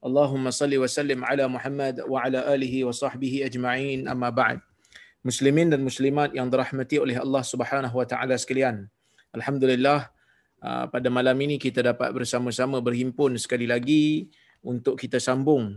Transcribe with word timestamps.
Allahumma 0.00 0.48
salli 0.48 0.80
wa 0.80 0.88
sallim 0.88 1.20
ala 1.20 1.44
Muhammad 1.44 2.00
wa 2.08 2.24
ala 2.24 2.48
alihi 2.48 2.88
wa 2.88 2.92
sahbihi 2.92 3.44
ajma'in 3.44 4.08
amma 4.08 4.32
ba'd. 4.32 4.64
Muslimin 5.20 5.68
dan 5.68 5.84
Muslimat 5.84 6.32
yang 6.32 6.48
dirahmati 6.48 6.96
oleh 6.96 7.20
Allah 7.20 7.44
Subhanahu 7.44 7.92
Wa 7.92 8.08
Taala 8.08 8.40
sekalian. 8.40 8.88
Alhamdulillah 9.36 10.08
ah, 10.64 10.88
pada 10.88 11.12
malam 11.12 11.36
ini 11.44 11.60
kita 11.60 11.84
dapat 11.84 12.16
bersama-sama 12.16 12.80
berhimpun 12.80 13.36
sekali 13.36 13.68
lagi 13.68 14.32
untuk 14.64 14.96
kita 14.96 15.20
sambung 15.20 15.76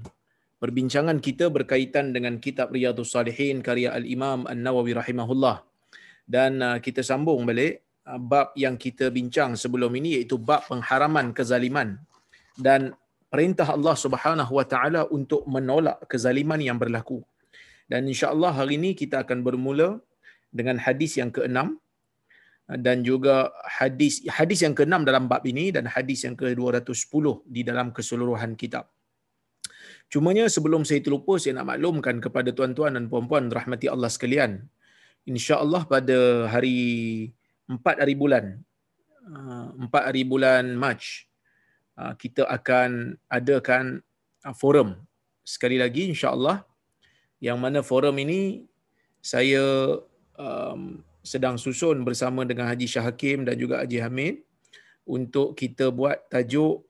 perbincangan 0.64 1.20
kita 1.20 1.52
berkaitan 1.52 2.16
dengan 2.16 2.40
kitab 2.40 2.72
Riyadhus 2.72 3.12
Salihin 3.12 3.60
karya 3.60 3.92
Al-Imam 3.92 4.48
An-Nawawi 4.48 4.96
rahimahullah. 4.96 5.68
Dan 6.24 6.64
ah, 6.64 6.80
kita 6.80 7.04
sambung 7.04 7.44
balik 7.44 7.84
ah, 8.08 8.16
bab 8.16 8.56
yang 8.56 8.80
kita 8.80 9.12
bincang 9.12 9.60
sebelum 9.60 9.92
ini 10.00 10.24
iaitu 10.24 10.40
bab 10.40 10.64
pengharaman 10.72 11.36
kezaliman 11.36 12.00
dan 12.56 12.96
perintah 13.34 13.68
Allah 13.76 13.96
Subhanahu 14.06 14.54
Wa 14.60 14.66
Taala 14.72 15.02
untuk 15.18 15.42
menolak 15.54 16.06
kezaliman 16.12 16.62
yang 16.62 16.78
berlaku. 16.84 17.20
Dan 17.92 18.06
insya-Allah 18.12 18.52
hari 18.60 18.78
ini 18.80 18.92
kita 19.02 19.26
akan 19.26 19.42
bermula 19.48 19.88
dengan 20.60 20.78
hadis 20.86 21.18
yang 21.20 21.34
keenam 21.36 21.82
dan 22.86 23.02
juga 23.10 23.50
hadis 23.78 24.14
hadis 24.38 24.60
yang 24.66 24.76
keenam 24.78 25.02
dalam 25.10 25.26
bab 25.32 25.44
ini 25.52 25.66
dan 25.76 25.90
hadis 25.96 26.20
yang 26.26 26.38
ke-210 26.42 27.26
di 27.56 27.62
dalam 27.70 27.90
keseluruhan 27.98 28.54
kitab. 28.62 28.86
Cumanya 30.14 30.46
sebelum 30.56 30.86
saya 30.88 31.02
terlupa 31.06 31.42
saya 31.42 31.58
nak 31.58 31.74
maklumkan 31.74 32.22
kepada 32.26 32.50
tuan-tuan 32.58 32.94
dan 32.96 33.10
puan-puan 33.12 33.50
rahmati 33.58 33.90
Allah 33.90 34.14
sekalian. 34.14 34.62
Insya-Allah 35.26 35.82
pada 35.90 36.18
hari 36.54 36.80
4 37.66 37.82
hari 37.82 38.16
bulan 38.24 38.46
4 39.26 39.90
hari 39.90 40.24
bulan 40.28 40.76
Mac 40.76 41.02
kita 42.18 42.50
akan 42.50 43.20
adakan 43.30 44.02
ah, 44.42 44.56
forum 44.56 44.98
sekali 45.44 45.78
lagi 45.78 46.10
insya-Allah 46.10 46.64
yang 47.44 47.60
mana 47.60 47.84
forum 47.84 48.16
ini 48.24 48.64
saya 49.20 49.64
um, 50.40 51.04
sedang 51.24 51.60
susun 51.60 52.04
bersama 52.08 52.48
dengan 52.48 52.72
Haji 52.72 52.88
Shah 52.88 53.04
Hakim 53.04 53.44
dan 53.44 53.60
juga 53.60 53.84
Haji 53.84 54.00
Hamid 54.00 54.36
untuk 55.04 55.56
kita 55.60 55.92
buat 55.92 56.24
tajuk 56.32 56.88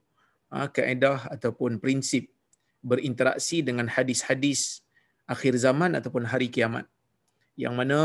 uh, 0.54 0.68
kaedah 0.70 1.34
ataupun 1.34 1.82
prinsip 1.82 2.30
berinteraksi 2.86 3.66
dengan 3.66 3.90
hadis-hadis 3.90 4.86
akhir 5.26 5.58
zaman 5.58 5.98
ataupun 5.98 6.30
hari 6.30 6.54
kiamat. 6.54 6.86
Yang 7.58 7.74
mana 7.74 8.00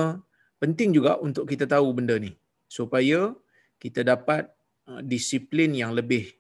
penting 0.57 0.97
juga 0.97 1.21
untuk 1.21 1.45
kita 1.45 1.69
tahu 1.69 1.93
benda 1.93 2.17
ni 2.17 2.33
supaya 2.65 3.37
kita 3.77 4.05
dapat 4.05 4.49
uh, 4.89 5.05
disiplin 5.05 5.77
yang 5.77 5.93
lebih 5.93 6.38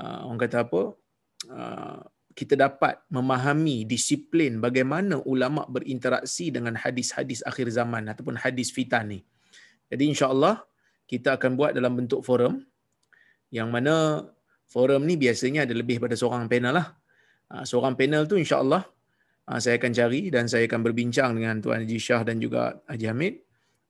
uh, 0.00 0.28
orang 0.28 0.40
kata 0.40 0.64
apa 0.64 0.82
uh, 1.50 2.00
kita 2.36 2.52
dapat 2.52 3.00
memahami 3.08 3.88
disiplin 3.88 4.60
bagaimana 4.60 5.24
ulama 5.24 5.64
berinteraksi 5.64 6.52
dengan 6.52 6.76
hadis-hadis 6.76 7.40
akhir 7.48 7.72
zaman 7.72 8.12
ataupun 8.12 8.36
hadis 8.36 8.68
fitan 8.68 9.08
ni. 9.08 9.20
Jadi 9.88 10.12
insya-Allah 10.12 10.60
kita 11.08 11.40
akan 11.40 11.56
buat 11.56 11.72
dalam 11.72 11.96
bentuk 11.96 12.20
forum 12.20 12.60
yang 13.48 13.72
mana 13.72 14.26
forum 14.68 15.08
ni 15.08 15.16
biasanya 15.16 15.64
ada 15.64 15.72
lebih 15.72 15.96
pada 15.96 16.12
seorang 16.12 16.44
panel 16.44 16.76
lah. 16.76 16.92
Uh, 17.48 17.64
seorang 17.64 17.96
panel 17.96 18.28
tu 18.28 18.36
insya-Allah 18.36 18.84
uh, 19.48 19.58
saya 19.62 19.80
akan 19.80 19.96
cari 19.96 20.28
dan 20.28 20.44
saya 20.44 20.68
akan 20.68 20.80
berbincang 20.84 21.32
dengan 21.40 21.62
Tuan 21.64 21.88
Haji 21.88 21.98
Shah 21.98 22.20
dan 22.20 22.36
juga 22.36 22.84
Haji 22.84 23.06
Hamid. 23.08 23.34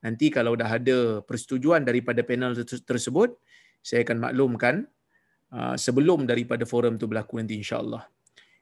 Nanti 0.06 0.30
kalau 0.30 0.54
dah 0.54 0.70
ada 0.70 1.18
persetujuan 1.26 1.82
daripada 1.82 2.22
panel 2.22 2.54
tersebut, 2.62 3.34
saya 3.82 4.06
akan 4.06 4.22
maklumkan 4.22 4.86
sebelum 5.78 6.26
daripada 6.26 6.66
forum 6.66 6.98
tu 6.98 7.06
berlaku 7.06 7.38
nanti 7.38 7.56
insyaAllah. 7.56 8.04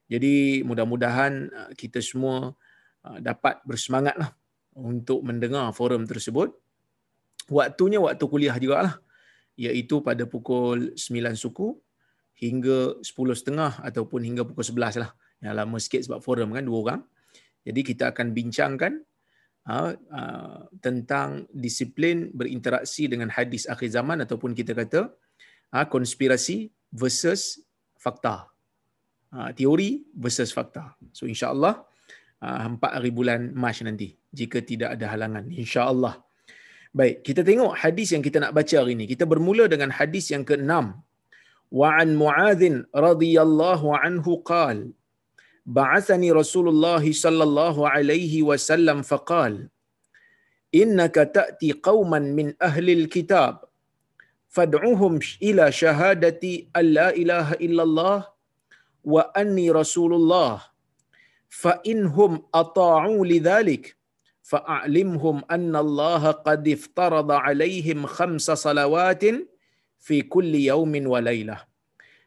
Jadi 0.08 0.60
mudah-mudahan 0.64 1.32
ah, 1.52 1.70
kita 1.72 2.04
semua 2.04 2.52
ah, 3.04 3.18
dapat 3.20 3.60
bersemangatlah 3.64 4.36
untuk 4.76 5.24
mendengar 5.24 5.72
forum 5.72 6.04
tersebut. 6.04 6.52
Waktunya 7.48 8.00
waktu 8.00 8.24
kuliah 8.28 8.56
juga 8.60 8.76
lah. 8.90 8.94
Iaitu 9.54 10.02
pada 10.02 10.26
pukul 10.26 10.98
9 10.98 11.38
suku 11.38 11.78
hingga 12.42 12.98
10.30 13.00 13.54
ataupun 13.86 14.20
hingga 14.26 14.42
pukul 14.42 14.66
11 14.66 15.02
lah. 15.02 15.10
Yang 15.38 15.54
lama 15.54 15.76
sikit 15.78 16.00
sebab 16.10 16.18
forum 16.24 16.50
kan 16.56 16.64
dua 16.66 16.78
orang. 16.82 17.00
Jadi 17.62 17.80
kita 17.86 18.10
akan 18.10 18.34
bincangkan 18.34 18.92
tentang 20.84 21.48
disiplin 21.48 22.28
berinteraksi 22.34 23.08
dengan 23.08 23.32
hadis 23.32 23.64
akhir 23.64 23.88
zaman 23.92 24.20
ataupun 24.24 24.52
kita 24.52 24.76
kata 24.76 25.08
uh, 25.74 25.86
konspirasi 25.94 26.70
versus 26.94 27.58
fakta. 27.98 28.46
Ha, 29.34 29.50
teori 29.58 30.06
versus 30.14 30.54
fakta. 30.54 30.94
So 31.10 31.26
insya-Allah 31.26 31.82
ha, 32.38 32.70
empat 32.70 33.02
hari 33.02 33.10
bulan 33.10 33.50
Mac 33.50 33.82
nanti 33.82 34.14
jika 34.30 34.62
tidak 34.62 34.94
ada 34.94 35.10
halangan 35.10 35.50
insya-Allah. 35.50 36.14
Baik, 36.94 37.26
kita 37.26 37.42
tengok 37.42 37.74
hadis 37.82 38.14
yang 38.14 38.22
kita 38.22 38.38
nak 38.38 38.54
baca 38.54 38.74
hari 38.78 38.94
ini. 38.94 39.10
Kita 39.10 39.26
bermula 39.26 39.66
dengan 39.66 39.90
hadis 39.90 40.30
yang 40.30 40.46
ke-6. 40.46 40.70
Wa 41.74 41.88
an 41.98 42.14
Muadz 42.14 42.62
radhiyallahu 42.94 43.86
anhu 43.98 44.38
qal 44.46 44.94
Ba'athani 45.66 46.28
Rasulullah 46.30 47.02
sallallahu 47.02 47.88
alaihi 47.88 48.44
wasallam 48.46 49.00
faqal 49.00 49.72
Innaka 50.70 51.24
ta'ti 51.36 51.74
qauman 51.88 52.30
min 52.38 52.46
ahli 52.68 52.92
al-kitab 53.00 53.63
فادعوهم 54.54 55.18
إلى 55.42 55.72
شهادة 55.72 56.42
أن 56.76 56.84
لا 56.84 57.10
إله 57.10 57.52
إلا 57.52 57.82
الله 57.82 58.18
وأني 59.04 59.70
رسول 59.70 60.14
الله. 60.14 60.62
فإنهم 61.48 62.42
أطاعوا 62.54 63.26
لذلك 63.26 63.96
فأعلمهم 64.42 65.42
أن 65.50 65.76
الله 65.76 66.30
قد 66.30 66.68
افترض 66.68 67.30
عليهم 67.32 68.06
خمس 68.06 68.50
صلوات 68.50 69.24
في 69.98 70.22
كل 70.22 70.54
يوم 70.54 71.06
وليلة. 71.06 71.58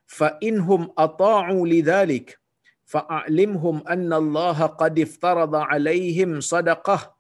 فإنهم 0.07 0.91
أطاعوا 0.97 1.67
لذلك 1.67 2.39
فأعلمهم 2.85 3.87
أن 3.87 4.13
الله 4.13 4.65
قد 4.65 4.99
افترض 4.99 5.55
عليهم 5.55 6.39
صدقة 6.39 7.15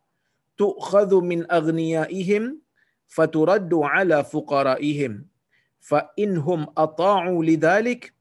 تؤخذ 0.57 1.21
من 1.21 1.51
أغنيائهم 1.51 2.59
فترد 3.07 3.73
على 3.73 4.23
فقرائهم. 4.23 5.25
فإنهم 5.79 6.61
أطاعوا 6.77 7.43
لذلك 7.45 8.13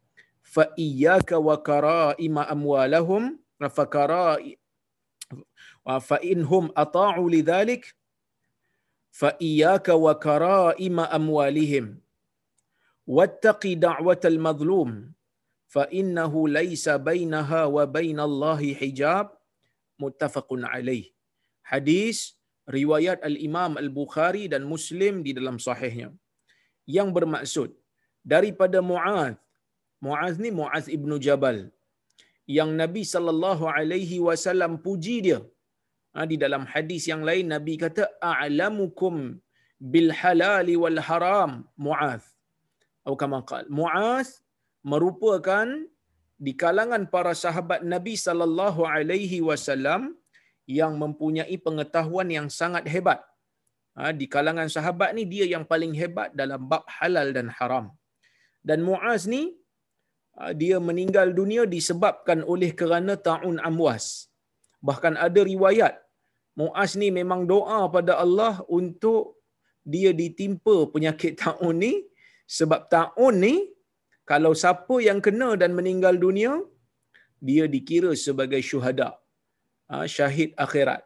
فإياك 0.42 1.32
وكرائم 1.32 2.38
أموالهم 2.38 3.38
فكراء 3.70 4.54
فإنهم 6.00 6.64
أطاعوا 6.76 7.30
لذلك 7.30 7.94
فإياك 9.10 9.88
وكرائم 9.88 11.00
أموالهم. 11.00 12.00
واتق 13.06 13.66
دعوة 13.66 14.20
المظلوم 14.24 15.12
فإنه 15.66 16.48
ليس 16.48 16.88
بينها 16.88 17.64
وبين 17.64 18.20
الله 18.20 18.74
حجاب. 18.74 19.26
متفق 19.98 20.48
عليه. 20.52 21.10
حديث 21.64 22.35
riwayat 22.76 23.18
al-Imam 23.28 23.72
al-Bukhari 23.82 24.44
dan 24.52 24.62
Muslim 24.74 25.14
di 25.26 25.32
dalam 25.38 25.56
sahihnya. 25.66 26.08
Yang 26.96 27.08
bermaksud 27.16 27.70
daripada 28.34 28.78
Muaz 28.90 29.36
Muaz 30.06 30.34
ni 30.44 30.50
Muaz 30.60 30.86
ibnu 30.96 31.16
Jabal 31.26 31.58
yang 32.56 32.70
Nabi 32.80 33.02
sallallahu 33.14 33.64
alaihi 33.76 34.18
wasallam 34.28 34.72
puji 34.86 35.16
dia. 35.26 35.40
Ha, 36.14 36.24
di 36.30 36.36
dalam 36.42 36.62
hadis 36.72 37.04
yang 37.12 37.22
lain 37.28 37.46
Nabi 37.54 37.74
kata 37.84 38.04
a'lamukum 38.32 39.14
bil 39.92 40.10
halal 40.20 40.68
wal 40.82 41.00
haram 41.08 41.52
Muaz. 41.86 42.22
Atau 43.04 43.16
kama 43.22 43.40
qal 43.50 43.64
Muaz 43.78 44.28
merupakan 44.92 45.68
di 46.46 46.52
kalangan 46.62 47.02
para 47.14 47.32
sahabat 47.44 47.80
Nabi 47.94 48.14
sallallahu 48.26 48.84
alaihi 48.94 49.40
wasallam 49.48 50.02
yang 50.78 50.92
mempunyai 51.02 51.56
pengetahuan 51.66 52.28
yang 52.36 52.48
sangat 52.58 52.84
hebat. 52.94 53.20
Ha, 53.96 54.12
di 54.20 54.26
kalangan 54.34 54.68
sahabat 54.76 55.10
ni 55.16 55.24
dia 55.32 55.44
yang 55.54 55.64
paling 55.72 55.92
hebat 56.00 56.30
dalam 56.40 56.60
bab 56.70 56.84
halal 56.96 57.28
dan 57.36 57.48
haram. 57.56 57.86
Dan 58.68 58.82
Muaz 58.88 59.24
ni 59.34 59.42
ha, 60.36 60.52
dia 60.60 60.76
meninggal 60.88 61.30
dunia 61.40 61.64
disebabkan 61.74 62.40
oleh 62.52 62.70
kerana 62.80 63.14
taun 63.28 63.56
amwas. 63.68 64.06
Bahkan 64.88 65.14
ada 65.26 65.40
riwayat 65.52 65.94
Muaz 66.60 66.92
ni 67.00 67.08
memang 67.20 67.40
doa 67.52 67.80
pada 67.96 68.12
Allah 68.24 68.54
untuk 68.78 69.22
dia 69.94 70.10
ditimpa 70.20 70.76
penyakit 70.94 71.32
taun 71.42 71.76
ni 71.84 71.94
sebab 72.58 72.80
taun 72.94 73.34
ni 73.46 73.54
kalau 74.30 74.52
siapa 74.62 74.96
yang 75.08 75.20
kena 75.26 75.48
dan 75.60 75.70
meninggal 75.78 76.14
dunia 76.24 76.52
dia 77.48 77.64
dikira 77.74 78.10
sebagai 78.26 78.60
syuhada 78.68 79.08
ha, 79.12 79.25
syahid 80.14 80.50
akhirat. 80.64 81.02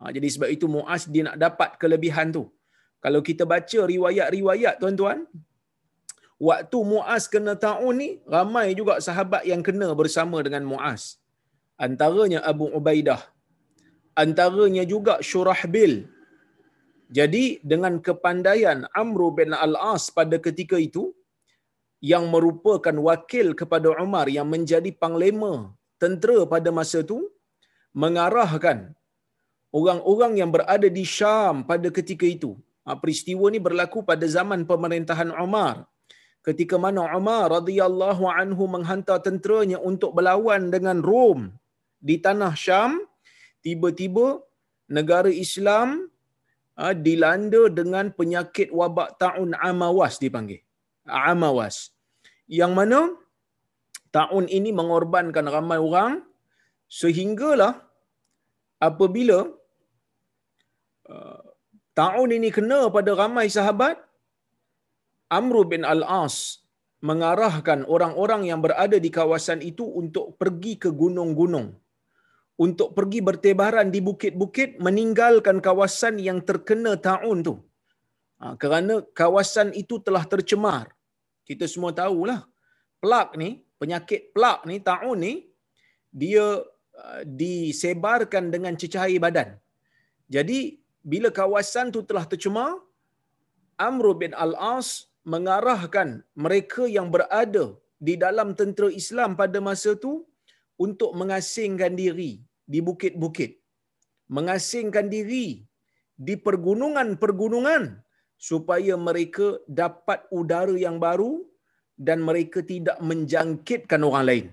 Ha, 0.00 0.10
jadi 0.16 0.28
sebab 0.34 0.48
itu 0.56 0.66
Muaz 0.76 1.02
dia 1.14 1.22
nak 1.28 1.36
dapat 1.44 1.70
kelebihan 1.82 2.28
tu. 2.36 2.44
Kalau 3.04 3.20
kita 3.28 3.44
baca 3.52 3.80
riwayat-riwayat 3.92 4.74
tuan-tuan 4.82 5.18
waktu 6.48 6.78
Muaz 6.92 7.24
kena 7.34 7.54
taun 7.64 7.94
ni 8.02 8.08
ramai 8.34 8.66
juga 8.80 8.94
sahabat 9.06 9.42
yang 9.50 9.62
kena 9.68 9.88
bersama 10.00 10.38
dengan 10.46 10.64
Muaz. 10.72 11.02
Antaranya 11.86 12.40
Abu 12.52 12.66
Ubaidah. 12.78 13.22
Antaranya 14.24 14.84
juga 14.92 15.14
Syurahbil. 15.28 15.94
Jadi 17.18 17.44
dengan 17.72 17.94
kepandaian 18.06 18.78
Amr 19.02 19.20
bin 19.38 19.50
Al-As 19.64 20.04
pada 20.18 20.36
ketika 20.46 20.78
itu 20.88 21.04
yang 22.12 22.24
merupakan 22.34 22.96
wakil 23.08 23.46
kepada 23.60 23.88
Umar 24.04 24.26
yang 24.36 24.48
menjadi 24.54 24.90
panglima 25.02 25.52
tentera 26.02 26.38
pada 26.54 26.70
masa 26.78 27.00
itu 27.06 27.18
mengarahkan 27.94 28.78
orang-orang 29.70 30.32
yang 30.40 30.50
berada 30.54 30.88
di 30.98 31.04
Syam 31.16 31.62
pada 31.70 31.88
ketika 31.98 32.26
itu. 32.26 32.52
Ha, 32.84 32.98
peristiwa 33.00 33.48
ini 33.48 33.62
berlaku 33.66 34.04
pada 34.10 34.26
zaman 34.36 34.68
pemerintahan 34.68 35.30
Umar. 35.46 35.88
Ketika 36.44 36.76
mana 36.76 37.08
Umar 37.16 37.48
radhiyallahu 37.58 38.28
anhu 38.28 38.68
menghantar 38.68 39.24
tenteranya 39.24 39.78
untuk 39.80 40.12
berlawan 40.12 40.68
dengan 40.74 41.00
Rom 41.00 41.48
di 41.96 42.20
tanah 42.20 42.52
Syam, 42.52 43.00
tiba-tiba 43.64 44.44
negara 44.84 45.32
Islam 45.32 46.12
ha, 46.76 46.92
dilanda 46.92 47.72
dengan 47.72 48.12
penyakit 48.12 48.68
wabak 48.68 49.16
taun 49.16 49.56
Amawas 49.56 50.20
dipanggil. 50.20 50.60
Amawas. 51.08 51.96
Yang 52.44 52.72
mana 52.76 52.98
tahun 54.12 54.44
ini 54.52 54.76
mengorbankan 54.76 55.48
ramai 55.48 55.80
orang 55.80 56.20
sehinggalah 56.88 57.74
apabila 58.88 59.38
uh, 61.10 61.42
tahun 61.94 62.28
ini 62.38 62.50
kena 62.54 62.80
pada 62.96 63.12
ramai 63.22 63.46
sahabat 63.50 63.96
Amr 65.38 65.56
bin 65.72 65.82
Al-As 65.82 66.64
mengarahkan 67.04 67.84
orang-orang 67.84 68.48
yang 68.48 68.60
berada 68.64 68.96
di 68.96 69.10
kawasan 69.12 69.60
itu 69.60 69.84
untuk 69.84 70.36
pergi 70.40 70.80
ke 70.80 70.88
gunung-gunung 70.88 71.68
untuk 72.54 72.94
pergi 72.94 73.20
bertebaran 73.28 73.90
di 73.90 74.00
bukit-bukit 74.08 74.78
meninggalkan 74.78 75.58
kawasan 75.58 76.22
yang 76.22 76.38
terkena 76.48 76.94
taun 76.94 77.42
tu. 77.42 77.54
Ha, 78.38 78.54
kerana 78.62 79.02
kawasan 79.20 79.74
itu 79.74 79.98
telah 80.06 80.22
tercemar. 80.22 80.86
Kita 81.42 81.66
semua 81.66 81.90
tahulah. 81.90 82.46
Plak 83.02 83.36
ni, 83.42 83.66
penyakit 83.80 84.30
plak 84.34 84.64
ni, 84.70 84.78
taun 84.80 85.18
ni, 85.26 85.32
dia 86.14 86.62
disebarkan 87.42 88.44
dengan 88.54 88.74
cecair 88.80 89.18
badan. 89.24 89.48
Jadi, 90.34 90.60
bila 91.12 91.28
kawasan 91.40 91.92
tu 91.94 92.00
telah 92.08 92.24
tercemar, 92.32 92.70
Amr 93.88 94.06
bin 94.22 94.32
Al-As 94.44 95.10
mengarahkan 95.32 96.08
mereka 96.44 96.84
yang 96.96 97.08
berada 97.14 97.64
di 98.06 98.14
dalam 98.24 98.48
tentera 98.58 98.88
Islam 99.00 99.30
pada 99.40 99.58
masa 99.68 99.92
tu 100.04 100.12
untuk 100.84 101.10
mengasingkan 101.20 101.92
diri 102.02 102.32
di 102.72 102.80
bukit-bukit. 102.88 103.52
Mengasingkan 104.36 105.06
diri 105.14 105.46
di 106.26 106.34
pergunungan-pergunungan 106.46 107.82
supaya 108.48 108.94
mereka 109.08 109.46
dapat 109.82 110.20
udara 110.38 110.76
yang 110.86 110.96
baru 111.06 111.32
dan 112.06 112.18
mereka 112.28 112.60
tidak 112.72 112.98
menjangkitkan 113.08 114.02
orang 114.08 114.24
lain. 114.30 114.46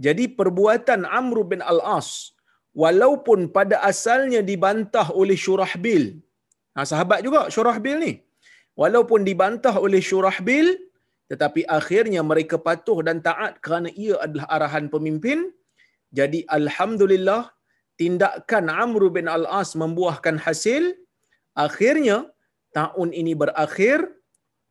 Jadi 0.00 0.24
perbuatan 0.38 1.04
Amr 1.04 1.38
bin 1.52 1.60
Al-As 1.72 2.32
walaupun 2.72 3.52
pada 3.56 3.76
asalnya 3.90 4.40
dibantah 4.50 5.12
oleh 5.12 5.36
Syurahbil. 5.44 6.04
Nah, 6.72 6.86
sahabat 6.88 7.20
juga 7.26 7.40
Syurahbil 7.54 7.96
ni. 8.06 8.12
Walaupun 8.80 9.20
dibantah 9.28 9.76
oleh 9.76 10.00
Syurahbil 10.00 10.90
tetapi 11.30 11.62
akhirnya 11.78 12.26
mereka 12.26 12.58
patuh 12.58 13.06
dan 13.06 13.22
taat 13.22 13.62
kerana 13.62 13.88
ia 13.94 14.18
adalah 14.18 14.46
arahan 14.50 14.90
pemimpin. 14.90 15.54
Jadi 16.10 16.42
alhamdulillah 16.50 17.54
tindakan 17.94 18.66
Amr 18.66 19.14
bin 19.14 19.30
Al-As 19.30 19.78
membuahkan 19.78 20.42
hasil. 20.42 20.90
Akhirnya 21.54 22.26
tahun 22.74 23.14
ini 23.14 23.38
berakhir 23.38 24.10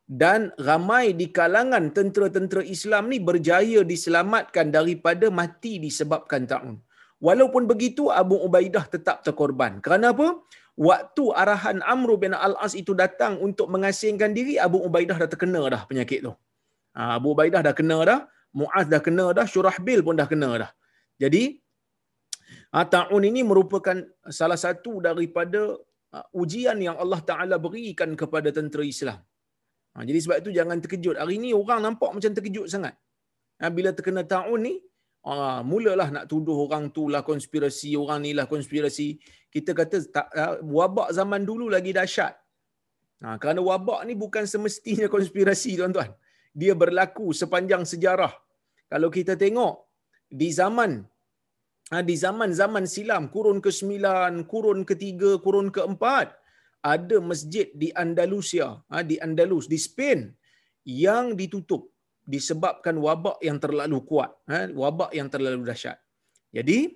dan 0.09 0.49
ramai 0.57 1.13
di 1.13 1.29
kalangan 1.37 1.93
tentera-tentera 1.93 2.65
Islam 2.75 3.13
ni 3.13 3.21
berjaya 3.21 3.85
diselamatkan 3.85 4.73
daripada 4.73 5.29
mati 5.29 5.77
disebabkan 5.77 6.49
ta'un. 6.49 6.81
Walaupun 7.21 7.69
begitu 7.69 8.09
Abu 8.09 8.41
Ubaidah 8.47 8.89
tetap 8.89 9.21
terkorban. 9.21 9.77
Kerana 9.85 10.15
apa? 10.15 10.41
Waktu 10.79 11.23
arahan 11.41 11.77
Amr 11.93 12.09
bin 12.23 12.33
Al-As 12.33 12.73
itu 12.81 12.95
datang 12.95 13.37
untuk 13.37 13.67
mengasingkan 13.69 14.33
diri, 14.33 14.57
Abu 14.57 14.81
Ubaidah 14.81 15.19
dah 15.21 15.29
terkena 15.29 15.61
dah 15.73 15.81
penyakit 15.85 16.25
tu. 16.25 16.33
Ha, 16.97 17.19
Abu 17.19 17.35
Ubaidah 17.35 17.61
dah 17.67 17.75
kena 17.79 17.99
dah, 18.09 18.19
Muaz 18.55 18.89
dah 18.89 19.01
kena 19.03 19.29
dah, 19.37 19.45
Syurahbil 19.45 20.01
pun 20.01 20.17
dah 20.17 20.25
kena 20.31 20.49
dah. 20.63 20.71
Jadi, 21.21 21.59
ha, 22.73 22.87
ta'un 22.87 23.23
ini 23.29 23.43
merupakan 23.45 23.99
salah 24.25 24.57
satu 24.57 25.03
daripada 25.03 25.77
ha, 26.15 26.25
ujian 26.33 26.79
yang 26.81 26.97
Allah 26.97 27.21
Ta'ala 27.21 27.61
berikan 27.61 28.15
kepada 28.17 28.49
tentera 28.49 28.81
Islam. 28.81 29.19
Ha, 29.93 30.05
jadi 30.07 30.19
sebab 30.23 30.37
itu 30.41 30.51
jangan 30.57 30.77
terkejut. 30.83 31.15
Hari 31.21 31.35
ini 31.41 31.49
orang 31.61 31.79
nampak 31.85 32.09
macam 32.15 32.31
terkejut 32.37 32.67
sangat. 32.73 32.93
Ha, 33.59 33.71
bila 33.77 33.89
terkena 33.97 34.23
ta'un 34.33 34.61
ni, 34.67 34.73
ha, 35.27 35.59
mulalah 35.71 36.09
nak 36.15 36.25
tuduh 36.31 36.57
orang 36.65 36.93
tu 36.95 37.09
lah 37.13 37.21
konspirasi, 37.29 37.97
orang 38.03 38.19
ni 38.25 38.31
lah 38.37 38.45
konspirasi. 38.53 39.07
Kita 39.53 39.71
kata 39.79 39.97
tak, 40.15 40.27
ha, 40.39 40.61
wabak 40.77 41.09
zaman 41.17 41.43
dulu 41.49 41.67
lagi 41.75 41.91
dahsyat. 41.99 42.33
Ha, 43.23 43.35
kerana 43.41 43.59
wabak 43.69 44.07
ni 44.07 44.13
bukan 44.23 44.45
semestinya 44.53 45.07
konspirasi 45.15 45.71
tuan-tuan. 45.79 46.11
Dia 46.61 46.73
berlaku 46.81 47.35
sepanjang 47.41 47.83
sejarah. 47.83 48.33
Kalau 48.89 49.09
kita 49.17 49.33
tengok 49.43 49.73
di 50.41 50.49
zaman 50.59 50.91
ha, 51.91 52.01
di 52.09 52.15
zaman-zaman 52.25 52.85
silam, 52.93 53.23
kurun 53.33 53.59
ke-9, 53.65 53.91
kurun 54.51 54.79
ke-3, 54.89 55.41
kurun 55.43 55.67
ke-4, 55.75 56.03
ada 56.79 57.19
masjid 57.19 57.67
di 57.75 57.91
Andalusia, 57.91 58.79
ha, 58.87 59.03
di 59.03 59.19
Andalus, 59.19 59.67
di 59.67 59.75
Spain 59.75 60.31
yang 60.87 61.35
ditutup 61.35 61.91
disebabkan 62.23 62.95
wabak 63.01 63.41
yang 63.43 63.59
terlalu 63.59 63.99
kuat, 64.07 64.31
ha, 64.47 64.71
wabak 64.71 65.11
yang 65.11 65.27
terlalu 65.27 65.67
dahsyat. 65.67 65.99
Jadi 66.55 66.95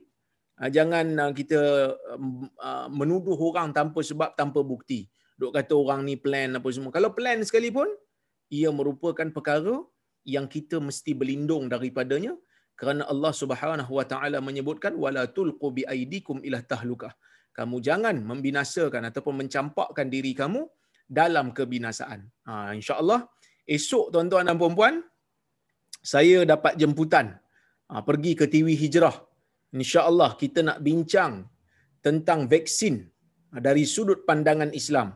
ha, 0.60 0.72
jangan 0.72 1.36
kita 1.36 1.92
menuduh 2.90 3.36
orang 3.36 3.76
tanpa 3.76 4.00
sebab 4.02 4.34
tanpa 4.40 4.64
bukti. 4.64 5.12
Dok 5.36 5.52
kata 5.52 5.74
orang 5.74 6.06
ni 6.08 6.16
plan 6.16 6.56
apa 6.56 6.70
semua. 6.70 6.94
Kalau 6.94 7.12
plan 7.12 7.42
sekalipun, 7.42 7.90
ia 8.54 8.70
merupakan 8.70 9.28
perkara 9.34 9.82
yang 10.24 10.48
kita 10.48 10.80
mesti 10.80 11.12
berlindung 11.12 11.68
daripadanya 11.68 12.38
kerana 12.80 13.04
Allah 13.12 13.34
Subhanahu 13.36 13.92
wa 14.00 14.06
taala 14.08 14.40
menyebutkan 14.40 14.96
wala 14.96 15.28
tulqu 15.28 15.68
bi 15.74 15.84
aidikum 15.84 16.40
ila 16.48 16.62
tahlukah 16.64 17.12
kamu 17.58 17.78
jangan 17.88 18.16
membinasakan 18.30 19.10
ataupun 19.10 19.46
mencampakkan 19.46 20.08
diri 20.10 20.34
kamu 20.42 20.62
dalam 21.20 21.54
kebinasaan. 21.58 22.20
Ha, 22.50 22.74
InsyaAllah 22.78 23.20
esok 23.70 24.06
tuan-tuan 24.14 24.50
dan 24.50 24.58
puan-puan, 24.62 24.96
saya 26.04 26.44
dapat 26.54 26.74
jemputan 26.82 27.38
ha, 27.90 28.02
pergi 28.02 28.34
ke 28.40 28.46
TV 28.54 28.74
Hijrah. 28.74 29.16
InsyaAllah 29.74 30.32
kita 30.42 30.60
nak 30.68 30.80
bincang 30.88 31.46
tentang 32.02 32.50
vaksin 32.54 32.96
ha, 33.54 33.62
dari 33.68 33.86
sudut 33.94 34.26
pandangan 34.30 34.74
Islam. 34.82 35.14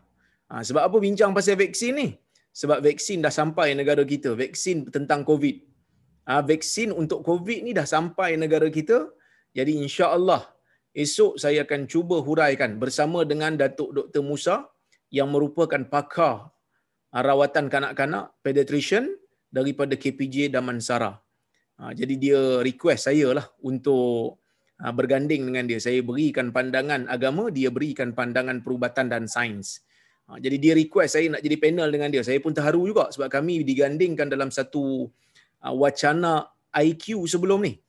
Ha, 0.48 0.62
sebab 0.62 0.82
apa 0.88 0.96
bincang 1.06 1.34
pasal 1.36 1.58
vaksin 1.60 1.94
ni? 2.00 2.08
Sebab 2.60 2.78
vaksin 2.86 3.18
dah 3.24 3.34
sampai 3.40 3.74
negara 3.80 4.02
kita. 4.02 4.30
Vaksin 4.34 4.86
tentang 4.94 5.22
COVID. 5.26 5.56
Ha, 6.30 6.40
vaksin 6.50 6.94
untuk 7.02 7.20
COVID 7.26 7.66
ni 7.66 7.74
dah 7.78 7.86
sampai 7.86 8.38
negara 8.40 8.68
kita. 8.78 8.98
Jadi 9.58 9.80
insya-Allah 9.84 10.42
esok 10.92 11.40
saya 11.40 11.64
akan 11.64 11.84
cuba 11.88 12.20
huraikan 12.20 12.76
bersama 12.80 13.24
dengan 13.24 13.56
Datuk 13.56 13.90
Dr. 13.92 14.22
Musa 14.24 14.68
yang 15.08 15.32
merupakan 15.32 15.80
pakar 15.88 16.52
rawatan 17.12 17.72
kanak-kanak 17.72 18.36
pediatrician 18.44 19.08
daripada 19.48 19.96
KPJ 19.96 20.52
Damansara. 20.52 21.16
Ha, 21.78 21.94
jadi 21.94 22.14
dia 22.20 22.40
request 22.60 23.08
saya 23.08 23.32
lah 23.32 23.46
untuk 23.64 24.42
ha, 24.82 24.92
berganding 24.92 25.48
dengan 25.48 25.64
dia. 25.64 25.80
Saya 25.80 26.04
berikan 26.04 26.52
pandangan 26.52 27.08
agama, 27.08 27.48
dia 27.48 27.72
berikan 27.72 28.12
pandangan 28.12 28.60
perubatan 28.60 29.08
dan 29.08 29.24
sains. 29.24 29.80
Ha, 30.28 30.36
jadi 30.36 30.56
dia 30.60 30.72
request 30.76 31.16
saya 31.16 31.26
nak 31.32 31.40
jadi 31.40 31.56
panel 31.56 31.88
dengan 31.88 32.12
dia. 32.12 32.20
Saya 32.20 32.42
pun 32.44 32.52
terharu 32.52 32.84
juga 32.84 33.08
sebab 33.08 33.32
kami 33.32 33.64
digandingkan 33.64 34.28
dalam 34.28 34.52
satu 34.52 35.08
wacana 35.64 36.52
IQ 36.76 37.24
sebelum 37.24 37.64
ni. 37.64 37.80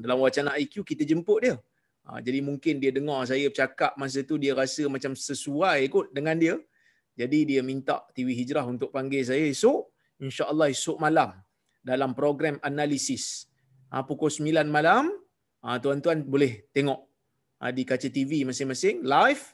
Dalam 0.00 0.16
wacana 0.24 0.56
IQ 0.56 0.80
kita 0.86 1.04
jemput 1.04 1.44
dia. 1.44 1.60
Ha, 2.08 2.24
jadi 2.24 2.40
mungkin 2.40 2.80
dia 2.80 2.88
dengar 2.88 3.20
saya 3.28 3.52
bercakap 3.52 3.92
masa 4.00 4.24
tu 4.24 4.40
dia 4.40 4.56
rasa 4.56 4.88
macam 4.88 5.12
sesuai 5.12 5.84
kot 5.92 6.08
dengan 6.16 6.40
dia. 6.40 6.56
Jadi 7.20 7.38
dia 7.44 7.60
minta 7.60 8.00
TV 8.16 8.32
Hijrah 8.32 8.64
untuk 8.64 8.88
panggil 8.88 9.20
saya 9.28 9.44
esok. 9.44 9.92
InsyaAllah 10.24 10.72
esok 10.72 10.96
malam 10.96 11.36
dalam 11.84 12.16
program 12.16 12.56
analisis. 12.64 13.44
Ha, 13.92 14.00
pukul 14.08 14.32
9 14.32 14.64
malam, 14.72 15.12
ha, 15.60 15.76
tuan-tuan 15.76 16.24
boleh 16.24 16.68
tengok 16.72 17.00
ha, 17.60 17.72
di 17.76 17.84
kaca 17.84 18.08
TV 18.08 18.48
masing-masing 18.48 19.04
live. 19.04 19.44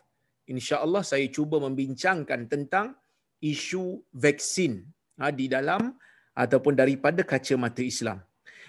InsyaAllah 0.46 1.02
saya 1.02 1.26
cuba 1.32 1.58
membincangkan 1.58 2.46
tentang 2.46 2.94
isu 3.42 3.99
vaksin 4.14 4.87
ha, 5.18 5.34
di 5.34 5.50
dalam 5.50 5.90
ataupun 6.38 6.75
daripada 6.78 7.26
kacamata 7.26 7.82
Islam. 7.82 8.23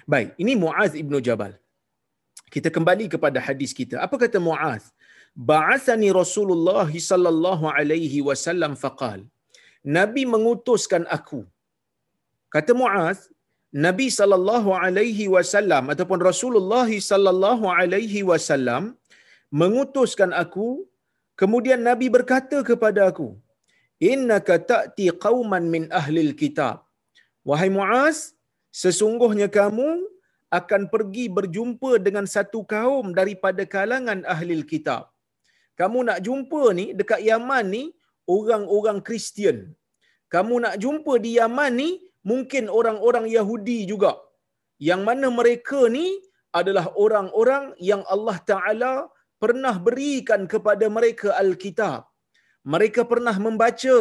Baik, 0.10 0.38
ini 0.42 0.54
Muaz 0.58 0.94
ibnu 0.94 1.18
Jabal. 1.22 1.58
Kita 2.54 2.70
kembali 2.76 3.06
kepada 3.14 3.40
hadis 3.48 3.72
kita. 3.80 3.96
Apa 4.06 4.16
kata 4.24 4.40
Muaz? 4.48 4.84
Ba'athani 5.52 6.10
Rasulullah 6.22 6.88
sallallahu 7.10 7.66
alaihi 7.78 8.20
wasallam 8.28 8.74
faqal. 8.84 9.20
Nabi 9.98 10.24
mengutuskan 10.34 11.04
aku. 11.18 11.42
Kata 12.56 12.72
Muaz, 12.82 13.18
Nabi 13.86 14.08
sallallahu 14.18 14.70
alaihi 14.84 15.26
wasallam 15.36 15.92
ataupun 15.94 16.20
Rasulullah 16.30 16.88
sallallahu 17.10 17.66
alaihi 17.78 18.22
wasallam 18.30 18.84
mengutuskan 19.62 20.32
aku 20.44 20.68
kemudian 21.42 21.82
Nabi 21.90 22.08
berkata 22.16 22.58
kepada 22.70 23.02
aku 23.12 23.28
innaka 24.12 24.56
ta'ti 24.72 25.06
qauman 25.26 25.66
min 25.74 25.84
ahlil 26.02 26.32
kitab 26.42 26.88
wahai 27.50 27.70
Muaz 27.78 28.18
sesungguhnya 28.84 29.48
kamu 29.60 29.90
akan 30.60 30.82
pergi 30.94 31.26
berjumpa 31.38 31.92
dengan 32.06 32.26
satu 32.36 32.62
kaum 32.74 33.12
daripada 33.20 33.64
kalangan 33.76 34.22
ahli 34.34 34.62
kitab. 34.64 35.10
Kamu 35.80 36.00
nak 36.08 36.20
jumpa 36.28 36.62
ni 36.78 36.86
dekat 37.00 37.22
Yaman 37.30 37.66
ni 37.76 37.84
orang-orang 38.36 39.00
Kristian. 39.08 39.58
Kamu 40.34 40.56
nak 40.64 40.76
jumpa 40.84 41.14
di 41.26 41.32
Yaman 41.40 41.74
ni 41.82 41.90
mungkin 42.24 42.72
orang-orang 42.80 43.26
Yahudi 43.38 43.80
juga. 43.92 44.14
Yang 44.80 45.02
mana 45.08 45.28
mereka 45.40 45.80
ni 45.98 46.08
adalah 46.60 46.86
orang-orang 47.06 47.76
yang 47.90 48.02
Allah 48.14 48.38
Taala 48.50 48.94
pernah 49.44 49.76
berikan 49.88 50.48
kepada 50.54 50.88
mereka 50.98 51.36
Alkitab. 51.44 52.08
Mereka 52.74 53.02
pernah 53.12 53.36
membaca 53.46 53.98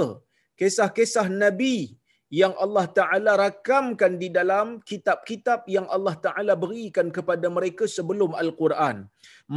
kisah-kisah 0.59 1.27
Nabi 1.43 1.99
yang 2.41 2.55
Allah 2.65 2.87
Ta'ala 2.99 3.33
rakamkan 3.43 4.13
di 4.23 4.29
dalam 4.39 4.67
kitab-kitab 4.91 5.61
yang 5.77 5.87
Allah 5.97 6.15
Ta'ala 6.25 6.55
berikan 6.65 7.09
kepada 7.17 7.47
mereka 7.57 7.85
sebelum 7.97 8.31
Al-Quran. 8.43 8.97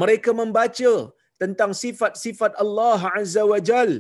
Mereka 0.01 0.31
membaca 0.41 0.93
tentang 1.41 1.72
sifat-sifat 1.84 2.53
Allah 2.63 3.01
Azza 3.19 3.43
wa 3.51 3.60
Jal 3.69 3.91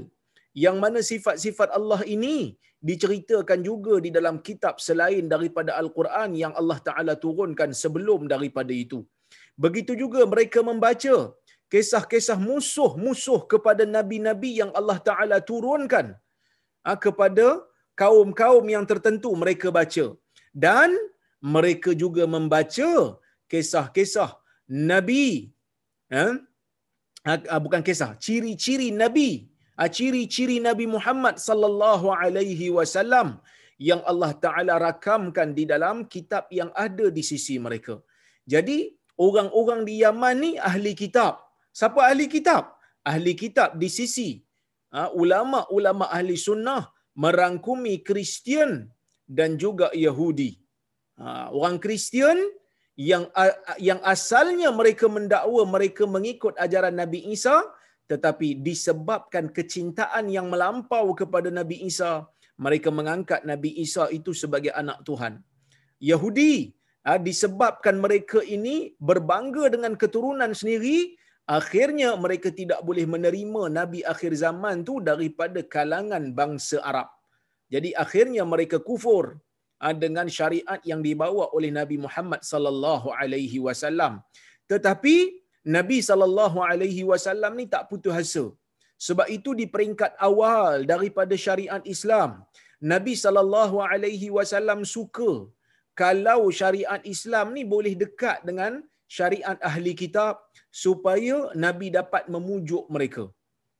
yang 0.65 0.77
mana 0.83 0.99
sifat-sifat 1.11 1.69
Allah 1.77 2.01
ini 2.15 2.37
diceritakan 2.89 3.59
juga 3.69 3.93
di 4.05 4.09
dalam 4.17 4.35
kitab 4.47 4.75
selain 4.87 5.25
daripada 5.33 5.71
Al-Quran 5.81 6.29
yang 6.43 6.53
Allah 6.61 6.79
Ta'ala 6.87 7.13
turunkan 7.25 7.71
sebelum 7.81 8.21
daripada 8.33 8.73
itu. 8.83 8.99
Begitu 9.63 9.93
juga 10.03 10.21
mereka 10.33 10.59
membaca 10.69 11.15
kisah-kisah 11.73 12.37
musuh-musuh 12.49 13.39
kepada 13.51 13.83
Nabi-Nabi 13.97 14.51
yang 14.61 14.71
Allah 14.79 14.99
Ta'ala 15.07 15.37
turunkan 15.49 16.07
ha, 16.85 16.91
kepada 17.05 17.47
kaum-kaum 18.01 18.65
yang 18.75 18.85
tertentu 18.91 19.29
mereka 19.43 19.67
baca. 19.77 20.05
Dan 20.65 20.89
mereka 21.55 21.91
juga 22.03 22.23
membaca 22.35 22.91
kisah-kisah 23.51 24.31
nabi. 24.89 25.25
Ha? 26.15 26.25
bukan 27.65 27.81
kisah 27.87 28.11
ciri-ciri 28.25 28.89
nabi. 29.03 29.29
Ciri-ciri 29.97 30.57
nabi 30.67 30.85
Muhammad 30.95 31.35
sallallahu 31.47 32.07
alaihi 32.21 32.67
wasallam 32.77 33.27
yang 33.87 34.01
Allah 34.11 34.31
taala 34.43 34.75
rakamkan 34.85 35.49
di 35.57 35.63
dalam 35.71 35.97
kitab 36.13 36.43
yang 36.59 36.69
ada 36.85 37.07
di 37.17 37.23
sisi 37.31 37.55
mereka. 37.65 37.95
Jadi 38.53 38.77
orang-orang 39.25 39.81
di 39.89 39.95
Yaman 40.03 40.35
ni 40.43 40.51
ahli 40.69 40.93
kitab. 41.03 41.33
Siapa 41.79 42.01
ahli 42.09 42.25
kitab? 42.35 42.63
Ahli 43.11 43.33
kitab 43.43 43.69
di 43.81 43.89
sisi 43.97 44.29
ulama-ulama 45.21 46.05
ahli 46.17 46.35
sunnah 46.47 46.83
merangkumi 47.23 48.05
Kristian 48.07 48.71
dan 49.37 49.57
juga 49.63 49.89
Yahudi. 50.05 50.51
Ha, 51.17 51.49
orang 51.49 51.77
Kristian 51.83 52.37
yang 52.97 53.23
yang 53.81 53.99
asalnya 54.13 54.69
mereka 54.79 55.05
mendakwa 55.17 55.63
mereka 55.75 56.03
mengikut 56.15 56.53
ajaran 56.65 56.95
Nabi 57.01 57.19
Isa 57.35 57.57
tetapi 58.11 58.47
disebabkan 58.67 59.45
kecintaan 59.57 60.25
yang 60.35 60.47
melampau 60.53 61.11
kepada 61.19 61.49
Nabi 61.59 61.77
Isa 61.89 62.11
mereka 62.65 62.89
mengangkat 62.99 63.41
Nabi 63.51 63.69
Isa 63.85 64.09
itu 64.17 64.31
sebagai 64.33 64.73
anak 64.81 65.05
Tuhan. 65.05 65.33
Yahudi 66.09 66.73
ha, 67.05 67.17
disebabkan 67.27 67.97
mereka 68.05 68.41
ini 68.57 68.93
berbangga 69.09 69.73
dengan 69.73 69.93
keturunan 70.01 70.53
sendiri 70.53 71.17
akhirnya 71.55 72.09
mereka 72.23 72.49
tidak 72.59 72.79
boleh 72.87 73.05
menerima 73.13 73.61
nabi 73.79 73.99
akhir 74.13 74.31
zaman 74.43 74.83
tu 74.87 74.95
daripada 75.09 75.59
kalangan 75.75 76.23
bangsa 76.39 76.77
Arab. 76.91 77.09
Jadi 77.73 77.89
akhirnya 78.03 78.43
mereka 78.53 78.77
kufur 78.89 79.25
ah, 79.85 79.95
dengan 80.03 80.27
syariat 80.37 80.79
yang 80.91 81.01
dibawa 81.07 81.45
oleh 81.57 81.71
Nabi 81.79 81.97
Muhammad 82.05 82.41
sallallahu 82.51 83.11
alaihi 83.21 83.59
wasallam. 83.65 84.13
Tetapi 84.71 85.15
Nabi 85.77 85.97
sallallahu 86.09 86.59
alaihi 86.69 87.03
wasallam 87.11 87.53
ni 87.59 87.65
tak 87.73 87.83
putus 87.91 88.15
asa. 88.21 88.45
Sebab 89.07 89.27
itu 89.37 89.51
di 89.59 89.65
peringkat 89.73 90.11
awal 90.27 90.87
daripada 90.91 91.35
syariat 91.45 91.83
Islam, 91.95 92.29
Nabi 92.93 93.13
sallallahu 93.23 93.77
alaihi 93.91 94.29
wasallam 94.37 94.79
suka 94.95 95.31
kalau 96.01 96.39
syariat 96.59 97.01
Islam 97.13 97.47
ni 97.57 97.63
boleh 97.73 97.93
dekat 98.03 98.39
dengan 98.49 98.73
syariat 99.15 99.57
ahli 99.69 99.93
kitab 100.01 100.35
supaya 100.83 101.37
Nabi 101.65 101.87
dapat 101.97 102.23
memujuk 102.35 102.85
mereka. 102.95 103.25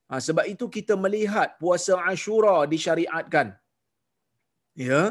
Ha, 0.08 0.20
sebab 0.26 0.44
itu 0.52 0.66
kita 0.76 0.94
melihat 1.04 1.48
puasa 1.62 1.94
Ashura 2.12 2.56
disyariatkan. 2.74 3.48
Ya, 4.86 5.02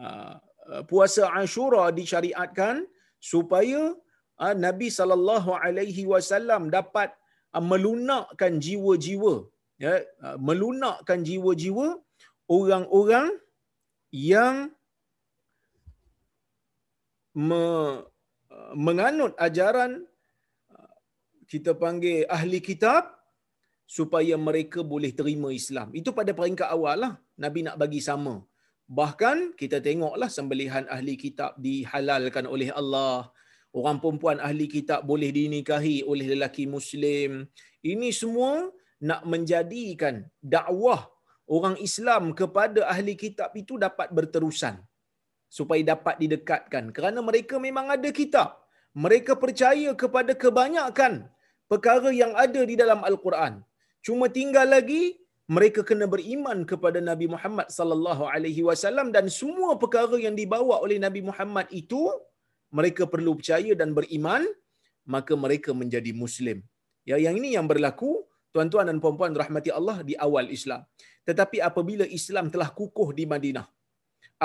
ha, 0.00 0.42
puasa 0.90 1.24
Ashura 1.40 1.84
disyariatkan 1.98 2.76
supaya 3.32 3.80
ha, 4.40 4.50
Nabi 4.66 4.88
sallallahu 4.98 5.52
alaihi 5.66 6.04
wasallam 6.12 6.64
dapat 6.78 7.14
ha, 7.54 7.62
melunakkan 7.70 8.58
jiwa-jiwa, 8.66 9.34
ya, 9.84 9.94
melunakkan 10.48 11.22
jiwa-jiwa 11.28 11.88
orang-orang 12.56 13.30
yang 14.32 14.56
me, 17.48 17.62
menganut 18.86 19.32
ajaran 19.46 19.92
kita 21.52 21.72
panggil 21.82 22.26
ahli 22.36 22.58
kitab 22.68 23.16
supaya 23.86 24.34
mereka 24.34 24.82
boleh 24.92 25.14
terima 25.18 25.48
Islam. 25.60 25.88
Itu 26.00 26.10
pada 26.18 26.34
peringkat 26.38 26.68
awal 26.76 26.96
lah. 27.04 27.12
Nabi 27.38 27.62
nak 27.66 27.78
bagi 27.82 28.02
sama. 28.02 28.42
Bahkan 28.98 29.54
kita 29.60 29.78
tengoklah 29.86 30.30
sembelihan 30.36 30.84
ahli 30.90 31.14
kitab 31.24 31.54
dihalalkan 31.66 32.46
oleh 32.54 32.70
Allah. 32.80 33.30
Orang 33.70 33.98
perempuan 34.02 34.38
ahli 34.48 34.66
kitab 34.66 35.00
boleh 35.10 35.30
dinikahi 35.38 35.96
oleh 36.10 36.26
lelaki 36.34 36.64
Muslim. 36.76 37.46
Ini 37.92 38.08
semua 38.20 38.52
nak 39.08 39.22
menjadikan 39.32 40.24
dakwah 40.54 41.00
orang 41.46 41.76
Islam 41.88 42.32
kepada 42.40 42.88
ahli 42.92 43.14
kitab 43.14 43.50
itu 43.62 43.78
dapat 43.86 44.10
berterusan. 44.10 44.80
Supaya 45.48 45.82
dapat 45.94 46.18
didekatkan. 46.22 46.90
Kerana 46.96 47.22
mereka 47.22 47.56
memang 47.58 47.86
ada 47.96 48.10
kitab. 48.10 48.60
Mereka 48.96 49.36
percaya 49.36 49.92
kepada 49.92 50.32
kebanyakan 50.32 51.28
perkara 51.70 52.10
yang 52.22 52.32
ada 52.44 52.60
di 52.64 52.74
dalam 52.82 53.00
Al-Quran. 53.04 53.60
Cuma 54.06 54.26
tinggal 54.30 54.66
lagi 54.70 55.02
mereka 55.46 55.80
kena 55.88 56.06
beriman 56.10 56.66
kepada 56.70 56.98
Nabi 56.98 57.26
Muhammad 57.34 57.70
sallallahu 57.70 58.24
alaihi 58.34 58.62
wasallam 58.66 59.14
dan 59.14 59.26
semua 59.30 59.78
perkara 59.82 60.16
yang 60.18 60.34
dibawa 60.34 60.82
oleh 60.84 60.98
Nabi 60.98 61.22
Muhammad 61.22 61.66
itu 61.70 62.02
mereka 62.78 63.06
perlu 63.06 63.38
percaya 63.38 63.72
dan 63.78 63.94
beriman 63.98 64.42
maka 65.06 65.32
mereka 65.38 65.70
menjadi 65.70 66.10
muslim. 66.22 66.66
Ya 67.06 67.16
yang 67.22 67.38
ini 67.38 67.54
yang 67.54 67.70
berlaku 67.70 68.26
tuan-tuan 68.50 68.90
dan 68.90 68.98
puan-puan 69.02 69.34
rahmati 69.42 69.70
Allah 69.70 70.02
di 70.02 70.18
awal 70.26 70.50
Islam. 70.50 70.82
Tetapi 71.28 71.62
apabila 71.68 72.04
Islam 72.18 72.50
telah 72.54 72.70
kukuh 72.78 73.14
di 73.18 73.24
Madinah, 73.32 73.66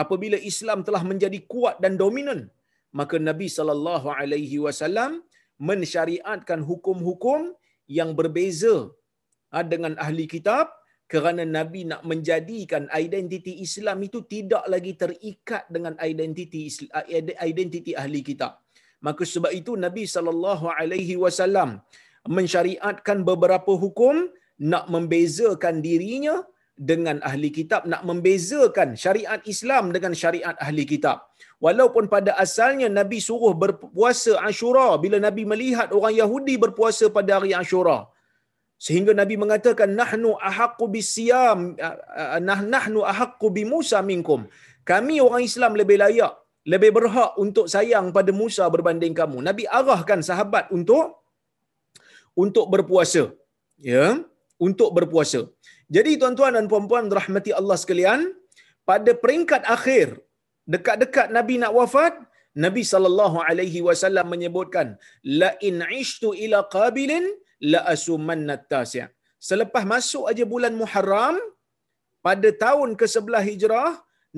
apabila 0.01 0.37
Islam 0.51 0.79
telah 0.87 1.03
menjadi 1.11 1.39
kuat 1.51 1.75
dan 1.83 1.93
dominan, 2.01 2.41
maka 2.99 3.15
Nabi 3.29 3.47
sallallahu 3.57 4.07
alaihi 4.19 4.59
wasallam 4.65 5.11
mensyariatkan 5.69 6.59
hukum-hukum 6.69 7.41
yang 7.97 8.11
berbeza 8.19 8.75
ha, 9.53 9.63
dengan 9.73 9.93
ahli 10.05 10.25
kitab 10.33 10.67
kerana 11.13 11.43
Nabi 11.57 11.81
nak 11.91 12.01
menjadikan 12.11 12.83
identiti 13.03 13.53
Islam 13.65 13.97
itu 14.07 14.19
tidak 14.33 14.63
lagi 14.73 14.93
terikat 15.01 15.63
dengan 15.75 15.93
identiti 16.09 16.61
identiti 17.51 17.91
ahli 18.03 18.21
kitab. 18.29 18.53
Maka 19.07 19.23
sebab 19.33 19.51
itu 19.59 19.73
Nabi 19.85 20.03
sallallahu 20.13 20.65
alaihi 20.79 21.15
wasallam 21.23 21.69
mensyariatkan 22.37 23.19
beberapa 23.29 23.73
hukum 23.83 24.15
nak 24.71 24.85
membezakan 24.93 25.75
dirinya 25.87 26.35
dengan 26.89 27.17
ahli 27.29 27.49
kitab 27.57 27.81
nak 27.91 28.01
membezakan 28.09 28.89
syariat 29.03 29.41
Islam 29.53 29.91
dengan 29.95 30.13
syariat 30.21 30.55
ahli 30.65 30.83
kitab. 30.91 31.17
Walaupun 31.65 32.05
pada 32.13 32.31
asalnya 32.43 32.87
nabi 32.99 33.19
suruh 33.27 33.53
berpuasa 33.63 34.33
Ashura 34.49 34.87
bila 35.03 35.17
nabi 35.27 35.43
melihat 35.51 35.89
orang 35.97 36.15
Yahudi 36.21 36.55
berpuasa 36.63 37.07
pada 37.17 37.31
hari 37.37 37.53
Ashura 37.53 37.99
sehingga 38.85 39.13
nabi 39.21 39.35
mengatakan 39.43 39.89
nahnu 39.99 40.29
ahaqqu 40.49 40.85
bisiyam 40.95 41.59
nah 42.49 42.61
nahnu 42.73 43.01
ahaqqu 43.13 43.47
bi 43.57 43.63
Musa 43.73 43.99
minkum. 44.11 44.41
Kami 44.91 45.15
orang 45.25 45.43
Islam 45.49 45.73
lebih 45.81 45.97
layak 46.03 46.33
lebih 46.73 46.91
berhak 46.97 47.31
untuk 47.43 47.65
sayang 47.73 48.07
pada 48.15 48.31
Musa 48.41 48.65
berbanding 48.73 49.13
kamu. 49.19 49.37
Nabi 49.49 49.63
arahkan 49.79 50.19
sahabat 50.29 50.65
untuk 50.77 51.05
untuk 52.43 52.65
berpuasa 52.73 53.23
ya 53.91 54.05
untuk 54.67 54.89
berpuasa 54.97 55.39
jadi 55.95 56.11
tuan-tuan 56.19 56.55
dan 56.57 56.65
puan-puan 56.71 57.05
rahmati 57.19 57.51
Allah 57.59 57.77
sekalian, 57.83 58.21
pada 58.89 59.11
peringkat 59.23 59.63
akhir 59.75 60.07
dekat-dekat 60.73 61.27
Nabi 61.37 61.55
nak 61.61 61.73
wafat, 61.79 62.13
Nabi 62.65 62.83
sallallahu 62.91 63.37
alaihi 63.47 63.79
wasallam 63.87 64.27
menyebutkan 64.33 64.87
la 65.41 65.49
in 65.67 65.79
ishtu 66.01 66.29
ila 66.43 66.59
qabilin 66.75 67.25
la 67.71 67.79
asumanna 67.93 68.55
tasi'. 68.71 69.07
Selepas 69.49 69.83
masuk 69.93 70.23
aja 70.31 70.45
bulan 70.53 70.73
Muharram 70.81 71.35
pada 72.27 72.49
tahun 72.63 72.89
ke-11 72.99 73.43
Hijrah, 73.49 73.89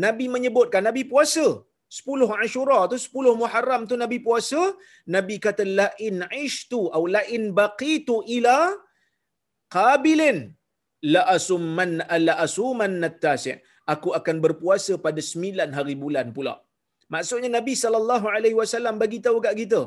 Nabi 0.05 0.25
menyebutkan 0.35 0.81
Nabi 0.89 1.03
puasa 1.11 1.45
10 2.01 2.43
Ashura 2.45 2.79
tu 2.91 2.97
10 2.97 3.41
Muharram 3.41 3.81
tu 3.89 3.95
Nabi 4.03 4.17
puasa, 4.27 4.61
Nabi 5.15 5.35
kata 5.45 5.63
la 5.79 5.87
in 6.07 6.25
ishtu 6.45 6.81
atau 6.89 7.05
la 7.15 7.21
in 7.35 7.43
baqitu 7.59 8.15
ila 8.37 8.57
qabilin 9.75 10.37
la 11.11 11.21
asumman 11.35 11.91
la 12.27 12.33
asuman 12.45 12.93
natasi 13.03 13.53
aku 13.93 14.09
akan 14.19 14.37
berpuasa 14.45 14.93
pada 15.05 15.21
sembilan 15.31 15.69
hari 15.77 15.95
bulan 16.03 16.27
pula. 16.37 16.55
Maksudnya 17.13 17.49
nabi 17.57 17.73
sallallahu 17.83 18.27
alaihi 18.35 18.57
wasallam 18.61 18.95
bagi 19.03 19.19
tahu 19.25 19.37
kat 19.45 19.55
kita 19.61 19.81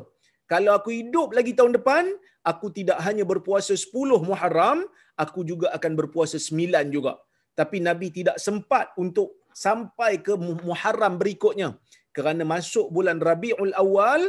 kalau 0.53 0.73
aku 0.79 0.91
hidup 0.99 1.29
lagi 1.39 1.53
tahun 1.59 1.73
depan 1.79 2.05
aku 2.51 2.67
tidak 2.79 2.99
hanya 3.07 3.25
berpuasa 3.33 3.75
10 3.75 4.27
Muharram 4.29 4.81
aku 5.25 5.41
juga 5.51 5.69
akan 5.77 5.93
berpuasa 6.01 6.39
sembilan 6.49 6.87
juga. 6.97 7.15
Tapi 7.59 7.77
nabi 7.89 8.09
tidak 8.19 8.37
sempat 8.47 8.93
untuk 9.03 9.29
sampai 9.67 10.13
ke 10.27 10.35
Muharram 10.69 11.15
berikutnya. 11.23 11.69
Kerana 12.17 12.45
masuk 12.55 12.87
bulan 12.97 13.19
Rabiul 13.29 13.73
Awal 13.83 14.23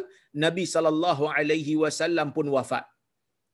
Nabi 0.43 0.63
sallallahu 0.73 1.25
alaihi 1.37 1.75
wasallam 1.83 2.31
pun 2.35 2.47
wafat. 2.55 2.83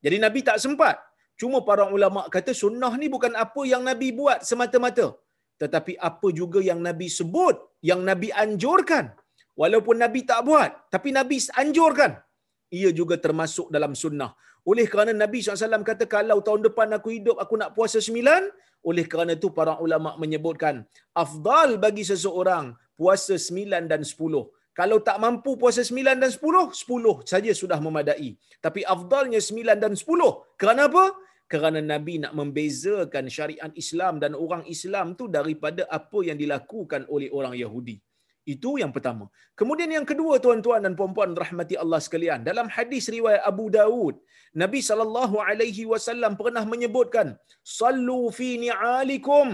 Jadi 0.06 0.18
Nabi 0.26 0.40
tak 0.48 0.58
sempat 0.64 0.96
Cuma 1.42 1.60
para 1.70 1.84
ulama 1.96 2.22
kata 2.36 2.52
sunnah 2.62 2.94
ni 3.02 3.08
bukan 3.16 3.34
apa 3.44 3.62
yang 3.72 3.84
Nabi 3.90 4.08
buat 4.20 4.40
semata-mata. 4.50 5.08
Tetapi 5.62 5.94
apa 6.10 6.28
juga 6.40 6.60
yang 6.70 6.80
Nabi 6.88 7.08
sebut, 7.18 7.56
yang 7.90 8.02
Nabi 8.10 8.30
anjurkan. 8.44 9.06
Walaupun 9.62 9.96
Nabi 10.04 10.20
tak 10.30 10.42
buat, 10.50 10.72
tapi 10.94 11.10
Nabi 11.18 11.38
anjurkan. 11.62 12.12
Ia 12.80 12.90
juga 13.00 13.16
termasuk 13.26 13.68
dalam 13.76 13.94
sunnah. 14.04 14.32
Oleh 14.72 14.86
kerana 14.92 15.12
Nabi 15.24 15.44
SAW 15.44 15.86
kata 15.90 16.06
kalau 16.16 16.38
tahun 16.48 16.62
depan 16.68 16.90
aku 16.98 17.10
hidup, 17.16 17.38
aku 17.44 17.54
nak 17.62 17.72
puasa 17.78 18.00
sembilan. 18.08 18.44
Oleh 18.90 19.06
kerana 19.12 19.32
itu 19.40 19.48
para 19.58 19.74
ulama 19.86 20.10
menyebutkan, 20.20 20.84
afdal 21.24 21.80
bagi 21.86 22.04
seseorang 22.12 22.66
puasa 23.00 23.36
sembilan 23.46 23.84
dan 23.92 24.02
sepuluh. 24.10 24.44
Kalau 24.80 24.98
tak 25.08 25.18
mampu 25.24 25.54
puasa 25.62 25.82
sembilan 25.86 26.18
dan 26.22 26.32
sepuluh, 26.36 26.66
sepuluh 26.82 27.16
saja 27.32 27.52
sudah 27.62 27.78
memadai. 27.78 28.30
Tapi 28.66 28.82
afdalnya 28.96 29.38
sembilan 29.38 29.78
dan 29.84 29.94
sepuluh. 29.94 30.32
Kerana 30.58 30.90
apa? 30.90 31.06
kerana 31.54 31.80
Nabi 31.94 32.14
nak 32.24 32.34
membezakan 32.40 33.26
syariat 33.36 33.72
Islam 33.82 34.14
dan 34.24 34.32
orang 34.44 34.64
Islam 34.76 35.08
tu 35.20 35.26
daripada 35.38 35.84
apa 36.00 36.20
yang 36.28 36.38
dilakukan 36.42 37.02
oleh 37.16 37.30
orang 37.38 37.54
Yahudi. 37.64 37.96
Itu 38.54 38.72
yang 38.82 38.92
pertama. 38.96 39.26
Kemudian 39.60 39.92
yang 39.98 40.08
kedua 40.12 40.34
tuan-tuan 40.44 40.82
dan 40.86 40.94
puan-puan 41.00 41.32
rahmati 41.44 41.76
Allah 41.84 42.00
sekalian, 42.06 42.40
dalam 42.50 42.68
hadis 42.76 43.06
riwayat 43.16 43.44
Abu 43.52 43.66
Dawud, 43.78 44.16
Nabi 44.64 44.80
sallallahu 44.90 45.38
alaihi 45.50 45.86
wasallam 45.92 46.34
pernah 46.42 46.64
menyebutkan, 46.74 47.28
"Sallu 47.80 48.22
fi 48.38 48.50
ni'alikum." 48.66 49.48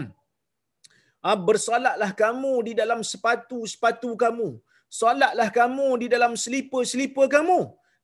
Ah, 1.29 1.37
bersalatlah 1.49 2.11
kamu 2.23 2.53
di 2.67 2.73
dalam 2.81 2.99
sepatu-sepatu 3.11 4.09
kamu. 4.23 4.49
Salatlah 4.97 5.49
kamu 5.57 5.87
di 6.01 6.07
dalam 6.13 6.33
selipar-selipar 6.43 7.27
kamu. 7.35 7.59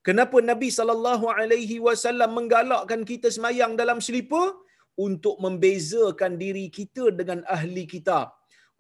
Kenapa 0.08 0.38
Nabi 0.50 0.70
sallallahu 0.78 1.26
alaihi 1.38 1.78
wasallam 1.86 2.32
menggalakkan 2.38 3.02
kita 3.12 3.28
semayang 3.36 3.74
dalam 3.82 4.00
selipar 4.08 4.48
untuk 5.06 5.36
membezakan 5.46 6.34
diri 6.44 6.66
kita 6.78 7.06
dengan 7.20 7.40
ahli 7.56 7.84
kitab, 7.94 8.28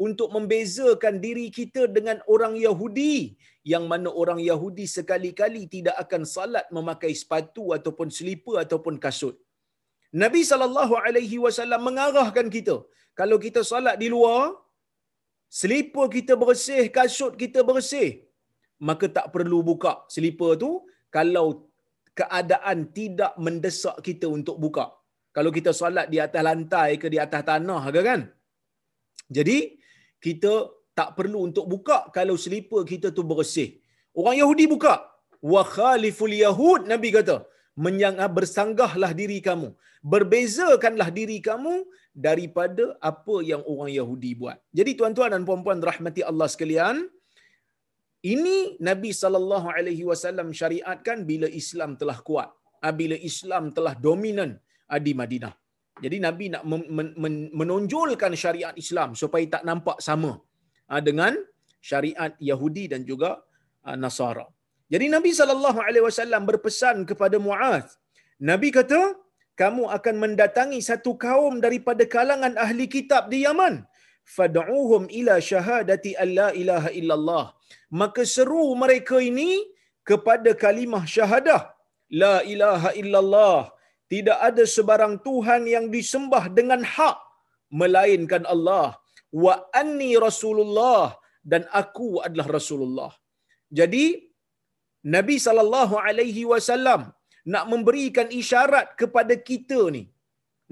untuk 0.06 0.30
membezakan 0.36 1.16
diri 1.26 1.48
kita 1.58 1.84
dengan 1.98 2.18
orang 2.34 2.54
Yahudi 2.66 3.16
yang 3.74 3.86
mana 3.92 4.10
orang 4.22 4.40
Yahudi 4.50 4.86
sekali-kali 4.98 5.64
tidak 5.76 5.98
akan 6.04 6.24
salat 6.36 6.66
memakai 6.78 7.12
sepatu 7.22 7.74
ataupun 7.78 8.10
selipar 8.18 8.58
ataupun 8.66 9.02
kasut. 9.06 9.36
Nabi 10.24 10.42
sallallahu 10.52 10.94
alaihi 11.06 11.42
wasallam 11.46 11.82
mengarahkan 11.90 12.48
kita 12.58 12.78
kalau 13.20 13.40
kita 13.46 13.64
salat 13.72 13.98
di 14.04 14.10
luar 14.14 14.42
selipar 15.50 16.08
kita 16.16 16.34
bersih, 16.36 16.84
kasut 16.98 17.34
kita 17.42 17.62
bersih, 17.64 18.26
maka 18.88 19.06
tak 19.18 19.28
perlu 19.34 19.60
buka 19.64 19.94
selipar 20.14 20.60
tu 20.64 20.84
kalau 21.16 21.70
keadaan 22.20 22.78
tidak 22.98 23.34
mendesak 23.46 23.98
kita 24.08 24.28
untuk 24.38 24.58
buka. 24.64 24.86
Kalau 25.36 25.52
kita 25.52 25.72
solat 25.76 26.08
di 26.14 26.18
atas 26.26 26.42
lantai 26.48 26.96
ke 27.02 27.08
di 27.14 27.20
atas 27.20 27.44
tanah 27.44 27.84
ke 27.96 28.02
kan? 28.10 28.22
Jadi, 29.38 29.58
kita 30.26 30.54
tak 30.96 31.10
perlu 31.18 31.40
untuk 31.52 31.66
buka 31.74 31.98
kalau 32.18 32.36
selipar 32.44 32.82
kita 32.92 33.12
tu 33.18 33.24
bersih. 33.32 33.70
Orang 34.16 34.38
Yahudi 34.42 34.66
buka. 34.74 34.94
Wa 35.54 35.62
khaliful 35.76 36.32
Yahud, 36.46 36.88
Nabi 36.88 37.10
kata. 37.18 37.38
Menyang, 37.84 38.16
bersanggahlah 38.38 39.12
diri 39.12 39.44
kamu. 39.48 39.76
Berbezakanlah 40.12 41.10
diri 41.12 41.38
kamu 41.44 41.84
daripada 42.16 42.86
apa 43.12 43.36
yang 43.52 43.62
orang 43.72 43.92
Yahudi 44.00 44.32
buat. 44.42 44.58
Jadi 44.78 44.92
tuan-tuan 45.00 45.36
dan 45.36 45.44
puan-puan 45.48 45.80
rahmati 45.90 46.22
Allah 46.30 46.48
sekalian, 46.54 46.96
ini 48.34 48.58
Nabi 48.90 49.12
sallallahu 49.22 49.68
alaihi 49.78 50.04
wasallam 50.10 50.48
syariatkan 50.60 51.18
bila 51.30 51.48
Islam 51.62 51.92
telah 52.02 52.18
kuat, 52.30 52.50
ah, 52.86 52.94
bila 53.00 53.16
Islam 53.30 53.64
telah 53.78 53.94
dominan 54.08 54.52
ah, 54.92 55.02
di 55.08 55.14
Madinah. 55.22 55.54
Jadi 56.04 56.18
Nabi 56.28 56.46
nak 56.54 56.64
menonjolkan 57.60 58.34
syariat 58.44 58.76
Islam 58.84 59.10
supaya 59.22 59.46
tak 59.56 59.64
nampak 59.70 60.00
sama 60.08 60.32
ah, 60.92 61.02
dengan 61.10 61.36
syariat 61.92 62.32
Yahudi 62.50 62.86
dan 62.94 63.04
juga 63.12 63.32
Nasara. 64.04 64.46
Jadi 64.94 65.06
Nabi 65.14 65.32
sallallahu 65.40 65.80
alaihi 65.88 66.06
wasallam 66.08 66.42
berpesan 66.50 66.98
kepada 67.10 67.38
Muaz. 67.46 67.86
Nabi 68.50 68.70
kata, 68.78 69.02
kamu 69.62 69.84
akan 69.98 70.16
mendatangi 70.24 70.80
satu 70.88 71.12
kaum 71.26 71.54
daripada 71.66 72.04
kalangan 72.16 72.54
ahli 72.66 72.86
kitab 72.96 73.24
di 73.34 73.40
Yaman. 73.46 73.76
Fad'uhum 74.36 75.04
ila 75.20 75.36
syahadati 75.50 76.12
alla 76.24 76.48
ilaha 76.62 76.90
illallah. 77.00 77.46
Maka 78.02 78.22
seru 78.36 78.68
mereka 78.84 79.18
ini 79.32 79.52
kepada 80.10 80.52
kalimah 80.64 81.04
syahadah. 81.16 81.62
La 82.24 82.36
ilaha 82.54 82.92
illallah. 83.02 83.60
Tidak 84.14 84.38
ada 84.48 84.64
sebarang 84.76 85.16
tuhan 85.28 85.62
yang 85.76 85.86
disembah 85.96 86.44
dengan 86.58 86.82
hak 86.96 87.18
melainkan 87.82 88.44
Allah. 88.56 88.88
Wa 89.46 89.56
anni 89.82 90.12
rasulullah. 90.28 91.06
Dan 91.52 91.64
aku 91.82 92.10
adalah 92.26 92.48
rasulullah. 92.58 93.12
Jadi 93.80 94.06
Nabi 95.16 95.36
sallallahu 95.46 95.96
alaihi 96.08 96.44
wasallam 96.52 97.02
nak 97.54 97.66
memberikan 97.72 98.28
isyarat 98.42 98.88
kepada 99.02 99.36
kita 99.50 99.80
ni 99.96 100.04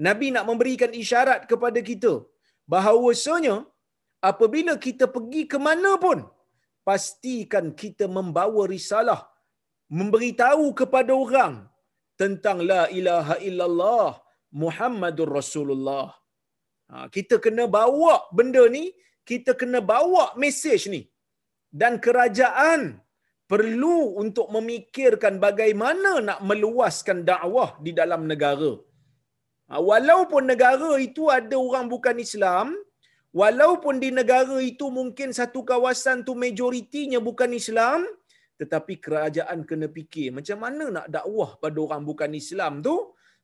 Nabi 0.06 0.28
nak 0.34 0.46
memberikan 0.50 0.92
isyarat 1.02 1.40
kepada 1.50 1.80
kita 1.90 2.12
bahawasanya 2.72 3.56
apabila 4.30 4.74
kita 4.86 5.06
pergi 5.16 5.42
ke 5.52 5.58
mana 5.66 5.92
pun 6.04 6.18
pastikan 6.88 7.66
kita 7.82 8.06
membawa 8.16 8.62
risalah 8.74 9.20
memberitahu 9.98 10.66
kepada 10.80 11.12
orang 11.24 11.54
tentang 12.20 12.58
la 12.70 12.82
ilaha 12.98 13.36
illallah 13.48 14.10
Muhammadur 14.62 15.30
Rasulullah. 15.38 16.06
Ha, 16.90 17.06
kita 17.14 17.36
kena 17.44 17.64
bawa 17.78 18.14
benda 18.36 18.62
ni, 18.76 18.84
kita 19.30 19.52
kena 19.60 19.78
bawa 19.92 20.24
mesej 20.42 20.82
ni. 20.94 21.02
Dan 21.80 21.92
kerajaan 22.04 22.80
perlu 23.52 23.98
untuk 24.22 24.46
memikirkan 24.54 25.34
bagaimana 25.46 26.10
nak 26.28 26.40
meluaskan 26.48 27.18
dakwah 27.30 27.70
di 27.84 27.92
dalam 28.00 28.22
negara. 28.30 28.72
Ha, 29.70 29.80
walaupun 29.90 30.42
negara 30.52 30.90
itu 31.08 31.28
ada 31.38 31.56
orang 31.66 31.86
bukan 31.94 32.16
Islam, 32.26 32.66
walaupun 33.40 33.96
di 34.04 34.10
negara 34.20 34.58
itu 34.72 34.88
mungkin 34.98 35.30
satu 35.38 35.60
kawasan 35.70 36.24
tu 36.28 36.32
majoritinya 36.44 37.20
bukan 37.28 37.52
Islam, 37.60 38.00
tetapi 38.60 38.94
kerajaan 39.04 39.60
kena 39.68 39.86
fikir 39.96 40.28
macam 40.38 40.58
mana 40.64 40.84
nak 40.96 41.06
dakwah 41.16 41.50
pada 41.62 41.78
orang 41.86 42.02
bukan 42.10 42.32
Islam 42.42 42.80
tu 42.86 42.96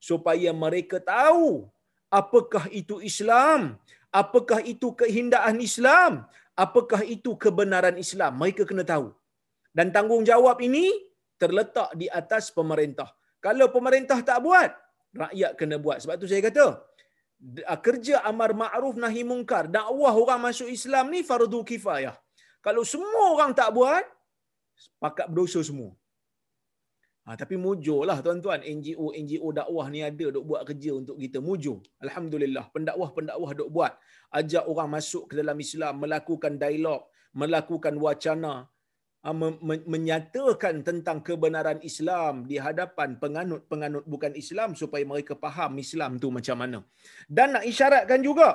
supaya 0.08 0.50
mereka 0.64 0.98
tahu 1.02 1.68
apakah 2.20 2.64
itu 2.80 2.98
Islam, 3.10 3.78
apakah 4.20 4.60
itu 4.72 4.90
kehindaan 5.00 5.56
Islam, 5.68 6.12
apakah 6.64 7.02
itu 7.06 7.32
kebenaran 7.44 7.96
Islam. 8.04 8.32
Mereka 8.42 8.66
kena 8.70 8.84
tahu. 8.92 9.14
Dan 9.70 9.94
tanggungjawab 9.94 10.58
ini 10.66 10.90
terletak 11.40 11.94
di 12.00 12.06
atas 12.20 12.50
pemerintah. 12.58 13.08
Kalau 13.40 13.66
pemerintah 13.72 14.18
tak 14.20 14.38
buat, 14.46 14.70
rakyat 15.22 15.52
kena 15.58 15.76
buat. 15.84 15.98
Sebab 16.02 16.16
tu 16.20 16.28
saya 16.30 16.42
kata, 16.44 16.66
kerja 17.86 18.20
amar 18.30 18.52
ma'ruf 18.52 18.96
nahi 19.00 19.22
mungkar, 19.24 19.64
dakwah 19.72 20.12
orang 20.12 20.40
masuk 20.46 20.68
Islam 20.68 21.08
ni 21.14 21.20
fardu 21.24 21.60
kifayah. 21.70 22.16
Kalau 22.60 22.84
semua 22.84 23.24
orang 23.34 23.56
tak 23.56 23.72
buat, 23.72 24.04
pakat 25.00 25.32
berdosa 25.32 25.64
semua. 25.64 25.96
Ha, 27.24 27.36
tapi 27.40 27.54
mujurlah 27.60 28.16
tuan-tuan 28.24 28.60
NGO 28.64 29.12
NGO 29.12 29.48
dakwah 29.52 29.86
ni 29.92 30.00
ada 30.02 30.26
dok 30.34 30.44
buat 30.50 30.62
kerja 30.68 30.90
untuk 31.00 31.16
kita 31.20 31.38
mujur. 31.38 31.78
Alhamdulillah 32.04 32.64
pendakwah-pendakwah 32.74 33.50
dok 33.60 33.70
buat 33.76 33.92
ajak 34.34 34.64
orang 34.72 34.88
masuk 34.96 35.30
ke 35.30 35.34
dalam 35.40 35.56
Islam 35.60 36.00
melakukan 36.04 36.56
dialog, 36.56 37.06
melakukan 37.36 37.94
wacana, 37.96 38.66
menyatakan 39.92 40.80
tentang 40.80 41.18
kebenaran 41.20 41.80
Islam 41.84 42.48
di 42.50 42.56
hadapan 42.66 43.20
penganut-penganut 43.22 44.04
bukan 44.08 44.32
Islam 44.42 44.72
supaya 44.72 45.04
mereka 45.04 45.36
faham 45.44 45.76
Islam 45.84 46.16
tu 46.22 46.32
macam 46.32 46.56
mana. 46.62 46.78
Dan 47.28 47.52
nak 47.56 47.64
isyaratkan 47.70 48.24
juga 48.24 48.48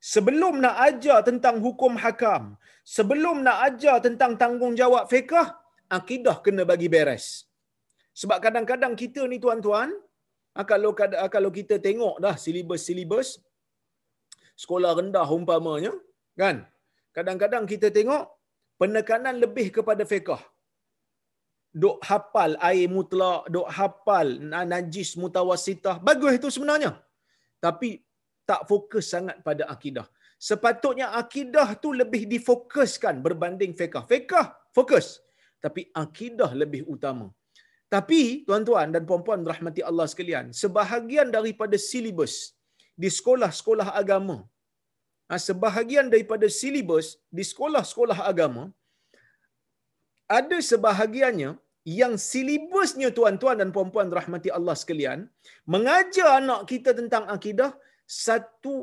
sebelum 0.00 0.64
nak 0.64 0.76
ajar 0.88 1.20
tentang 1.28 1.60
hukum 1.60 2.00
hakam, 2.04 2.56
sebelum 2.96 3.44
nak 3.46 3.58
ajar 3.68 3.96
tentang 4.06 4.40
tanggungjawab 4.40 5.04
fiqh, 5.12 5.36
akidah 5.98 6.40
kena 6.44 6.64
bagi 6.64 6.88
beres. 6.94 7.26
Sebab 8.20 8.40
kadang-kadang 8.40 8.96
kita 8.96 9.28
ni 9.28 9.36
tuan-tuan, 9.36 9.92
ah, 10.56 10.64
kalau 10.64 10.96
ah, 10.96 11.28
kalau 11.28 11.52
kita 11.58 11.76
tengok 11.76 12.16
dah 12.24 12.34
silibus-silibus 12.44 13.36
sekolah 14.56 14.96
rendah 14.96 15.28
umpamanya, 15.28 15.92
kan? 16.40 16.64
Kadang-kadang 17.12 17.68
kita 17.68 17.92
tengok 17.92 18.24
penekanan 18.80 19.36
lebih 19.44 19.66
kepada 19.76 20.04
fiqh. 20.12 20.42
Dok 21.82 21.98
hafal 22.08 22.52
air 22.68 22.88
mutlak, 22.96 23.40
dok 23.54 23.68
hafal 23.78 24.28
najis 24.72 25.10
mutawasitah. 25.20 25.96
Bagus 26.08 26.40
itu 26.40 26.48
sebenarnya. 26.56 26.92
Tapi 27.64 28.00
tak 28.48 28.64
fokus 28.70 29.06
sangat 29.14 29.36
pada 29.46 29.64
akidah. 29.74 30.06
Sepatutnya 30.48 31.06
akidah 31.20 31.68
tu 31.82 31.90
lebih 32.00 32.22
difokuskan 32.32 33.20
berbanding 33.26 33.72
fiqh. 33.80 34.04
Fiqh 34.12 34.46
fokus. 34.76 35.20
Tapi 35.64 35.82
akidah 36.04 36.52
lebih 36.62 36.84
utama. 36.94 37.28
Tapi 37.94 38.20
tuan-tuan 38.46 38.90
dan 38.94 39.02
puan-puan 39.08 39.40
rahmati 39.46 39.80
Allah 39.88 40.06
sekalian, 40.10 40.50
sebahagian 40.50 41.28
daripada 41.36 41.76
silibus 41.78 42.34
di 43.02 43.08
sekolah-sekolah 43.16 43.94
agama, 44.00 44.42
sebahagian 45.34 46.06
daripada 46.14 46.46
silibus 46.46 47.18
di 47.36 47.42
sekolah-sekolah 47.50 48.18
agama, 48.30 48.70
ada 50.30 50.58
sebahagiannya 50.70 51.50
yang 51.86 52.14
silibusnya 52.30 53.08
tuan-tuan 53.16 53.58
dan 53.62 53.70
puan-puan 53.74 54.10
rahmati 54.18 54.50
Allah 54.58 54.74
sekalian, 54.82 55.18
mengajar 55.74 56.28
anak 56.42 56.60
kita 56.70 56.90
tentang 57.00 57.26
akidah 57.36 57.70
satu 58.06 58.74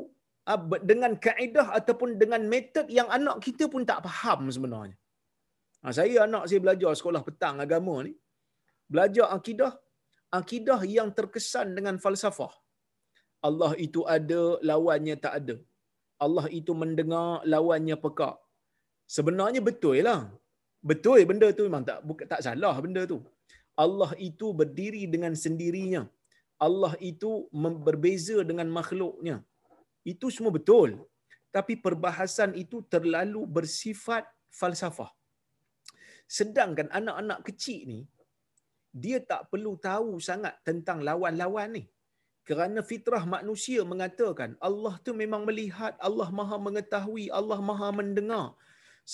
ha, 0.48 0.56
dengan 0.90 1.12
kaedah 1.26 1.66
ataupun 1.78 2.16
dengan 2.22 2.44
metod 2.52 2.88
yang 2.98 3.08
anak 3.18 3.40
kita 3.46 3.68
pun 3.72 3.84
tak 3.90 4.00
faham 4.08 4.48
sebenarnya. 4.56 4.96
Ha, 5.84 5.92
saya 5.98 6.24
anak 6.28 6.44
saya 6.48 6.60
belajar 6.64 6.92
sekolah 7.00 7.22
petang 7.28 7.60
agama 7.64 7.96
ni, 8.08 8.12
belajar 8.92 9.28
akidah, 9.36 9.72
akidah 10.40 10.80
yang 10.96 11.08
terkesan 11.18 11.76
dengan 11.76 11.96
falsafah. 12.04 12.52
Allah 13.48 13.72
itu 13.86 14.00
ada, 14.16 14.42
lawannya 14.64 15.16
tak 15.24 15.34
ada. 15.40 15.56
Allah 16.18 16.46
itu 16.48 16.72
mendengar, 16.72 17.42
lawannya 17.44 17.96
pekak. 17.98 18.36
Sebenarnya 19.04 19.60
betul 19.60 20.00
lah. 20.00 20.30
Betul 20.84 21.24
benda 21.24 21.48
tu 21.56 21.64
memang 21.64 21.84
tak 21.88 22.04
bukan 22.04 22.26
tak 22.28 22.44
salah 22.44 22.76
benda 22.84 23.02
tu. 23.08 23.18
Allah 23.74 24.12
itu 24.20 24.52
berdiri 24.52 25.08
dengan 25.08 25.32
sendirinya. 25.34 26.04
Allah 26.60 26.94
itu 27.00 27.50
berbeza 27.86 28.44
dengan 28.46 28.68
makhluknya. 28.70 29.42
Itu 30.04 30.28
semua 30.30 30.52
betul. 30.54 31.00
Tapi 31.50 31.74
perbahasan 31.78 32.54
itu 32.54 32.84
terlalu 32.86 33.42
bersifat 33.46 34.26
falsafah. 34.50 35.10
Sedangkan 36.26 36.88
anak-anak 36.98 37.46
kecil 37.46 37.80
ni, 37.86 38.00
dia 38.94 39.18
tak 39.18 39.50
perlu 39.50 39.74
tahu 39.78 40.22
sangat 40.22 40.54
tentang 40.62 41.02
lawan-lawan 41.02 41.78
ni. 41.78 41.84
Kerana 42.48 42.80
fitrah 42.90 43.24
manusia 43.24 43.80
mengatakan 43.92 44.50
Allah 44.68 44.94
tu 45.04 45.12
memang 45.16 45.42
melihat, 45.48 45.96
Allah 46.08 46.28
maha 46.38 46.56
mengetahui, 46.66 47.32
Allah 47.38 47.58
maha 47.68 47.88
mendengar. 48.00 48.46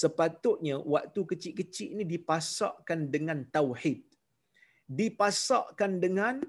Sepatutnya 0.00 0.76
waktu 0.94 1.20
kecil-kecil 1.30 1.90
ni 1.98 2.04
dipasakkan 2.14 3.06
dengan 3.14 3.38
tauhid. 3.54 4.02
Dipasakkan 5.00 6.02
dengan 6.04 6.42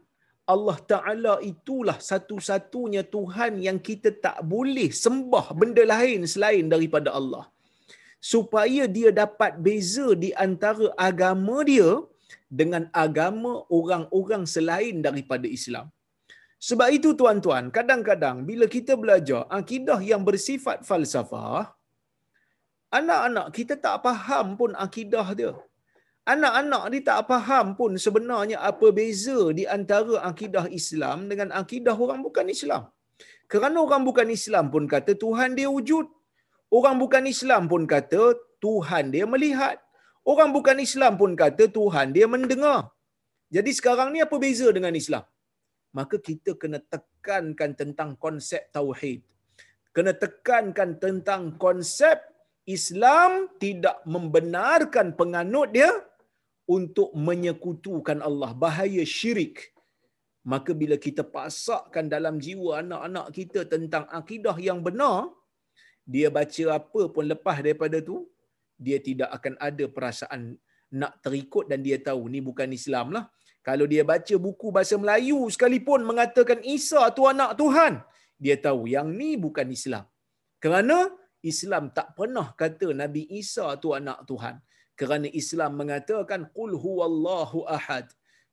Allah 0.54 0.78
Ta'ala 0.92 1.34
itulah 1.52 1.98
satu-satunya 2.12 3.06
Tuhan 3.16 3.62
yang 3.68 3.78
kita 3.90 4.10
tak 4.26 4.38
boleh 4.54 4.90
sembah 5.04 5.54
benda 5.60 5.86
lain 5.86 6.26
selain 6.34 6.66
daripada 6.74 7.14
Allah. 7.20 7.46
Supaya 8.34 8.90
dia 8.98 9.10
dapat 9.14 9.62
beza 9.66 10.08
di 10.24 10.30
antara 10.46 10.90
agama 11.10 11.62
dia 11.72 12.02
dengan 12.50 12.90
agama 13.06 13.66
orang-orang 13.70 14.44
selain 14.50 14.98
daripada 15.06 15.46
Islam. 15.46 15.88
Sebab 16.68 16.90
itu 16.98 17.10
tuan-tuan, 17.20 17.66
kadang-kadang 17.78 18.38
bila 18.50 18.66
kita 18.76 18.94
belajar 19.04 19.42
akidah 19.60 20.00
yang 20.10 20.22
bersifat 20.28 20.80
falsafah, 20.90 21.74
anak-anak 22.98 23.48
kita 23.58 23.76
tak 23.86 23.98
faham 24.06 24.48
pun 24.60 24.72
akidah 24.86 25.28
dia. 25.40 25.54
Anak-anak 26.34 26.84
dia 26.94 27.04
tak 27.10 27.22
faham 27.30 27.68
pun 27.80 27.92
sebenarnya 28.04 28.58
apa 28.70 28.88
beza 28.98 29.40
di 29.60 29.64
antara 29.76 30.16
akidah 30.30 30.66
Islam 30.80 31.26
dengan 31.32 31.50
akidah 31.62 31.98
orang 32.06 32.22
bukan 32.28 32.48
Islam. 32.56 32.84
Kerana 33.52 33.78
orang 33.86 34.04
bukan 34.10 34.28
Islam 34.38 34.66
pun 34.74 34.84
kata 34.94 35.14
Tuhan 35.24 35.58
dia 35.60 35.70
wujud. 35.76 36.06
Orang 36.78 36.96
bukan 37.04 37.26
Islam 37.34 37.64
pun 37.72 37.84
kata 37.94 38.22
Tuhan 38.64 39.06
dia 39.16 39.26
melihat. 39.34 39.78
Orang 40.32 40.50
bukan 40.56 40.78
Islam 40.88 41.14
pun 41.22 41.32
kata 41.42 41.66
Tuhan 41.78 42.14
dia 42.16 42.28
mendengar. 42.34 42.80
Jadi 43.56 43.72
sekarang 43.80 44.10
ni 44.14 44.20
apa 44.26 44.36
beza 44.44 44.68
dengan 44.78 44.94
Islam? 45.02 45.26
Maka 45.98 46.16
kita 46.28 46.56
kena 46.62 46.80
tekankan 46.94 47.72
tentang 47.76 48.16
konsep 48.16 48.72
tauhid. 48.76 49.20
Kena 49.96 50.16
tekankan 50.16 50.96
tentang 51.04 51.60
konsep 51.60 52.18
Islam 52.64 53.52
tidak 53.64 54.00
membenarkan 54.08 55.08
penganut 55.20 55.76
dia 55.76 55.92
untuk 56.64 57.12
menyekutukan 57.28 58.24
Allah. 58.24 58.52
Bahaya 58.56 59.04
syirik. 59.04 59.76
Maka 60.52 60.72
bila 60.82 60.96
kita 60.98 61.22
pasakkan 61.22 62.06
dalam 62.10 62.42
jiwa 62.42 62.82
anak-anak 62.82 63.28
kita 63.38 63.60
tentang 63.74 64.08
akidah 64.10 64.58
yang 64.58 64.80
benar, 64.82 65.30
dia 66.14 66.34
baca 66.34 66.64
apa 66.80 67.02
pun 67.14 67.26
lepas 67.30 67.62
daripada 67.62 68.02
tu, 68.02 68.26
dia 68.86 68.98
tidak 68.98 69.30
akan 69.38 69.54
ada 69.62 69.86
perasaan 69.86 70.42
nak 70.92 71.14
terikut 71.24 71.70
dan 71.70 71.86
dia 71.86 71.98
tahu 72.02 72.26
ni 72.34 72.40
bukan 72.42 72.74
Islam 72.80 73.14
lah. 73.16 73.26
Kalau 73.68 73.86
dia 73.92 74.04
baca 74.12 74.36
buku 74.46 74.68
bahasa 74.76 74.96
Melayu 75.02 75.40
sekalipun 75.54 76.02
mengatakan 76.10 76.60
Isa 76.76 77.02
tu 77.18 77.24
anak 77.32 77.52
Tuhan, 77.62 77.94
dia 78.44 78.56
tahu 78.66 78.82
yang 78.96 79.08
ni 79.20 79.38
bukan 79.46 79.68
Islam. 79.78 80.06
Kerana 80.64 80.98
Islam 81.52 81.84
tak 81.98 82.08
pernah 82.18 82.48
kata 82.62 82.88
Nabi 83.02 83.24
Isa 83.42 83.66
tu 83.84 83.94
anak 84.00 84.20
Tuhan. 84.30 84.56
Kerana 85.00 85.28
Islam 85.42 85.72
mengatakan 85.82 86.42
qul 86.58 86.74
huwallahu 86.86 87.66
ahad. 87.78 88.06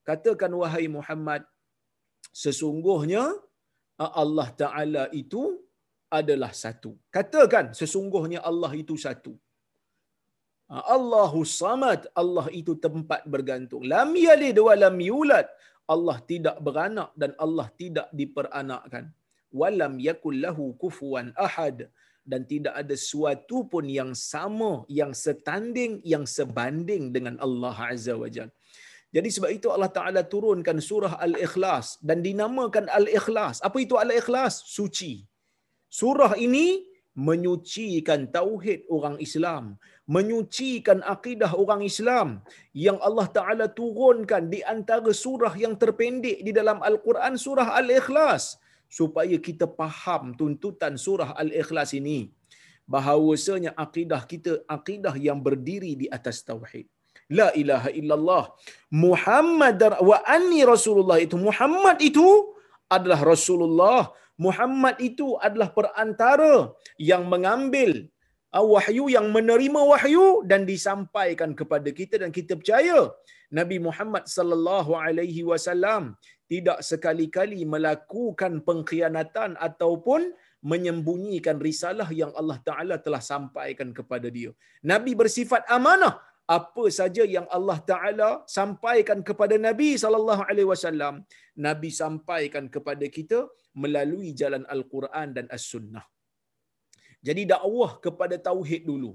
Katakan 0.08 0.52
wahai 0.60 0.86
Muhammad 0.96 1.44
sesungguhnya 2.42 3.24
Allah 4.00 4.48
Taala 4.60 5.04
itu 5.22 5.42
adalah 6.18 6.52
satu. 6.62 6.96
Katakan 7.16 7.76
sesungguhnya 7.80 8.40
Allah 8.50 8.72
itu 8.82 8.96
satu. 8.96 9.32
Ha, 10.68 10.76
Allahu 10.96 11.40
samad, 11.48 12.00
Allah 12.22 12.46
itu 12.60 12.72
tempat 12.86 13.24
bergantung. 13.34 13.82
Lam 13.92 14.12
yalid 14.28 14.56
wa 14.68 14.74
lam 14.82 14.96
yulad. 15.10 15.48
Allah 15.94 16.16
tidak 16.30 16.56
beranak 16.66 17.10
dan 17.20 17.32
Allah 17.44 17.66
tidak 17.80 18.08
diperanakkan. 18.12 19.04
Walam 19.48 19.96
yakul 19.96 20.36
lahu 20.44 20.76
kufuwan 20.76 21.32
ahad 21.46 21.88
dan 22.30 22.44
tidak 22.44 22.74
ada 22.80 22.92
sesuatu 22.92 23.64
pun 23.72 23.88
yang 23.88 24.12
sama, 24.12 24.84
yang 25.00 25.16
setanding, 25.16 26.04
yang 26.04 26.28
sebanding 26.28 27.08
dengan 27.16 27.40
Allah 27.40 27.72
Azza 27.72 28.12
wa 28.12 28.28
Jal. 28.28 28.52
Jadi 29.08 29.28
sebab 29.32 29.50
itu 29.56 29.72
Allah 29.72 29.88
Ta'ala 29.88 30.20
turunkan 30.20 30.84
surah 30.84 31.16
Al-Ikhlas 31.16 31.96
dan 32.04 32.20
dinamakan 32.20 32.92
Al-Ikhlas. 32.92 33.64
Apa 33.64 33.80
itu 33.80 33.96
Al-Ikhlas? 33.96 34.68
Suci. 34.68 35.24
Surah 35.88 36.36
ini 36.36 36.84
menyucikan 37.18 38.30
tauhid 38.30 38.86
orang 38.86 39.18
Islam, 39.18 39.74
menyucikan 40.06 41.02
akidah 41.02 41.50
orang 41.62 41.82
Islam 41.82 42.28
yang 42.70 42.98
Allah 43.02 43.26
Taala 43.36 43.66
turunkan 43.66 44.46
di 44.54 44.62
antara 44.62 45.10
surah 45.10 45.50
yang 45.58 45.74
terpendek 45.74 46.38
di 46.46 46.54
dalam 46.54 46.78
Al-Quran 46.78 47.34
surah 47.34 47.74
Al-Ikhlas. 47.74 48.62
Supaya 48.88 49.36
kita 49.36 49.66
faham 49.78 50.32
tuntutan 50.38 50.94
surah 50.96 51.36
Al-Ikhlas 51.42 51.92
ini. 51.92 52.30
Bahawasanya 52.88 53.76
akidah 53.76 54.22
kita 54.24 54.64
akidah 54.64 55.12
yang 55.26 55.44
berdiri 55.44 55.92
di 55.92 56.06
atas 56.08 56.40
tauhid. 56.40 56.88
La 57.28 57.52
ilaha 57.52 57.92
illallah. 57.92 58.44
Muhammad 58.88 59.76
wa 60.00 60.16
anni 60.24 60.64
Rasulullah 60.64 61.20
itu 61.20 61.36
Muhammad 61.36 62.00
itu 62.00 62.24
adalah 62.96 63.20
Rasulullah 63.32 64.00
Muhammad 64.38 64.96
itu 65.08 65.34
adalah 65.46 65.68
perantara 65.78 66.54
yang 67.10 67.26
mengambil 67.32 67.90
uh, 68.56 68.66
wahyu 68.74 69.04
yang 69.16 69.26
menerima 69.36 69.80
wahyu 69.92 70.26
dan 70.50 70.62
disampaikan 70.72 71.52
kepada 71.60 71.90
kita 72.00 72.22
dan 72.22 72.30
kita 72.38 72.54
percaya 72.60 73.10
Nabi 73.58 73.76
Muhammad 73.86 74.24
sallallahu 74.36 74.92
alaihi 74.94 75.42
wasallam 75.50 76.14
tidak 76.52 76.78
sekali-kali 76.90 77.60
melakukan 77.74 78.64
pengkhianatan 78.68 79.52
ataupun 79.68 80.32
menyembunyikan 80.64 81.56
risalah 81.60 82.08
yang 82.20 82.32
Allah 82.40 82.58
Taala 82.68 82.96
telah 82.98 83.22
sampaikan 83.22 83.88
kepada 83.98 84.26
dia. 84.36 84.50
Nabi 84.82 85.12
bersifat 85.14 85.62
amanah. 85.76 86.14
Apa 86.56 86.84
saja 86.98 87.22
yang 87.36 87.46
Allah 87.56 87.78
Taala 87.90 88.28
sampaikan 88.58 89.20
kepada 89.28 89.56
Nabi 89.68 89.88
sallallahu 90.02 90.42
alaihi 90.48 90.68
wasallam, 90.72 91.14
Nabi 91.66 91.90
sampaikan 92.02 92.66
kepada 92.74 93.04
kita 93.16 93.40
melalui 93.82 94.32
jalan 94.40 94.64
Al-Quran 94.74 95.28
dan 95.36 95.46
As-Sunnah. 95.56 96.04
Jadi 97.26 97.42
dakwah 97.52 98.00
kepada 98.06 98.36
tauhid 98.48 98.82
dulu. 98.90 99.12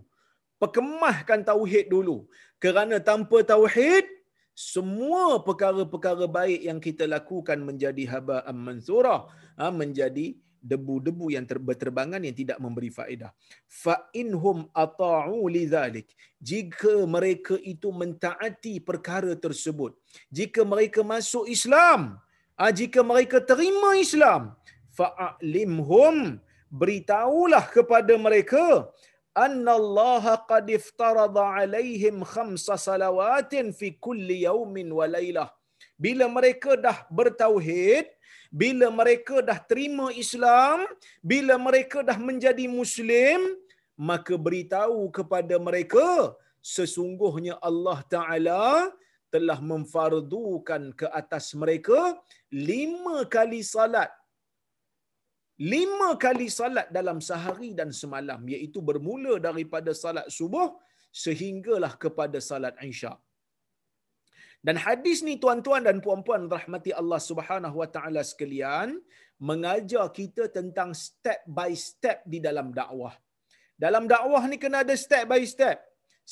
Perkemahkan 0.61 1.41
tauhid 1.51 1.89
dulu. 1.95 2.17
Kerana 2.63 2.97
tanpa 3.09 3.41
tauhid, 3.53 4.05
semua 4.53 5.41
perkara-perkara 5.47 6.25
baik 6.29 6.61
yang 6.69 6.79
kita 6.87 7.09
lakukan 7.09 7.57
menjadi 7.69 8.03
haba'an 8.13 8.57
mansurah, 8.67 9.25
ha, 9.57 9.73
menjadi 9.73 10.37
debu-debu 10.63 11.35
yang 11.35 11.43
berterbangan 11.43 12.23
yang 12.23 12.35
tidak 12.41 12.57
memberi 12.63 12.87
faedah. 12.87 13.31
Fa 13.67 14.07
inhum 14.15 14.71
ata'u 14.71 15.43
lidzalik. 15.51 16.07
Jika 16.39 17.03
mereka 17.15 17.59
itu 17.59 17.91
mentaati 17.91 18.79
perkara 18.79 19.35
tersebut, 19.35 19.91
jika 20.31 20.63
mereka 20.63 21.03
masuk 21.03 21.45
Islam, 21.51 22.15
ah, 22.55 22.71
jika 22.71 23.03
mereka 23.03 23.43
terima 23.43 23.99
Islam, 23.99 24.55
fa'alimhum 24.95 26.39
beritahulah 26.71 27.63
kepada 27.75 28.15
mereka 28.17 28.89
annallaha 29.45 30.37
qad 30.51 30.65
iftarada 30.69 31.43
alaihim 31.59 32.21
khamsa 32.33 32.77
salawatin 32.77 33.73
fi 33.79 33.93
kulli 34.05 34.45
yaumin 34.47 34.89
wa. 34.89 35.05
Bila 36.03 36.25
mereka 36.27 36.73
dah 36.85 37.05
bertauhid, 37.13 38.09
bila 38.61 38.87
mereka 38.99 39.35
dah 39.49 39.59
terima 39.71 40.07
Islam, 40.23 40.79
bila 41.31 41.55
mereka 41.67 41.99
dah 42.09 42.17
menjadi 42.27 42.65
Muslim, 42.79 43.39
maka 44.09 44.33
beritahu 44.45 44.99
kepada 45.17 45.55
mereka 45.67 46.07
sesungguhnya 46.75 47.55
Allah 47.69 47.99
Ta'ala 48.13 48.65
telah 49.33 49.59
memfardukan 49.71 50.83
ke 50.99 51.07
atas 51.21 51.45
mereka 51.61 51.99
lima 52.71 53.17
kali 53.35 53.61
salat. 53.75 54.11
Lima 55.73 56.09
kali 56.23 56.47
salat 56.59 56.87
dalam 56.97 57.17
sehari 57.29 57.71
dan 57.79 57.89
semalam, 58.01 58.41
iaitu 58.53 58.79
bermula 58.89 59.33
daripada 59.47 59.91
salat 60.03 60.27
subuh 60.37 60.69
sehinggalah 61.23 61.93
kepada 62.03 62.37
salat 62.49 62.77
isyak. 62.91 63.17
Dan 64.67 64.75
hadis 64.83 65.19
ni 65.27 65.33
tuan-tuan 65.43 65.83
dan 65.87 65.97
puan-puan 66.05 66.43
rahmati 66.55 66.91
Allah 67.01 67.19
Subhanahu 67.29 67.75
wa 67.81 67.87
taala 67.95 68.21
sekalian 68.31 68.89
mengajar 69.49 70.05
kita 70.19 70.43
tentang 70.57 70.89
step 71.05 71.39
by 71.57 71.71
step 71.87 72.23
di 72.33 72.39
dalam 72.45 72.67
dakwah. 72.77 73.13
Dalam 73.83 74.03
dakwah 74.13 74.43
ni 74.51 74.57
kena 74.63 74.79
ada 74.85 74.95
step 75.05 75.25
by 75.31 75.43
step. 75.53 75.77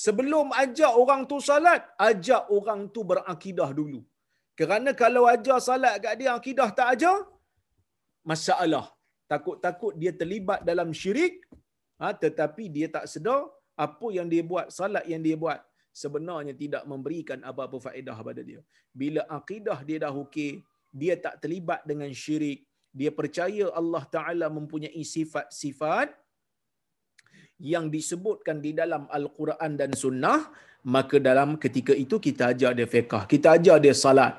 Sebelum 0.03 0.55
ajak 0.63 0.93
orang 1.01 1.21
tu 1.31 1.37
salat, 1.49 1.83
ajak 2.09 2.43
orang 2.57 2.81
tu 2.95 3.03
berakidah 3.09 3.69
dulu. 3.79 3.99
Kerana 4.59 4.91
kalau 5.01 5.23
ajar 5.33 5.59
salat 5.67 5.95
kat 6.03 6.15
dia 6.21 6.31
akidah 6.39 6.69
tak 6.79 6.87
ajar, 6.95 7.17
masalah. 8.31 8.85
Takut-takut 9.31 9.93
dia 10.01 10.11
terlibat 10.21 10.63
dalam 10.69 10.89
syirik, 11.01 11.35
ha, 11.99 12.15
tetapi 12.23 12.63
dia 12.75 12.87
tak 12.95 13.05
sedar 13.11 13.41
apa 13.85 14.07
yang 14.17 14.27
dia 14.31 14.43
buat, 14.51 14.67
salat 14.77 15.03
yang 15.11 15.19
dia 15.27 15.35
buat 15.43 15.59
sebenarnya 15.91 16.53
tidak 16.55 16.83
memberikan 16.91 17.39
apa-apa 17.43 17.77
faedah 17.91 18.15
kepada 18.19 18.41
dia. 18.49 18.59
Bila 18.91 19.21
akidah 19.39 19.79
dia 19.87 19.97
dah 20.03 20.13
okey, 20.23 20.63
dia 20.91 21.15
tak 21.15 21.39
terlibat 21.43 21.83
dengan 21.87 22.11
syirik, 22.11 22.67
dia 22.91 23.11
percaya 23.19 23.71
Allah 23.79 24.03
Taala 24.15 24.47
mempunyai 24.51 25.03
sifat-sifat 25.15 26.11
yang 27.71 27.87
disebutkan 27.95 28.59
di 28.59 28.71
dalam 28.75 29.07
Al-Quran 29.17 29.71
dan 29.79 29.91
Sunnah, 29.95 30.51
maka 30.83 31.15
dalam 31.21 31.55
ketika 31.63 31.93
itu 32.03 32.17
kita 32.27 32.51
ajar 32.51 32.71
dia 32.75 32.89
fiqah, 32.89 33.23
kita 33.33 33.55
ajar 33.55 33.77
dia 33.79 33.95
salat. 33.95 34.33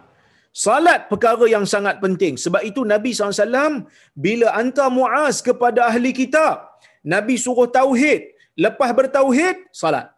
Salat 0.52 1.08
perkara 1.08 1.48
yang 1.48 1.64
sangat 1.64 1.96
penting. 2.04 2.36
Sebab 2.36 2.60
itu 2.60 2.84
Nabi 2.84 3.16
SAW 3.16 3.88
bila 4.12 4.52
hantar 4.52 4.92
Muaz 4.92 5.40
kepada 5.40 5.88
ahli 5.88 6.12
kitab, 6.12 6.68
Nabi 7.00 7.40
suruh 7.40 7.64
tauhid. 7.64 8.36
Lepas 8.52 8.92
bertauhid, 8.92 9.72
salat. 9.72 10.11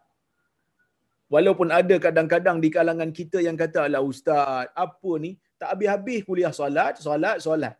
Walaupun 1.25 1.73
ada 1.73 1.95
kadang-kadang 1.97 2.61
di 2.61 2.69
kalangan 2.69 3.09
kita 3.09 3.41
yang 3.41 3.57
kata, 3.57 3.89
Alah 3.89 4.05
Ustaz, 4.05 4.69
apa 4.77 5.11
ni? 5.17 5.41
Tak 5.57 5.73
habis-habis 5.73 6.21
kuliah 6.27 6.53
salat, 6.53 7.01
salat, 7.01 7.41
salat. 7.41 7.73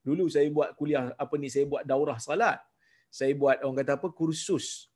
Dulu 0.00 0.30
saya 0.32 0.48
buat 0.48 0.72
kuliah, 0.78 1.12
apa 1.18 1.34
ni, 1.36 1.52
saya 1.52 1.66
buat 1.68 1.84
daurah 1.84 2.16
salat. 2.16 2.56
Saya 3.12 3.36
buat, 3.36 3.60
orang 3.60 3.84
kata 3.84 3.92
apa, 4.00 4.08
kursus. 4.14 4.88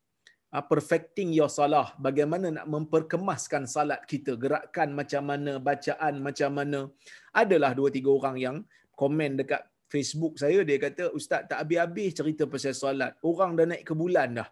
Uh, 0.51 0.63
perfecting 0.65 1.29
your 1.31 1.51
salah. 1.51 1.93
Bagaimana 2.01 2.47
nak 2.49 2.65
memperkemaskan 2.73 3.69
salat 3.69 4.01
kita. 4.09 4.33
Gerakan 4.33 4.97
macam 4.97 5.23
mana, 5.29 5.61
bacaan 5.61 6.13
macam 6.25 6.51
mana. 6.57 6.79
Adalah 7.31 7.71
dua, 7.77 7.93
tiga 7.93 8.09
orang 8.11 8.35
yang 8.41 8.57
komen 8.97 9.39
dekat 9.39 9.61
Facebook 9.91 10.39
saya, 10.39 10.63
dia 10.63 10.79
kata, 10.79 11.11
Ustaz 11.11 11.43
tak 11.51 11.59
habis-habis 11.61 12.15
cerita 12.15 12.43
pasal 12.47 12.73
salat. 12.73 13.11
Orang 13.21 13.59
dah 13.59 13.67
naik 13.67 13.83
ke 13.83 13.93
bulan 13.93 14.39
dah. 14.39 14.47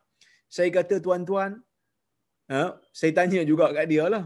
Saya 0.52 0.70
kata, 0.70 1.00
tuan-tuan, 1.00 1.64
Ha? 2.50 2.62
Saya 3.00 3.12
tanya 3.18 3.42
juga 3.46 3.70
kat 3.78 3.86
dia 3.92 4.06
lah. 4.14 4.26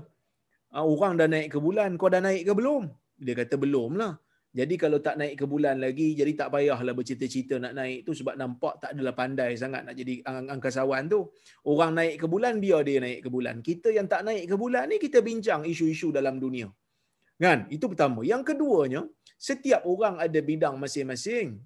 Ha, 0.74 0.82
orang 0.82 1.14
dah 1.20 1.28
naik 1.34 1.48
ke 1.54 1.60
bulan, 1.66 1.90
kau 2.00 2.10
dah 2.10 2.22
naik 2.24 2.44
ke 2.48 2.54
belum? 2.60 2.84
Dia 3.26 3.34
kata 3.40 3.56
belum 3.64 3.92
lah. 4.02 4.14
Jadi 4.54 4.76
kalau 4.78 5.02
tak 5.06 5.16
naik 5.20 5.36
ke 5.42 5.46
bulan 5.50 5.82
lagi, 5.82 6.14
jadi 6.14 6.32
tak 6.40 6.54
payahlah 6.54 6.94
bercita-cita 6.98 7.58
nak 7.58 7.74
naik 7.74 8.06
tu 8.06 8.14
sebab 8.14 8.38
nampak 8.38 8.74
tak 8.82 8.90
adalah 8.94 9.14
pandai 9.18 9.58
sangat 9.58 9.82
nak 9.86 9.96
jadi 9.98 10.22
angkasawan 10.54 11.10
tu. 11.14 11.20
Orang 11.66 11.98
naik 11.98 12.22
ke 12.22 12.26
bulan, 12.34 12.62
biar 12.64 12.82
dia 12.88 13.02
naik 13.06 13.20
ke 13.26 13.30
bulan. 13.34 13.66
Kita 13.66 13.90
yang 13.90 14.06
tak 14.06 14.22
naik 14.30 14.46
ke 14.52 14.56
bulan 14.64 14.86
ni, 14.94 14.98
kita 15.02 15.26
bincang 15.26 15.66
isu-isu 15.66 16.14
dalam 16.14 16.38
dunia. 16.38 16.70
Kan? 17.42 17.66
Itu 17.76 17.90
pertama. 17.90 18.22
Yang 18.22 18.54
keduanya, 18.54 19.02
setiap 19.42 19.90
orang 19.90 20.22
ada 20.22 20.40
bidang 20.50 20.78
masing-masing. 20.78 21.58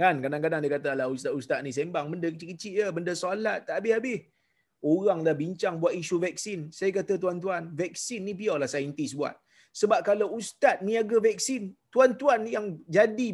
Kan? 0.00 0.24
Kadang-kadang 0.24 0.60
dia 0.64 0.72
kata, 0.80 0.96
ustaz-ustaz 1.12 1.60
ni 1.60 1.76
sembang 1.76 2.08
benda 2.08 2.32
kecil-kecil 2.32 2.72
je, 2.72 2.86
benda 2.88 3.12
solat 3.12 3.68
tak 3.68 3.84
habis-habis 3.84 4.24
orang 4.94 5.18
dah 5.26 5.34
bincang 5.42 5.74
buat 5.82 5.94
isu 6.00 6.16
vaksin. 6.26 6.60
Saya 6.78 6.90
kata 6.98 7.14
tuan-tuan, 7.22 7.62
vaksin 7.82 8.20
ni 8.28 8.34
biarlah 8.40 8.70
saintis 8.74 9.12
buat. 9.18 9.34
Sebab 9.80 10.00
kalau 10.08 10.26
ustaz 10.38 10.78
niaga 10.86 11.18
vaksin, 11.28 11.62
tuan-tuan 11.94 12.40
yang 12.54 12.66
jadi 12.96 13.28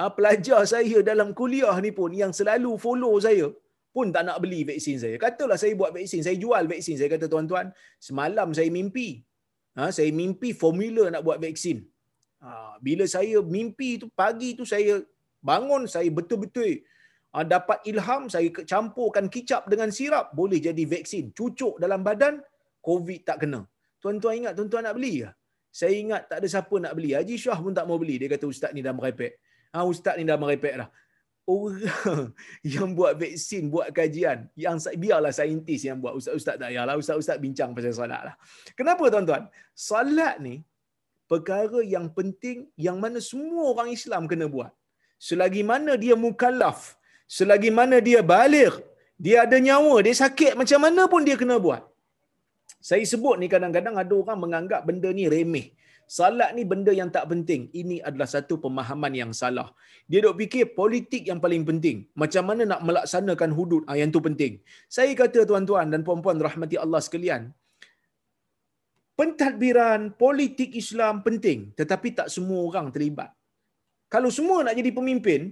uh, 0.00 0.10
pelajar 0.16 0.60
saya 0.74 0.98
dalam 1.10 1.28
kuliah 1.40 1.76
ni 1.84 1.92
pun 1.98 2.10
yang 2.22 2.32
selalu 2.38 2.72
follow 2.84 3.14
saya 3.26 3.48
pun 3.96 4.12
tak 4.14 4.24
nak 4.28 4.38
beli 4.44 4.60
vaksin 4.70 4.96
saya. 5.02 5.16
Katalah 5.24 5.56
saya 5.62 5.72
buat 5.80 5.92
vaksin, 5.96 6.20
saya 6.26 6.36
jual 6.44 6.64
vaksin. 6.72 6.96
Saya 7.00 7.10
kata 7.14 7.26
tuan-tuan, 7.32 7.66
semalam 8.08 8.48
saya 8.58 8.68
mimpi. 8.78 9.08
Ha, 9.76 9.88
saya 9.98 10.10
mimpi 10.20 10.50
formula 10.62 11.04
nak 11.12 11.22
buat 11.26 11.38
vaksin. 11.44 11.78
Ha, 12.44 12.50
bila 12.86 13.04
saya 13.16 13.38
mimpi 13.56 13.90
tu 14.02 14.06
pagi 14.22 14.50
tu 14.58 14.64
saya 14.72 15.00
bangun, 15.50 15.82
saya 15.94 16.08
betul-betul 16.18 16.84
dapat 17.44 17.78
ilham 17.90 18.22
saya 18.32 18.48
campurkan 18.72 19.28
kicap 19.28 19.68
dengan 19.72 19.92
sirap 19.92 20.32
boleh 20.32 20.56
jadi 20.66 20.84
vaksin. 20.88 21.36
Cucuk 21.36 21.76
dalam 21.82 22.00
badan 22.00 22.40
covid 22.80 23.20
tak 23.28 23.44
kena. 23.44 23.60
Tuan-tuan 24.00 24.34
ingat 24.40 24.52
tuan-tuan 24.56 24.84
nak 24.88 24.96
beli 24.96 25.14
ke? 25.26 25.30
Saya 25.68 25.92
ingat 25.92 26.22
tak 26.30 26.38
ada 26.40 26.48
siapa 26.48 26.74
nak 26.80 26.92
beli. 26.96 27.10
Haji 27.12 27.36
Syah 27.36 27.58
pun 27.64 27.74
tak 27.76 27.84
mau 27.84 27.98
beli. 28.00 28.16
Dia 28.20 28.28
kata 28.32 28.46
ustaz 28.48 28.70
ni 28.76 28.80
dah 28.86 28.94
merepek. 28.96 29.32
Ha 29.74 29.84
ustaz 29.84 30.14
ni 30.16 30.24
dah 30.24 30.38
merepek 30.40 30.74
dah. 30.80 30.88
Orang 31.46 32.34
yang 32.74 32.90
buat 32.98 33.12
vaksin 33.22 33.70
buat 33.70 33.94
kajian 33.94 34.50
yang 34.58 34.80
biarlah 35.02 35.30
saintis 35.30 35.82
yang 35.86 35.98
buat. 36.02 36.18
Ustaz-ustaz 36.18 36.56
tak 36.58 36.72
yalah 36.74 36.96
ustaz-ustaz 36.98 37.38
bincang 37.38 37.70
pasal 37.76 37.94
solat 37.94 38.22
lah. 38.28 38.34
Kenapa 38.78 39.04
tuan-tuan? 39.12 39.46
Solat 39.70 40.42
ni 40.42 40.66
perkara 41.30 41.80
yang 41.86 42.10
penting 42.10 42.66
yang 42.86 42.98
mana 42.98 43.22
semua 43.22 43.62
orang 43.70 43.94
Islam 43.94 44.26
kena 44.26 44.50
buat. 44.50 44.72
Selagi 45.22 45.62
mana 45.62 45.94
dia 45.94 46.18
mukallaf 46.18 46.98
selagi 47.26 47.70
mana 47.78 47.98
dia 48.08 48.20
balik, 48.34 48.74
dia 49.24 49.36
ada 49.44 49.58
nyawa, 49.66 49.94
dia 50.06 50.14
sakit 50.24 50.52
macam 50.60 50.80
mana 50.86 51.02
pun 51.12 51.22
dia 51.28 51.36
kena 51.42 51.56
buat. 51.66 51.82
Saya 52.88 53.04
sebut 53.12 53.36
ni 53.40 53.46
kadang-kadang 53.54 53.96
ada 54.02 54.14
orang 54.22 54.38
menganggap 54.44 54.80
benda 54.88 55.10
ni 55.18 55.26
remeh. 55.34 55.66
Salat 56.06 56.54
ni 56.54 56.62
benda 56.62 56.92
yang 56.94 57.10
tak 57.10 57.24
penting. 57.30 57.62
Ini 57.80 57.96
adalah 58.08 58.28
satu 58.30 58.62
pemahaman 58.62 59.10
yang 59.20 59.30
salah. 59.34 59.74
Dia 60.06 60.22
dok 60.22 60.38
fikir 60.38 60.70
politik 60.78 61.26
yang 61.30 61.42
paling 61.44 61.66
penting. 61.66 62.06
Macam 62.14 62.46
mana 62.46 62.62
nak 62.62 62.80
melaksanakan 62.86 63.50
hudud, 63.58 63.82
ah, 63.90 63.98
yang 63.98 64.14
tu 64.14 64.22
penting. 64.22 64.62
Saya 64.86 65.10
kata 65.18 65.42
tuan-tuan 65.50 65.90
dan 65.90 66.06
puan-puan 66.06 66.38
rahmati 66.38 66.78
Allah 66.78 67.02
sekalian, 67.02 67.50
pentadbiran 69.18 70.14
politik 70.14 70.70
Islam 70.82 71.24
penting 71.26 71.72
tetapi 71.74 72.08
tak 72.18 72.28
semua 72.30 72.60
orang 72.68 72.86
terlibat. 72.94 73.32
Kalau 74.06 74.30
semua 74.30 74.62
nak 74.62 74.76
jadi 74.78 74.90
pemimpin, 74.94 75.50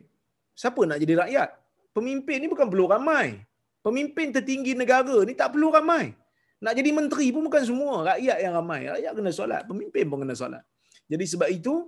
siapa 0.54 0.86
nak 0.86 1.02
jadi 1.02 1.14
rakyat? 1.24 1.50
Pemimpin 1.94 2.42
ni 2.42 2.48
bukan 2.50 2.66
perlu 2.66 2.90
ramai. 2.90 3.38
Pemimpin 3.86 4.34
tertinggi 4.34 4.74
negara 4.74 5.22
ni 5.22 5.32
tak 5.38 5.54
perlu 5.54 5.70
ramai. 5.70 6.10
Nak 6.58 6.72
jadi 6.74 6.90
menteri 6.90 7.30
pun 7.30 7.46
bukan 7.46 7.62
semua 7.62 7.94
rakyat 8.14 8.38
yang 8.42 8.54
ramai. 8.58 8.80
Rakyat 8.90 9.12
kena 9.14 9.30
solat, 9.30 9.62
pemimpin 9.70 10.04
pun 10.10 10.18
kena 10.26 10.34
solat. 10.34 10.62
Jadi 11.06 11.24
sebab 11.28 11.48
itu 11.52 11.86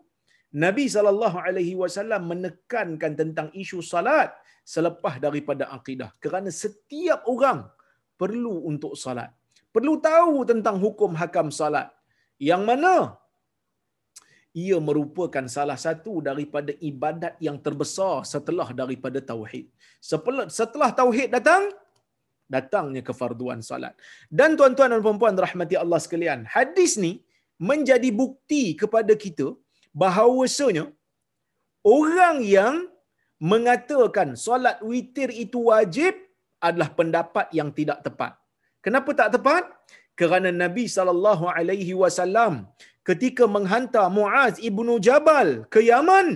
Nabi 0.55 0.87
saw 0.87 1.11
menekankan 2.23 3.13
tentang 3.19 3.49
isu 3.51 3.83
salat 3.83 4.31
selepas 4.63 5.19
daripada 5.19 5.69
akidah 5.75 6.15
kerana 6.23 6.55
setiap 6.55 7.27
orang 7.27 7.67
perlu 8.15 8.65
untuk 8.71 8.95
salat. 8.95 9.33
Perlu 9.75 10.01
tahu 10.01 10.47
tentang 10.49 10.81
hukum 10.81 11.13
hakam 11.19 11.51
salat. 11.51 11.91
Yang 12.41 12.63
mana 12.69 12.95
ia 14.65 14.77
merupakan 14.89 15.45
salah 15.57 15.77
satu 15.87 16.13
daripada 16.29 16.73
ibadat 16.91 17.35
yang 17.47 17.57
terbesar 17.67 18.25
setelah 18.33 18.69
daripada 18.81 19.21
tauhid. 19.31 19.67
Setelah 20.59 20.91
tauhid 21.01 21.29
datang, 21.37 21.65
datangnya 22.55 23.03
kefarduan 23.09 23.61
salat. 23.69 23.93
Dan 24.39 24.57
tuan-tuan 24.59 24.93
dan 24.95 25.03
puan-puan 25.07 25.37
rahmati 25.47 25.77
Allah 25.83 26.01
sekalian, 26.05 26.49
hadis 26.57 26.95
ni 27.05 27.13
menjadi 27.71 28.09
bukti 28.23 28.65
kepada 28.83 29.13
kita 29.25 29.53
bahawasanya 30.03 30.85
orang 31.85 32.37
yang 32.57 32.75
mengatakan 33.53 34.29
solat 34.47 34.81
witir 34.91 35.29
itu 35.45 35.69
wajib 35.69 36.17
adalah 36.67 36.89
pendapat 36.99 37.47
yang 37.59 37.69
tidak 37.79 38.01
tepat. 38.07 38.33
Kenapa 38.85 39.11
tak 39.21 39.31
tepat? 39.37 39.65
Kerana 40.21 40.49
Nabi 40.65 40.85
sallallahu 40.97 41.45
alaihi 41.53 41.93
wasallam 42.03 42.65
ketika 43.09 43.45
menghantar 43.57 44.07
Muaz 44.17 44.55
ibnu 44.69 44.95
Jabal 45.07 45.49
ke 45.75 45.81
Yaman, 45.91 46.29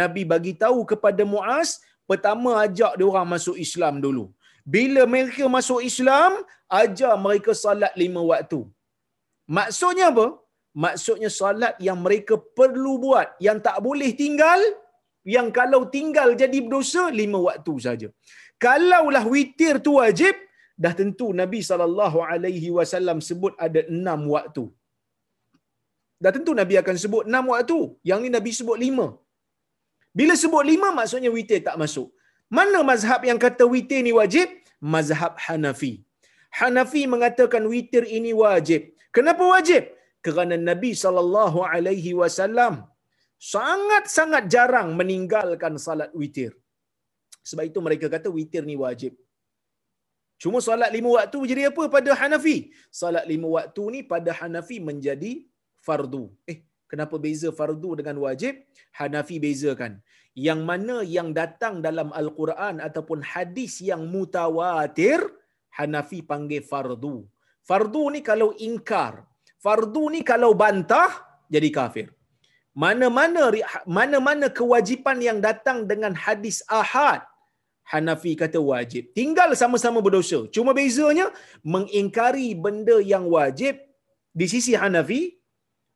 Nabi 0.00 0.22
bagi 0.32 0.52
tahu 0.62 0.80
kepada 0.92 1.22
Muaz, 1.34 1.70
pertama 2.10 2.50
ajak 2.64 2.92
dia 2.98 3.06
orang 3.10 3.28
masuk 3.34 3.56
Islam 3.66 3.96
dulu 4.04 4.24
bila 4.72 5.02
mereka 5.14 5.44
masuk 5.56 5.80
Islam, 5.90 6.32
ajar 6.80 7.14
mereka 7.26 7.52
salat 7.64 7.92
lima 8.02 8.20
waktu. 8.32 8.60
Maksudnya 9.56 10.08
apa? 10.12 10.26
Maksudnya 10.84 11.30
salat 11.40 11.74
yang 11.86 11.98
mereka 12.06 12.34
perlu 12.58 12.92
buat, 13.04 13.28
yang 13.46 13.58
tak 13.66 13.76
boleh 13.86 14.10
tinggal, 14.22 14.60
yang 15.34 15.48
kalau 15.58 15.82
tinggal 15.96 16.32
jadi 16.42 16.58
berdosa, 16.64 17.04
lima 17.20 17.38
waktu 17.48 17.74
saja. 17.86 18.08
Kalaulah 18.64 19.24
witir 19.34 19.76
tu 19.86 19.92
wajib, 20.00 20.34
dah 20.82 20.92
tentu 21.00 21.26
Nabi 21.40 21.60
saw 21.68 21.84
sebut 23.28 23.52
ada 23.66 23.80
enam 23.96 24.20
waktu. 24.34 24.64
Dah 26.24 26.32
tentu 26.36 26.52
Nabi 26.60 26.74
akan 26.82 26.96
sebut 27.04 27.24
enam 27.30 27.46
waktu. 27.52 27.78
Yang 28.10 28.20
ni 28.24 28.30
Nabi 28.36 28.50
sebut 28.58 28.78
lima. 28.84 29.06
Bila 30.18 30.34
sebut 30.42 30.64
lima, 30.70 30.88
maksudnya 30.98 31.30
witir 31.36 31.60
tak 31.68 31.76
masuk. 31.82 32.08
Mana 32.56 32.80
mazhab 32.90 33.20
yang 33.28 33.38
kata 33.44 33.64
witir 33.74 34.00
ni 34.06 34.12
wajib? 34.20 34.48
Mazhab 34.94 35.34
Hanafi. 35.44 35.92
Hanafi 36.58 37.02
mengatakan 37.12 37.62
witir 37.72 38.04
ini 38.18 38.32
wajib. 38.42 38.82
Kenapa 39.16 39.44
wajib? 39.54 39.84
Kerana 40.26 40.56
Nabi 40.70 40.90
sallallahu 41.02 41.58
alaihi 41.72 42.12
wasallam 42.20 42.74
sangat-sangat 43.54 44.44
jarang 44.54 44.88
meninggalkan 45.00 45.74
salat 45.86 46.10
witir. 46.20 46.52
Sebab 47.48 47.64
itu 47.70 47.80
mereka 47.86 48.06
kata 48.14 48.28
witir 48.36 48.62
ni 48.70 48.76
wajib. 48.84 49.12
Cuma 50.42 50.58
salat 50.66 50.90
lima 50.96 51.10
waktu 51.16 51.40
jadi 51.50 51.62
apa 51.70 51.82
pada 51.96 52.10
Hanafi? 52.20 52.56
Salat 53.00 53.26
lima 53.32 53.48
waktu 53.56 53.82
ni 53.94 54.00
pada 54.12 54.30
Hanafi 54.38 54.78
menjadi 54.88 55.32
fardu. 55.86 56.24
Eh, 56.50 56.58
kenapa 56.90 57.16
beza 57.24 57.48
fardu 57.60 57.90
dengan 58.00 58.16
wajib? 58.24 58.64
Hanafi 58.98 59.36
bezakan 59.44 60.00
yang 60.34 60.60
mana 60.68 60.96
yang 61.16 61.30
datang 61.40 61.78
dalam 61.86 62.10
Al-Quran 62.20 62.82
ataupun 62.82 63.22
hadis 63.32 63.78
yang 63.90 64.02
mutawatir, 64.14 65.22
Hanafi 65.78 66.18
panggil 66.30 66.62
fardu. 66.70 67.16
Fardu 67.68 68.04
ni 68.14 68.20
kalau 68.30 68.50
ingkar. 68.66 69.26
Fardu 69.64 70.04
ni 70.14 70.20
kalau 70.30 70.50
bantah, 70.62 71.10
jadi 71.54 71.70
kafir. 71.78 72.06
Mana-mana 72.74 73.54
mana-mana 73.86 74.46
kewajipan 74.50 75.22
yang 75.22 75.38
datang 75.38 75.86
dengan 75.90 76.12
hadis 76.24 76.58
ahad, 76.66 77.22
Hanafi 77.86 78.34
kata 78.42 78.58
wajib. 78.58 79.14
Tinggal 79.18 79.54
sama-sama 79.54 80.02
berdosa. 80.02 80.50
Cuma 80.50 80.74
bezanya, 80.74 81.30
mengingkari 81.62 82.58
benda 82.58 82.98
yang 82.98 83.30
wajib, 83.30 83.78
di 84.34 84.46
sisi 84.50 84.74
Hanafi, 84.74 85.38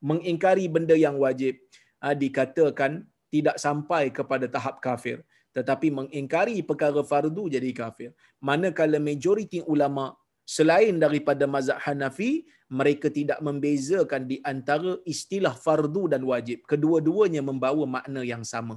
mengingkari 0.01 0.67
benda 0.71 0.95
yang 0.95 1.19
wajib, 1.19 1.59
ah, 2.03 2.15
dikatakan 2.15 3.05
tidak 3.29 3.57
sampai 3.61 4.09
kepada 4.09 4.49
tahap 4.49 4.81
kafir 4.81 5.21
tetapi 5.59 5.89
mengingkari 5.99 6.63
perkara 6.63 7.03
fardu 7.11 7.51
jadi 7.55 7.71
kafir. 7.75 8.11
Manakala 8.49 8.99
majoriti 9.03 9.59
ulama 9.67 10.15
selain 10.47 10.97
daripada 11.05 11.45
mazhab 11.51 11.81
Hanafi 11.83 12.47
mereka 12.79 13.09
tidak 13.19 13.39
membezakan 13.47 14.29
di 14.31 14.37
antara 14.45 14.93
istilah 15.13 15.55
fardu 15.65 16.05
dan 16.13 16.23
wajib. 16.23 16.63
Kedua-duanya 16.71 17.43
membawa 17.51 17.85
makna 17.97 18.23
yang 18.33 18.45
sama. 18.53 18.77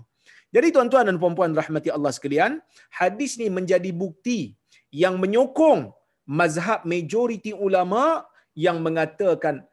Jadi 0.55 0.67
tuan-tuan 0.75 1.07
dan 1.07 1.17
puan-puan 1.21 1.53
rahmati 1.62 1.89
Allah 1.95 2.12
sekalian 2.17 2.60
hadis 2.91 3.39
ni 3.39 3.47
menjadi 3.47 3.91
bukti 4.03 4.39
yang 4.91 5.15
menyokong 5.21 5.91
mazhab 6.27 6.84
majoriti 6.84 7.51
ulama 7.55 8.25
yang 8.65 8.84
mengatakan 8.84 9.63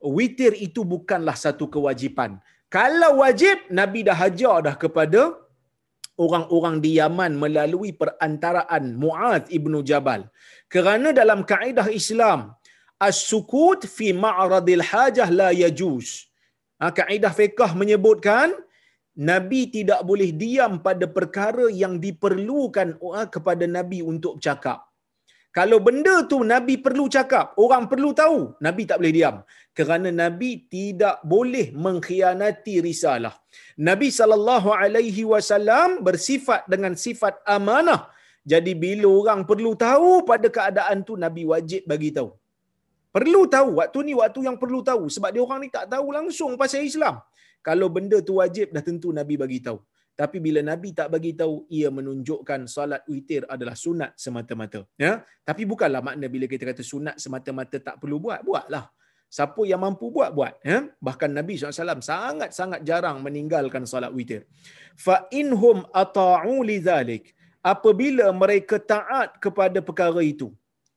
witir 0.00 0.54
itu 0.54 0.82
bukanlah 0.82 1.34
satu 1.34 1.66
kewajipan 1.66 2.38
kalau 2.68 3.24
wajib, 3.24 3.56
Nabi 3.72 4.04
dah 4.04 4.16
hajar 4.22 4.56
dah 4.66 4.76
kepada 4.76 5.20
orang-orang 6.20 6.84
di 6.84 6.90
Yaman 7.00 7.32
melalui 7.42 7.90
perantaraan 8.00 8.92
Mu'ad 9.02 9.48
ibnu 9.58 9.80
Jabal. 9.90 10.28
Kerana 10.68 11.16
dalam 11.16 11.48
kaedah 11.48 11.88
Islam, 12.00 12.52
as-sukut 13.00 13.88
fi 13.96 14.12
ma'radil 14.24 14.84
hajah 14.90 15.28
la 15.32 15.48
yajuz. 15.62 16.28
Ha, 16.76 16.92
kaedah 16.98 17.32
fiqah 17.32 17.72
menyebutkan, 17.72 18.52
Nabi 19.16 19.72
tidak 19.72 20.04
boleh 20.04 20.30
diam 20.42 20.72
pada 20.84 21.08
perkara 21.08 21.72
yang 21.72 21.96
diperlukan 22.04 23.00
ha, 23.00 23.24
kepada 23.32 23.64
Nabi 23.64 24.04
untuk 24.04 24.36
cakap. 24.44 24.84
Kalau 25.56 25.78
benda 25.86 26.14
tu 26.30 26.38
Nabi 26.52 26.74
perlu 26.86 27.04
cakap, 27.16 27.56
orang 27.64 27.84
perlu 27.90 28.10
tahu, 28.12 28.38
Nabi 28.66 28.82
tak 28.90 29.00
boleh 29.00 29.14
diam. 29.16 29.36
Kerana 29.78 30.08
Nabi 30.12 30.50
tidak 30.74 31.24
boleh 31.32 31.66
mengkhianati 31.84 32.74
risalah. 32.84 33.34
Nabi 33.88 34.08
sallallahu 34.18 34.68
alaihi 34.82 35.24
wasallam 35.32 36.04
bersifat 36.08 36.68
dengan 36.72 36.92
sifat 37.04 37.40
amanah. 37.56 38.12
Jadi 38.52 38.72
bila 38.84 39.08
orang 39.20 39.40
perlu 39.48 39.72
tahu 39.86 40.10
pada 40.30 40.48
keadaan 40.56 41.00
tu 41.08 41.16
Nabi 41.24 41.42
wajib 41.52 41.82
bagi 41.92 42.10
tahu. 42.18 42.30
Perlu 43.16 43.40
tahu 43.54 43.80
waktu 43.80 43.98
ni 44.08 44.12
waktu 44.20 44.40
yang 44.46 44.56
perlu 44.62 44.80
tahu 44.84 45.04
sebab 45.14 45.30
dia 45.34 45.42
orang 45.46 45.60
ni 45.64 45.68
tak 45.76 45.86
tahu 45.92 46.06
langsung 46.16 46.52
pasal 46.60 46.84
Islam. 46.84 47.24
Kalau 47.68 47.88
benda 47.96 48.18
tu 48.28 48.36
wajib 48.40 48.68
dah 48.74 48.84
tentu 48.88 49.08
Nabi 49.18 49.34
bagi 49.42 49.58
tahu. 49.66 49.80
Tapi 50.18 50.42
bila 50.42 50.60
Nabi 50.66 50.90
tak 50.98 51.14
bagi 51.14 51.30
tahu, 51.40 51.70
ia 51.70 51.88
menunjukkan 51.94 52.66
solat 52.66 53.06
witir 53.06 53.46
adalah 53.54 53.78
sunat 53.78 54.18
semata-mata. 54.18 54.82
Ya, 54.98 55.22
tapi 55.46 55.62
bukanlah 55.62 56.02
makna 56.02 56.26
bila 56.26 56.50
kita 56.50 56.66
kata 56.70 56.82
sunat 56.82 57.22
semata-mata 57.22 57.78
tak 57.78 58.02
perlu 58.02 58.18
buat, 58.18 58.42
buatlah. 58.42 58.90
Siapa 59.30 59.62
yang 59.70 59.78
mampu 59.84 60.10
buat, 60.10 60.34
buat. 60.34 60.58
Ya? 60.64 60.90
Bahkan 61.06 61.30
Nabi 61.38 61.54
SAW 61.54 62.02
sangat-sangat 62.02 62.80
jarang 62.88 63.22
meninggalkan 63.22 63.86
solat 63.86 64.10
witir. 64.10 64.42
Fa 64.98 65.30
inhum 65.40 65.86
ata'u 66.02 66.66
li 66.66 66.82
zalik. 66.82 67.24
Apabila 67.62 68.26
mereka 68.42 68.82
taat 68.92 69.38
kepada 69.44 69.78
perkara 69.88 70.24
itu. 70.24 70.50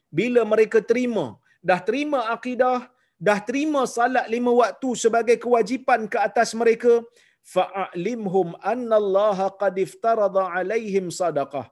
Bila 0.09 0.41
mereka 0.47 0.79
terima, 0.81 1.37
dah 1.61 1.77
terima 1.77 2.19
akidah, 2.33 2.89
dah 3.21 3.39
terima 3.47 3.85
salat 3.85 4.25
lima 4.33 4.49
waktu 4.49 4.89
sebagai 5.03 5.37
kewajipan 5.37 6.09
ke 6.09 6.17
atas 6.17 6.57
mereka, 6.57 7.05
fa'alimhum 7.53 8.57
anna 8.73 8.97
Allah 9.01 9.37
qad 9.61 9.75
iftarada 9.85 10.43
alaihim 10.57 11.07
sadaqah. 11.21 11.65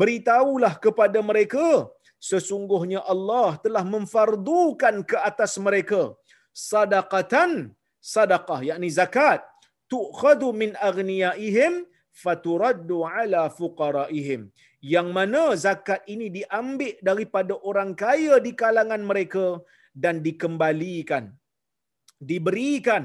Beritahulah 0.00 0.74
kepada 0.84 1.18
mereka 1.30 1.88
sesungguhnya 2.30 3.00
Allah 3.12 3.56
telah 3.64 3.84
memfardukan 3.94 4.96
ke 5.10 5.16
atas 5.30 5.52
mereka 5.66 6.02
sadaqatan 6.70 7.50
sadaqah 8.14 8.60
yakni 8.68 8.88
zakat 8.98 9.40
tu'khadu 9.92 10.48
min 10.60 10.70
aghniyaihim 10.88 11.74
faturaddu 12.22 12.98
ala 13.18 13.42
fuqaraihim 13.58 14.42
yang 14.94 15.08
mana 15.16 15.44
zakat 15.64 16.00
ini 16.14 16.26
diambil 16.36 16.94
daripada 17.08 17.54
orang 17.70 17.92
kaya 18.02 18.34
di 18.46 18.52
kalangan 18.62 19.02
mereka 19.10 19.46
dan 20.04 20.24
dikembalikan 20.26 21.24
diberikan 22.30 23.04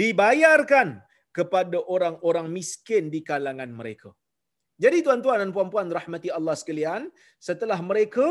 dibayarkan 0.00 0.88
kepada 1.36 1.78
orang-orang 1.94 2.46
miskin 2.56 3.08
di 3.14 3.20
kalangan 3.24 3.70
mereka 3.80 4.10
jadi 4.76 5.00
tuan-tuan 5.04 5.40
dan 5.42 5.50
puan-puan 5.56 5.88
rahmati 5.98 6.28
Allah 6.38 6.56
sekalian 6.56 7.08
setelah 7.48 7.78
mereka 7.80 8.26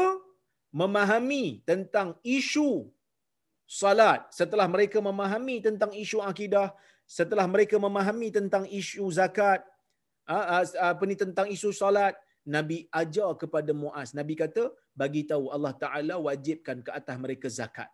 memahami 0.72 1.66
tentang 1.68 2.16
isu 2.24 2.88
salat 3.66 4.24
setelah 4.32 4.68
mereka 4.70 4.97
memahami 5.04 5.60
tentang 5.68 5.91
isu 6.04 6.24
akidah 6.32 6.70
setelah 7.04 7.45
mereka 7.54 7.76
memahami 7.76 8.30
tentang 8.32 8.64
isu 8.70 9.04
zakat 9.12 9.62
apa 10.89 11.04
ni 11.10 11.16
tentang 11.20 11.47
isu 11.52 11.70
salat 11.76 12.16
Nabi 12.45 12.89
ajar 12.89 13.38
kepada 13.38 13.72
Muaz. 13.82 14.18
Nabi 14.18 14.34
kata, 14.34 14.74
bagi 14.97 15.30
tahu 15.30 15.54
Allah 15.54 15.74
Taala 15.78 16.16
wajibkan 16.18 16.82
ke 16.82 16.89
atas 16.89 17.16
mereka 17.22 17.47
zakat. 17.54 17.89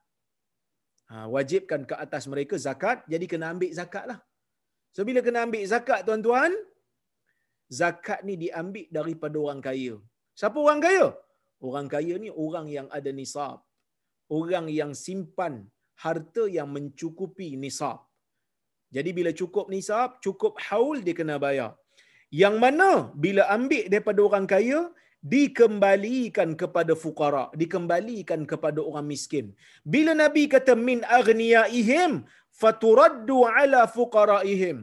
Ha, 1.07 1.27
wajibkan 1.27 1.87
ke 1.87 1.95
atas 1.95 2.27
mereka 2.27 2.55
zakat, 2.59 3.03
jadi 3.11 3.25
kena 3.27 3.51
ambil 3.55 3.71
zakat 3.71 4.05
lah. 4.07 4.19
So 4.97 5.05
bila 5.09 5.21
kena 5.25 5.39
ambil 5.45 5.63
zakat 5.73 5.99
tuan-tuan, 6.07 6.51
zakat 7.79 8.19
ni 8.27 8.35
diambil 8.43 8.87
daripada 8.97 9.37
orang 9.45 9.61
kaya. 9.67 9.95
Siapa 10.39 10.57
orang 10.65 10.81
kaya? 10.85 11.07
Orang 11.67 11.87
kaya 11.93 12.15
ni 12.23 12.29
orang 12.45 12.67
yang 12.77 12.87
ada 12.97 13.11
nisab. 13.19 13.57
Orang 14.37 14.65
yang 14.79 14.91
simpan 15.05 15.53
harta 16.03 16.45
yang 16.57 16.69
mencukupi 16.75 17.49
nisab. 17.63 17.99
Jadi 18.95 19.09
bila 19.17 19.31
cukup 19.39 19.65
nisab, 19.75 20.09
cukup 20.25 20.53
haul 20.67 20.97
dia 21.05 21.15
kena 21.19 21.37
bayar 21.45 21.71
yang 22.41 22.55
mana 22.63 22.89
bila 23.23 23.43
ambil 23.55 23.83
daripada 23.91 24.19
orang 24.27 24.47
kaya 24.53 24.79
dikembalikan 25.23 26.49
kepada 26.61 26.93
fukara 27.03 27.49
dikembalikan 27.61 28.41
kepada 28.51 28.79
orang 28.89 29.07
miskin. 29.13 29.45
Bila 29.81 30.13
nabi 30.23 30.45
kata 30.53 30.73
min 30.77 31.01
aghniyaihim 31.19 32.25
faturaddu 32.61 33.37
ala 33.49 33.81
fuqaraihim. 33.97 34.77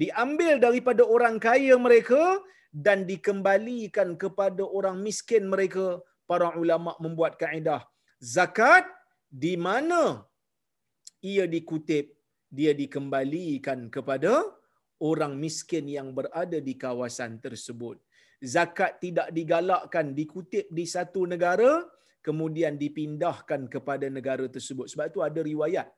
Diambil 0.00 0.60
daripada 0.62 1.02
orang 1.14 1.36
kaya 1.46 1.74
mereka 1.86 2.38
dan 2.70 3.08
dikembalikan 3.10 4.14
kepada 4.22 4.62
orang 4.78 5.00
miskin 5.06 5.48
mereka 5.52 5.86
para 6.30 6.52
ulama 6.62 6.92
membuat 7.04 7.40
kaedah. 7.40 7.82
Zakat 8.20 8.84
di 9.44 9.56
mana? 9.56 10.02
Ia 11.24 11.44
dikutip 11.50 12.18
dia 12.48 12.72
dikembalikan 12.72 13.92
kepada 13.94 14.32
orang 15.08 15.36
miskin 15.44 15.84
yang 15.96 16.08
berada 16.16 16.58
di 16.68 16.74
kawasan 16.84 17.38
tersebut. 17.44 17.96
Zakat 18.38 19.02
tidak 19.04 19.28
digalakkan 19.34 20.14
dikutip 20.18 20.66
di 20.78 20.84
satu 20.94 21.26
negara 21.32 21.82
kemudian 22.22 22.74
dipindahkan 22.82 23.66
kepada 23.74 24.06
negara 24.16 24.46
tersebut. 24.46 24.86
Sebab 24.92 25.06
itu 25.10 25.20
ada 25.28 25.40
riwayat 25.50 25.88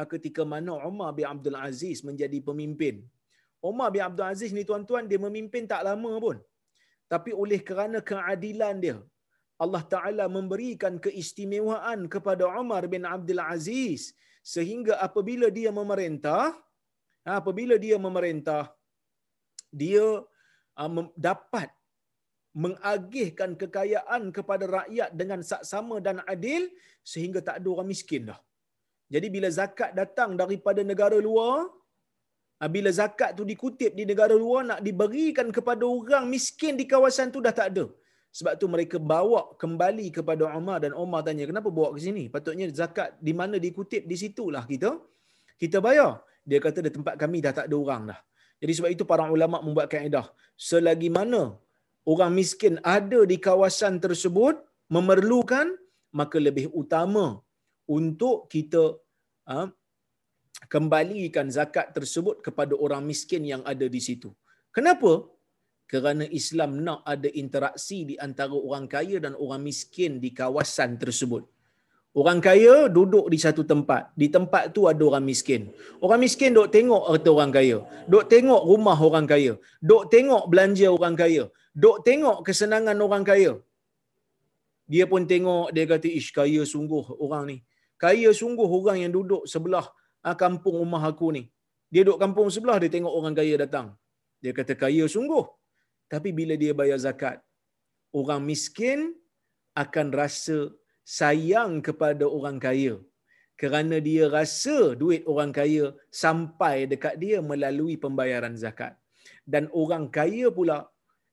ah, 0.00 0.08
ketika 0.08 0.42
mana 0.52 0.72
Umar 0.90 1.10
bin 1.18 1.28
Abdul 1.28 1.58
Aziz 1.68 2.00
menjadi 2.08 2.38
pemimpin. 2.48 3.04
Umar 3.70 3.88
bin 3.94 4.02
Abdul 4.08 4.28
Aziz 4.32 4.50
ni 4.56 4.64
tuan-tuan 4.68 5.04
dia 5.10 5.20
memimpin 5.26 5.68
tak 5.72 5.84
lama 5.88 6.12
pun. 6.24 6.38
Tapi 7.12 7.30
oleh 7.42 7.60
kerana 7.68 8.00
keadilan 8.00 8.76
dia 8.84 8.98
Allah 9.62 9.84
Taala 9.92 10.24
memberikan 10.26 10.94
keistimewaan 11.04 12.08
kepada 12.14 12.44
Umar 12.62 12.88
bin 12.94 13.04
Abdul 13.04 13.42
Aziz 13.54 14.16
sehingga 14.54 14.94
apabila 15.06 15.46
dia 15.58 15.70
memerintah 15.70 16.56
Ha, 17.26 17.38
apabila 17.38 17.78
dia 17.78 17.96
memerintah, 18.06 18.62
dia 19.70 20.06
uh, 20.82 21.06
dapat 21.14 21.70
mengagihkan 22.52 23.50
kekayaan 23.60 24.22
kepada 24.36 24.64
rakyat 24.78 25.10
dengan 25.20 25.40
saksama 25.50 25.96
dan 26.06 26.20
adil 26.34 26.68
sehingga 27.12 27.40
tak 27.40 27.56
ada 27.60 27.68
orang 27.74 27.88
miskin 27.92 28.28
dah. 28.30 28.38
Jadi 29.12 29.26
bila 29.34 29.48
zakat 29.60 29.90
datang 30.00 30.30
daripada 30.40 30.80
negara 30.90 31.16
luar, 31.28 31.68
uh, 32.60 32.70
bila 32.74 32.90
zakat 33.00 33.30
tu 33.38 33.44
dikutip 33.52 33.92
di 33.98 34.04
negara 34.10 34.34
luar 34.44 34.62
nak 34.70 34.80
diberikan 34.86 35.48
kepada 35.56 35.84
orang 35.84 36.24
miskin 36.34 36.76
di 36.80 36.84
kawasan 36.92 37.28
tu 37.34 37.40
dah 37.46 37.54
tak 37.60 37.68
ada. 37.72 37.86
Sebab 38.32 38.56
tu 38.60 38.66
mereka 38.74 38.96
bawa 38.96 39.40
kembali 39.62 40.06
kepada 40.08 40.48
Umar 40.56 40.80
dan 40.84 40.92
Umar 40.96 41.20
tanya, 41.26 41.44
kenapa 41.44 41.68
bawa 41.68 41.92
ke 41.92 42.00
sini? 42.00 42.32
Patutnya 42.32 42.64
zakat 42.72 43.20
di 43.20 43.32
mana 43.40 43.60
dikutip, 43.60 44.08
di 44.10 44.16
situlah 44.16 44.64
kita. 44.64 44.96
Kita 45.60 45.84
bayar 45.84 46.12
dia 46.48 46.58
kata 46.64 46.78
di 46.86 46.90
tempat 46.96 47.14
kami 47.22 47.38
dah 47.44 47.52
tak 47.58 47.66
ada 47.68 47.76
orang 47.84 48.02
dah. 48.10 48.20
Jadi 48.62 48.72
sebab 48.78 48.90
itu 48.94 49.04
para 49.10 49.26
ulama 49.36 49.58
membuat 49.66 49.86
kaedah. 49.92 50.26
Selagi 50.68 51.10
mana 51.18 51.42
orang 52.10 52.32
miskin 52.40 52.74
ada 52.96 53.20
di 53.32 53.36
kawasan 53.46 53.96
tersebut 54.04 54.58
memerlukan 54.94 55.66
maka 56.20 56.36
lebih 56.46 56.66
utama 56.82 57.26
untuk 57.98 58.46
kita 58.54 58.82
ha, 59.48 59.68
kembalikan 60.72 61.48
zakat 61.56 61.86
tersebut 61.96 62.36
kepada 62.46 62.74
orang 62.84 63.02
miskin 63.10 63.42
yang 63.52 63.62
ada 63.72 63.86
di 63.94 64.00
situ. 64.08 64.30
Kenapa? 64.76 65.12
Kerana 65.92 66.24
Islam 66.40 66.80
nak 66.86 67.00
ada 67.04 67.28
interaksi 67.42 67.98
di 68.10 68.14
antara 68.26 68.56
orang 68.68 68.86
kaya 68.94 69.16
dan 69.24 69.34
orang 69.36 69.60
miskin 69.68 70.12
di 70.24 70.30
kawasan 70.40 70.96
tersebut. 71.02 71.44
Orang 72.20 72.40
kaya 72.44 72.92
duduk 72.96 73.26
di 73.32 73.38
satu 73.44 73.62
tempat. 73.64 74.12
Di 74.20 74.28
tempat 74.28 74.72
tu 74.76 74.84
ada 74.90 75.00
orang 75.00 75.24
miskin. 75.24 75.72
Orang 76.04 76.20
miskin 76.24 76.52
duk 76.56 76.68
tengok 76.68 77.08
harta 77.08 77.30
orang 77.36 77.52
kaya. 77.56 77.78
Duk 78.12 78.24
tengok 78.32 78.62
rumah 78.70 78.98
orang 79.08 79.26
kaya. 79.32 79.52
Duk 79.90 80.12
tengok 80.12 80.44
belanja 80.52 80.88
orang 80.96 81.16
kaya. 81.16 81.44
Duk 81.72 82.04
tengok 82.08 82.38
kesenangan 82.46 82.98
orang 83.06 83.24
kaya. 83.30 83.52
Dia 84.92 85.04
pun 85.10 85.24
tengok, 85.32 85.72
dia 85.74 85.84
kata, 85.92 86.08
ish 86.20 86.30
kaya 86.36 86.62
sungguh 86.72 87.04
orang 87.24 87.44
ni. 87.50 87.56
Kaya 87.96 88.28
sungguh 88.40 88.68
orang 88.78 88.98
yang 89.02 89.12
duduk 89.16 89.42
sebelah 89.52 89.86
ah, 90.26 90.36
kampung 90.36 90.76
rumah 90.82 91.02
aku 91.10 91.28
ni. 91.36 91.42
Dia 91.92 92.02
duduk 92.04 92.20
kampung 92.24 92.48
sebelah, 92.54 92.76
dia 92.82 92.92
tengok 92.92 93.14
orang 93.18 93.34
kaya 93.40 93.54
datang. 93.64 93.86
Dia 94.42 94.52
kata, 94.58 94.74
kaya 94.84 95.04
sungguh. 95.14 95.44
Tapi 96.12 96.28
bila 96.38 96.54
dia 96.62 96.72
bayar 96.76 96.98
zakat, 97.00 97.40
orang 98.12 98.44
miskin 98.44 99.16
akan 99.72 100.12
rasa 100.12 100.58
sayang 101.20 101.80
kepada 101.86 102.24
orang 102.28 102.58
kaya 102.66 102.94
kerana 103.60 103.96
dia 104.08 104.24
rasa 104.36 104.76
duit 105.00 105.22
orang 105.32 105.50
kaya 105.58 105.84
sampai 106.22 106.76
dekat 106.92 107.14
dia 107.22 107.38
melalui 107.50 107.94
pembayaran 108.04 108.54
zakat 108.62 108.94
dan 109.52 109.66
orang 109.82 110.04
kaya 110.16 110.48
pula 110.58 110.76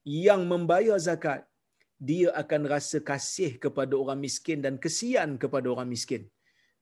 yang 0.06 0.47
membayar 0.52 0.97
zakat 1.08 1.50
dia 2.00 2.32
akan 2.41 2.62
rasa 2.74 2.97
kasih 3.10 3.60
kepada 3.64 3.93
orang 4.02 4.20
miskin 4.26 4.64
dan 4.66 4.76
kesian 4.84 5.36
kepada 5.36 5.68
orang 5.74 5.89
miskin. 5.93 6.24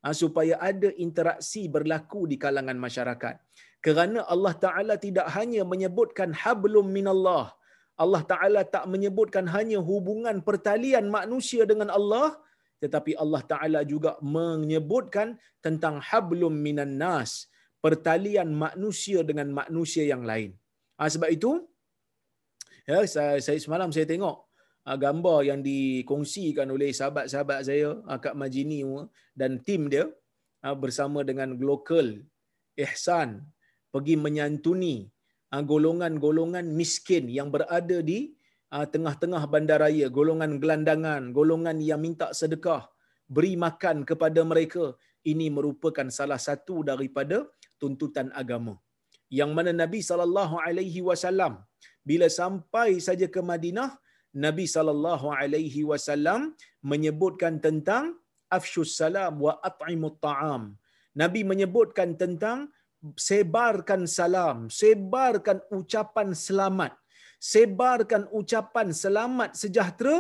Ha, 0.06 0.14
supaya 0.14 0.62
ada 0.62 0.90
interaksi 1.06 1.66
berlaku 1.76 2.30
di 2.32 2.38
kalangan 2.38 2.78
masyarakat. 2.78 3.36
Kerana 3.82 4.20
Allah 4.34 4.54
Taala 4.66 4.96
tidak 5.06 5.28
hanya 5.38 5.66
menyebutkan 5.66 6.30
hablum 6.44 6.88
minallah. 6.98 7.46
Allah 7.98 8.22
Taala 8.32 8.62
tak 8.76 8.86
menyebutkan 8.94 9.50
hanya 9.56 9.82
hubungan 9.82 10.38
pertalian 10.46 11.10
manusia 11.10 11.66
dengan 11.66 11.90
Allah. 11.90 12.38
Tetapi 12.78 13.18
Allah 13.24 13.42
Taala 13.52 13.82
juga 13.94 14.12
menyebutkan 14.22 15.34
tentang 15.66 15.98
hablum 16.10 16.54
minan 16.54 16.94
nas 17.02 17.50
pertalian 17.82 18.54
manusia 18.66 19.26
dengan 19.30 19.50
manusia 19.50 20.06
yang 20.06 20.22
lain. 20.30 20.54
Ha, 21.02 21.10
sebab 21.14 21.30
itu 21.34 21.52
ya 22.90 23.00
saya, 23.14 23.38
saya 23.46 23.60
semalam 23.66 23.90
saya 23.96 24.06
tengok 24.12 24.38
ha, 24.88 24.96
gambar 25.06 25.40
yang 25.50 25.60
dikongsikan 25.70 26.68
oleh 26.76 26.90
sahabat-sahabat 27.00 27.60
saya 27.70 27.90
ha, 28.08 28.20
Kak 28.26 28.36
Majini 28.42 28.82
dan 29.42 29.60
tim 29.68 29.92
dia 29.94 30.06
ha, 30.64 30.74
bersama 30.84 31.22
dengan 31.30 31.52
lokal 31.70 32.08
Ihsan 32.86 33.30
pergi 33.94 34.16
menyantuni 34.26 34.96
ha, 35.52 35.62
golongan-golongan 35.74 36.66
miskin 36.82 37.26
yang 37.38 37.50
berada 37.56 38.00
di 38.12 38.20
Ah, 38.76 38.84
tengah-tengah 38.94 39.44
bandaraya, 39.54 40.08
golongan 40.18 40.60
gelandangan, 40.62 41.32
golongan 41.38 41.78
yang 41.90 42.02
minta 42.06 42.28
sedekah, 42.40 42.84
beri 43.36 43.56
makan 43.56 44.04
kepada 44.10 44.42
mereka. 44.50 44.86
Ini 45.32 45.48
merupakan 45.58 46.08
salah 46.18 46.40
satu 46.48 46.84
daripada 46.90 47.38
tuntutan 47.80 48.28
agama. 48.42 48.76
Yang 49.40 49.52
mana 49.58 49.72
Nabi 49.82 50.00
sallallahu 50.10 50.56
alaihi 50.68 51.00
wasallam 51.10 51.54
bila 52.10 52.28
sampai 52.40 52.90
saja 53.08 53.28
ke 53.36 53.42
Madinah, 53.52 53.90
Nabi 54.46 54.66
sallallahu 54.76 55.28
alaihi 55.40 55.82
wasallam 55.92 56.42
menyebutkan 56.92 57.56
tentang 57.66 58.06
afshus 58.58 58.94
salam 59.02 59.36
wa 59.46 59.54
at'imut 59.70 60.18
ta'am. 60.28 60.64
Nabi 61.22 61.42
menyebutkan 61.52 62.10
tentang 62.22 62.60
sebarkan 63.28 64.02
salam, 64.18 64.58
sebarkan 64.82 65.60
ucapan 65.80 66.30
selamat 66.48 66.94
sebarkan 67.52 68.24
ucapan 68.40 68.88
selamat 69.04 69.54
sejahtera 69.62 70.20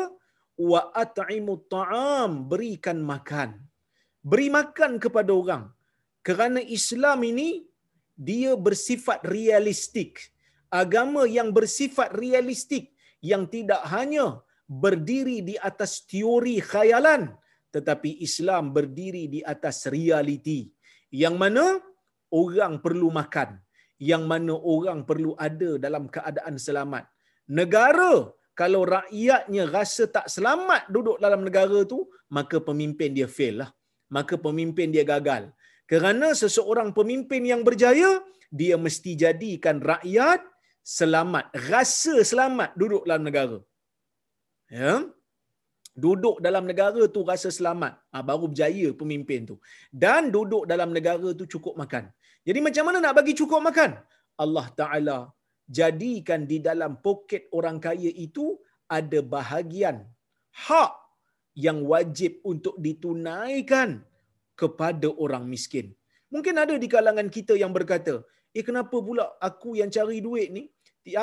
wa 0.69 0.81
at'imu 1.03 1.65
ta'am 1.73 2.45
berikan 2.51 3.01
makan. 3.11 3.49
Beri 4.21 4.47
makan 4.57 4.99
kepada 5.03 5.31
orang. 5.31 5.63
Kerana 6.27 6.59
Islam 6.77 7.23
ini 7.23 7.49
dia 8.17 8.51
bersifat 8.57 9.23
realistik 9.23 10.19
agama 10.69 11.23
yang 11.27 11.49
bersifat 11.55 12.13
realistik 12.15 12.93
yang 13.23 13.49
tidak 13.49 13.81
hanya 13.93 14.39
berdiri 14.67 15.41
di 15.41 15.55
atas 15.55 16.03
teori 16.05 16.59
khayalan 16.59 17.31
tetapi 17.71 18.23
Islam 18.23 18.71
berdiri 18.75 19.27
di 19.27 19.39
atas 19.53 19.85
realiti. 19.91 20.71
Yang 21.07 21.35
mana 21.39 21.65
orang 22.31 22.83
perlu 22.83 23.07
makan 23.11 23.63
yang 23.97 24.23
mana 24.29 24.53
orang 24.53 24.99
perlu 25.09 25.33
ada 25.47 25.81
dalam 25.85 26.05
keadaan 26.15 26.55
selamat. 26.61 27.03
Negara 27.49 28.29
kalau 28.57 28.81
rakyatnya 28.85 29.63
rasa 29.69 30.03
tak 30.09 30.27
selamat 30.35 30.89
duduk 30.93 31.17
dalam 31.21 31.41
negara 31.47 31.85
tu 31.85 31.99
maka 32.37 32.57
pemimpin 32.61 33.13
dia 33.17 33.29
fail 33.37 33.65
lah. 33.65 33.69
Maka 34.07 34.35
pemimpin 34.39 34.87
dia 34.93 35.03
gagal. 35.03 35.51
Kerana 35.91 36.31
seseorang 36.41 36.89
pemimpin 36.95 37.43
yang 37.51 37.61
berjaya 37.67 38.23
dia 38.59 38.75
mesti 38.79 39.11
jadikan 39.23 39.83
rakyat 39.83 40.39
selamat. 40.95 41.45
Rasa 41.71 42.15
selamat 42.31 42.69
duduk 42.81 43.03
dalam 43.07 43.23
negara. 43.27 43.57
Ya? 44.79 44.93
Duduk 46.03 46.37
dalam 46.45 46.63
negara 46.69 47.03
tu 47.15 47.21
rasa 47.29 47.49
selamat. 47.57 47.93
Ha, 48.13 48.23
baru 48.29 48.45
berjaya 48.51 48.87
pemimpin 48.99 49.41
tu. 49.49 49.55
Dan 50.03 50.29
duduk 50.35 50.63
dalam 50.71 50.89
negara 50.97 51.29
tu 51.39 51.45
cukup 51.53 51.73
makan. 51.81 52.05
Jadi 52.47 52.59
macam 52.67 52.83
mana 52.87 52.97
nak 53.03 53.15
bagi 53.19 53.33
cukup 53.39 53.61
makan? 53.69 53.91
Allah 54.43 54.67
taala 54.79 55.17
jadikan 55.77 56.41
di 56.51 56.57
dalam 56.67 56.91
poket 57.05 57.43
orang 57.57 57.77
kaya 57.85 58.11
itu 58.25 58.45
ada 58.97 59.19
bahagian 59.35 59.97
hak 60.67 60.93
yang 61.65 61.79
wajib 61.91 62.31
untuk 62.51 62.75
ditunaikan 62.85 63.89
kepada 64.61 65.09
orang 65.23 65.43
miskin. 65.53 65.87
Mungkin 66.33 66.55
ada 66.63 66.75
di 66.83 66.87
kalangan 66.93 67.27
kita 67.37 67.53
yang 67.63 67.73
berkata, 67.77 68.13
"Eh 68.57 68.63
kenapa 68.69 68.97
pula 69.07 69.25
aku 69.47 69.69
yang 69.79 69.89
cari 69.95 70.17
duit 70.27 70.47
ni, 70.57 70.63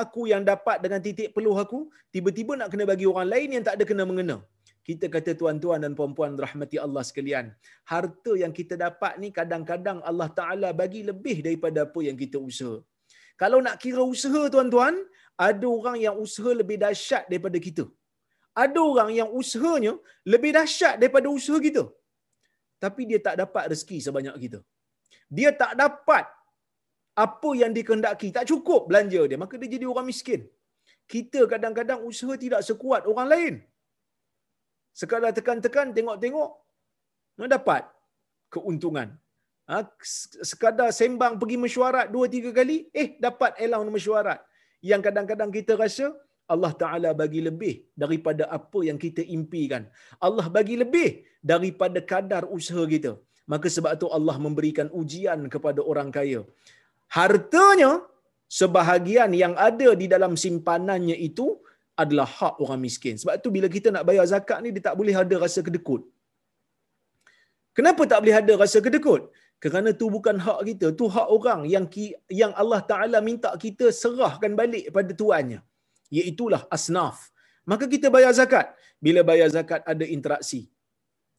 aku 0.02 0.30
yang 0.32 0.42
dapat 0.50 0.80
dengan 0.84 1.00
titik 1.06 1.36
peluh 1.36 1.56
aku, 1.64 1.90
tiba-tiba 2.14 2.52
nak 2.60 2.68
kena 2.72 2.84
bagi 2.92 3.06
orang 3.12 3.28
lain 3.32 3.48
yang 3.58 3.64
tak 3.66 3.76
ada 3.76 3.84
kena 3.90 4.04
mengena?" 4.10 4.38
Kita 4.88 5.08
kata 5.08 5.32
tuan-tuan 5.40 5.80
dan 5.84 5.92
puan-puan 5.98 6.32
rahmati 6.44 6.76
Allah 6.76 7.02
sekalian, 7.08 7.46
harta 7.92 8.32
yang 8.36 8.52
kita 8.58 8.76
dapat 8.76 9.12
ni 9.22 9.28
kadang-kadang 9.38 9.98
Allah 10.10 10.28
Taala 10.38 10.70
bagi 10.80 11.00
lebih 11.10 11.36
daripada 11.46 11.88
apa 11.88 12.00
yang 12.08 12.16
kita 12.22 12.36
usaha. 12.36 12.76
Kalau 13.42 13.58
nak 13.66 13.76
kira 13.82 14.02
usaha 14.14 14.42
tuan-tuan, 14.54 14.94
ada 15.48 15.66
orang 15.76 15.96
yang 16.06 16.16
usaha 16.24 16.50
lebih 16.60 16.76
dahsyat 16.84 17.24
daripada 17.32 17.58
kita. 17.66 17.84
Ada 18.64 18.80
orang 18.90 19.10
yang 19.18 19.28
usahanya 19.40 19.92
lebih 20.32 20.52
dahsyat 20.58 20.94
daripada 21.02 21.26
usaha 21.38 21.58
kita. 21.66 21.82
Tapi 22.84 23.02
dia 23.10 23.18
tak 23.26 23.36
dapat 23.42 23.64
rezeki 23.72 23.98
sebanyak 24.06 24.36
kita. 24.44 24.58
Dia 25.36 25.50
tak 25.62 25.72
dapat 25.82 26.24
apa 27.14 27.50
yang 27.62 27.72
dikehendaki, 27.76 28.28
tak 28.36 28.46
cukup 28.50 28.90
belanja 28.90 29.22
dia, 29.30 29.38
maka 29.42 29.54
dia 29.60 29.70
jadi 29.74 29.86
orang 29.92 30.06
miskin. 30.10 30.40
Kita 31.12 31.40
kadang-kadang 31.52 32.00
usaha 32.10 32.34
tidak 32.44 32.60
sekuat 32.68 33.02
orang 33.10 33.28
lain. 33.32 33.54
Sekadar 35.00 35.30
tekan-tekan, 35.38 35.90
tengok-tengok, 35.96 36.50
dapat 37.54 37.82
keuntungan. 38.54 39.08
Ha, 39.70 39.76
sekadar 40.50 40.88
sembang 40.98 41.34
pergi 41.40 41.56
mesyuarat 41.64 42.06
dua 42.14 42.26
tiga 42.34 42.50
kali, 42.58 42.76
eh 43.02 43.08
dapat 43.26 43.56
elang 43.64 43.88
mesyuarat. 43.96 44.40
Yang 44.90 45.02
kadang-kadang 45.08 45.50
kita 45.56 45.72
rasa 45.80 46.06
Allah 46.54 46.72
Ta'ala 46.82 47.10
bagi 47.20 47.40
lebih 47.48 47.74
daripada 48.02 48.44
apa 48.58 48.80
yang 48.88 48.98
kita 49.04 49.24
impikan. 49.36 49.88
Allah 50.26 50.46
bagi 50.56 50.76
lebih 50.82 51.24
daripada 51.52 51.98
kadar 52.12 52.42
usaha 52.56 52.84
kita. 52.94 53.12
Maka 53.52 53.68
sebab 53.76 53.96
itu 53.96 54.08
Allah 54.16 54.36
memberikan 54.46 54.88
ujian 55.00 55.40
kepada 55.54 55.80
orang 55.90 56.08
kaya. 56.16 56.40
Hartanya, 57.16 57.92
sebahagian 58.58 59.30
yang 59.42 59.54
ada 59.68 59.88
di 60.00 60.06
dalam 60.14 60.32
simpanannya 60.44 61.16
itu 61.28 61.46
adalah 62.02 62.26
hak 62.38 62.54
orang 62.62 62.80
miskin. 62.86 63.14
Sebab 63.20 63.34
itu 63.40 63.48
bila 63.56 63.68
kita 63.76 63.88
nak 63.94 64.04
bayar 64.08 64.26
zakat 64.32 64.58
ni, 64.64 64.70
dia 64.74 64.82
tak 64.88 64.96
boleh 65.00 65.14
ada 65.22 65.36
rasa 65.44 65.60
kedekut. 65.66 66.02
Kenapa 67.76 68.02
tak 68.10 68.18
boleh 68.22 68.36
ada 68.40 68.52
rasa 68.62 68.78
kedekut? 68.86 69.22
Kerana 69.62 69.90
tu 70.00 70.06
bukan 70.16 70.36
hak 70.46 70.60
kita, 70.68 70.86
tu 70.98 71.06
hak 71.14 71.28
orang 71.36 71.60
yang 71.74 71.84
yang 72.42 72.52
Allah 72.62 72.80
Taala 72.90 73.18
minta 73.28 73.50
kita 73.64 73.86
serahkan 74.00 74.52
balik 74.60 74.84
pada 74.96 75.12
tuannya. 75.20 75.60
Iaitulah 76.16 76.62
asnaf. 76.76 77.16
Maka 77.70 77.84
kita 77.94 78.06
bayar 78.14 78.32
zakat. 78.40 78.66
Bila 79.04 79.20
bayar 79.30 79.48
zakat 79.56 79.80
ada 79.92 80.04
interaksi. 80.16 80.60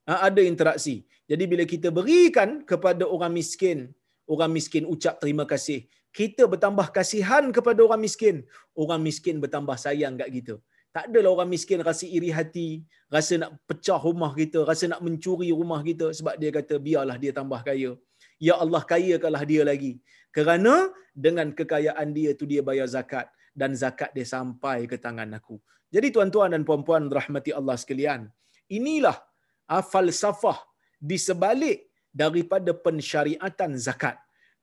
Ha, 0.10 0.14
ada 0.28 0.42
interaksi. 0.52 0.96
Jadi 1.30 1.44
bila 1.52 1.64
kita 1.74 1.90
berikan 1.98 2.50
kepada 2.72 3.04
orang 3.16 3.34
miskin, 3.40 3.78
orang 4.34 4.52
miskin 4.58 4.84
ucap 4.94 5.16
terima 5.24 5.46
kasih. 5.52 5.80
Kita 6.16 6.44
bertambah 6.52 6.88
kasihan 6.96 7.44
kepada 7.56 7.80
orang 7.88 8.02
miskin, 8.06 8.36
orang 8.82 9.02
miskin 9.08 9.38
bertambah 9.44 9.76
sayang 9.76 10.16
kat 10.22 10.30
kita. 10.38 10.56
Tak 10.96 11.12
adalah 11.12 11.32
orang 11.36 11.50
miskin 11.52 11.84
rasa 11.84 12.08
iri 12.08 12.32
hati, 12.32 12.70
rasa 13.12 13.36
nak 13.42 13.52
pecah 13.68 14.00
rumah 14.00 14.32
kita, 14.32 14.64
rasa 14.64 14.88
nak 14.92 15.04
mencuri 15.04 15.52
rumah 15.52 15.84
kita 15.84 16.08
sebab 16.16 16.40
dia 16.40 16.52
kata 16.56 16.80
biarlah 16.80 17.18
dia 17.20 17.36
tambah 17.36 17.60
kaya. 17.68 18.00
Ya 18.40 18.56
Allah 18.64 18.80
kayakanlah 18.92 19.44
dia 19.44 19.64
lagi. 19.68 20.00
Kerana 20.32 20.92
dengan 21.26 21.52
kekayaan 21.52 22.16
dia 22.16 22.32
tu 22.40 22.48
dia 22.48 22.64
bayar 22.64 22.88
zakat 22.88 23.28
dan 23.52 23.76
zakat 23.76 24.16
dia 24.16 24.24
sampai 24.24 24.88
ke 24.88 24.96
tangan 24.96 25.36
aku. 25.36 25.60
Jadi 25.96 26.16
tuan-tuan 26.16 26.52
dan 26.56 26.64
puan-puan 26.68 27.08
rahmati 27.08 27.52
Allah 27.60 27.76
sekalian, 27.76 28.32
inilah 28.68 29.16
ah, 29.68 29.84
falsafah 29.84 30.60
di 31.00 31.16
sebalik 31.20 31.85
daripada 32.22 32.72
pensyariatan 32.86 33.72
zakat. 33.88 34.16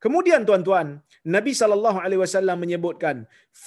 Kemudian 0.05 0.43
tuan-tuan, 0.49 0.99
Nabi 1.35 1.53
sallallahu 1.59 1.99
alaihi 2.05 2.21
wasallam 2.25 2.59
menyebutkan 2.65 3.17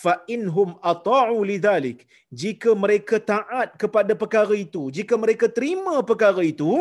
fa 0.02 0.14
inhum 0.36 0.70
ata'u 0.92 1.38
lidzalik, 1.50 2.04
jika 2.42 2.76
mereka 2.84 3.16
taat 3.34 3.70
kepada 3.84 4.14
perkara 4.24 4.56
itu, 4.66 4.92
jika 4.98 5.16
mereka 5.24 5.48
terima 5.58 5.96
perkara 6.10 6.44
itu, 6.54 6.72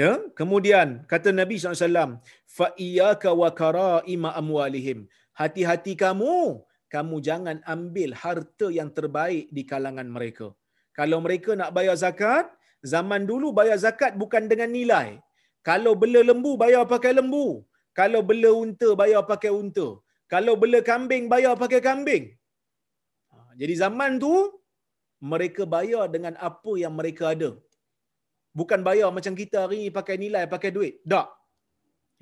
ya, 0.00 0.10
kemudian 0.40 1.08
kata 1.12 1.32
Nabi 1.40 1.56
SAW, 1.56 2.20
fa 2.58 2.68
iyyaka 2.86 3.32
wa 3.32 3.48
karaima 3.60 4.36
amwalihim. 4.42 5.08
Hati-hati 5.40 5.94
kamu 6.04 6.60
kamu 6.94 7.16
jangan 7.28 7.56
ambil 7.74 8.10
harta 8.22 8.66
yang 8.78 8.90
terbaik 8.98 9.46
di 9.56 9.62
kalangan 9.70 10.08
mereka. 10.16 10.46
Kalau 10.98 11.18
mereka 11.24 11.50
nak 11.60 11.72
bayar 11.76 11.96
zakat, 12.04 12.48
zaman 12.92 13.22
dulu 13.30 13.52
bayar 13.58 13.78
zakat 13.86 14.12
bukan 14.22 14.44
dengan 14.52 14.72
nilai. 14.72 15.08
Kalau 15.68 15.92
bela 16.02 16.20
lembu, 16.30 16.52
bayar 16.62 16.84
pakai 16.92 17.12
lembu. 17.18 17.46
Kalau 17.98 18.20
bela 18.30 18.50
unta, 18.62 18.88
bayar 19.00 19.22
pakai 19.32 19.50
unta. 19.60 19.88
Kalau 20.32 20.54
bela 20.62 20.80
kambing, 20.90 21.24
bayar 21.32 21.54
pakai 21.62 21.80
kambing. 21.88 22.24
Ha, 23.32 23.36
jadi 23.60 23.74
zaman 23.82 24.20
tu, 24.24 24.34
mereka 25.32 25.62
bayar 25.76 26.04
dengan 26.14 26.34
apa 26.48 26.72
yang 26.82 26.94
mereka 27.00 27.24
ada. 27.34 27.50
Bukan 28.58 28.80
bayar 28.88 29.08
macam 29.16 29.34
kita 29.40 29.56
hari 29.64 29.76
ini 29.82 29.90
pakai 29.98 30.16
nilai, 30.24 30.44
pakai 30.54 30.70
duit. 30.76 30.94
Tak. 31.12 31.28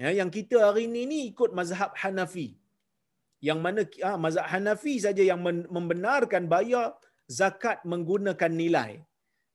Ya, 0.02 0.10
yang 0.20 0.30
kita 0.36 0.56
hari 0.66 0.84
ini 0.88 1.02
ni 1.10 1.18
ikut 1.32 1.50
mazhab 1.58 1.92
Hanafi 2.00 2.48
yang 3.48 3.58
mana 3.64 3.80
ah, 4.08 4.16
mazhab 4.24 4.46
Hanafi 4.52 4.94
saja 5.04 5.22
yang 5.30 5.40
membenarkan 5.76 6.44
bayar 6.54 6.86
zakat 7.38 7.78
menggunakan 7.92 8.52
nilai. 8.62 8.90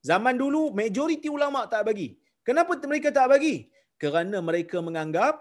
Zaman 0.10 0.36
dulu 0.42 0.62
majoriti 0.80 1.30
ulama 1.38 1.62
tak 1.74 1.86
bagi. 1.90 2.18
Kenapa 2.48 2.74
mereka 2.92 3.10
tak 3.18 3.28
bagi? 3.34 3.56
Kerana 4.02 4.38
mereka 4.50 4.78
menganggap 4.88 5.36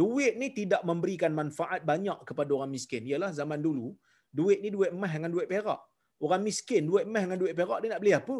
duit 0.00 0.34
ni 0.40 0.48
tidak 0.58 0.82
memberikan 0.82 1.30
manfaat 1.40 1.80
banyak 1.90 2.18
kepada 2.28 2.50
orang 2.56 2.70
miskin. 2.76 3.02
Ialah 3.10 3.30
zaman 3.40 3.60
dulu 3.66 3.94
duit 4.38 4.58
ni 4.64 4.68
duit 4.76 4.90
emas 4.96 5.12
dengan 5.16 5.30
duit 5.34 5.46
perak. 5.52 5.80
Orang 6.24 6.42
miskin 6.48 6.82
duit 6.90 7.04
emas 7.06 7.22
dengan 7.26 7.38
duit 7.42 7.54
perak 7.58 7.78
dia 7.82 7.90
nak 7.94 8.02
beli 8.02 8.14
apa? 8.20 8.38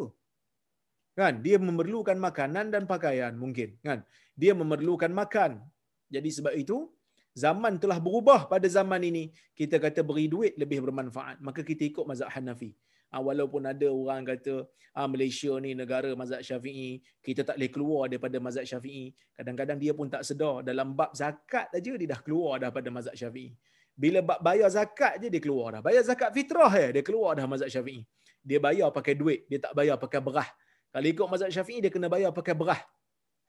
Kan? 1.19 1.33
Dia 1.45 1.57
memerlukan 1.67 2.17
makanan 2.27 2.75
dan 2.75 2.83
pakaian 2.83 3.33
mungkin, 3.39 3.79
kan? 3.87 4.03
Dia 4.35 4.51
memerlukan 4.51 5.11
makan. 5.15 5.63
Jadi 6.11 6.29
sebab 6.37 6.53
itu 6.59 6.77
zaman 7.43 7.73
telah 7.83 7.99
berubah 8.05 8.47
pada 8.51 8.67
zaman 8.77 9.03
ini 9.03 9.23
kita 9.59 9.75
kata 9.85 10.01
beri 10.09 10.25
duit 10.33 10.53
lebih 10.55 10.79
bermanfaat 10.87 11.43
maka 11.47 11.61
kita 11.69 11.83
ikut 11.91 12.07
mazhab 12.07 12.31
Hanafi 12.31 12.71
ha, 13.11 13.21
walaupun 13.21 13.61
ada 13.67 13.87
orang 13.91 14.23
kata 14.25 14.65
ha, 14.95 15.05
Malaysia 15.05 15.53
ni 15.59 15.75
negara 15.75 16.11
mazhab 16.15 16.41
Syafi'i 16.41 17.03
kita 17.19 17.41
tak 17.43 17.59
boleh 17.59 17.71
keluar 17.75 18.03
daripada 18.09 18.37
mazhab 18.39 18.65
Syafi'i. 18.65 19.11
Kadang-kadang 19.35 19.77
dia 19.81 19.91
pun 19.91 20.07
tak 20.07 20.23
sedar. 20.23 20.63
Dalam 20.63 20.95
bab 20.95 21.11
zakat 21.11 21.67
aja 21.75 21.91
dia 21.99 22.07
dah 22.07 22.19
keluar 22.25 22.63
daripada 22.63 22.87
mazhab 22.89 23.15
Syafi'i. 23.17 23.51
Bila 23.95 24.19
bab 24.19 24.39
bayar 24.43 24.67
zakat 24.71 25.23
je 25.23 25.27
dia 25.31 25.41
keluar 25.43 25.79
dah. 25.79 25.81
Bayar 25.83 26.03
zakat 26.03 26.29
fitrah 26.35 26.71
ya 26.71 26.89
dia 26.95 27.03
keluar 27.03 27.35
dah 27.35 27.45
mazhab 27.47 27.69
Syafi'i. 27.71 28.03
Dia 28.45 28.59
bayar 28.61 28.89
pakai 28.93 29.13
duit 29.17 29.49
dia 29.51 29.59
tak 29.59 29.73
bayar 29.75 29.99
pakai 29.99 30.21
berah. 30.21 30.47
Kalau 30.95 31.07
ikut 31.11 31.27
mazhab 31.27 31.49
Syafi'i 31.51 31.79
dia 31.83 31.91
kena 31.91 32.07
bayar 32.07 32.31
pakai 32.31 32.55
berah. 32.55 32.79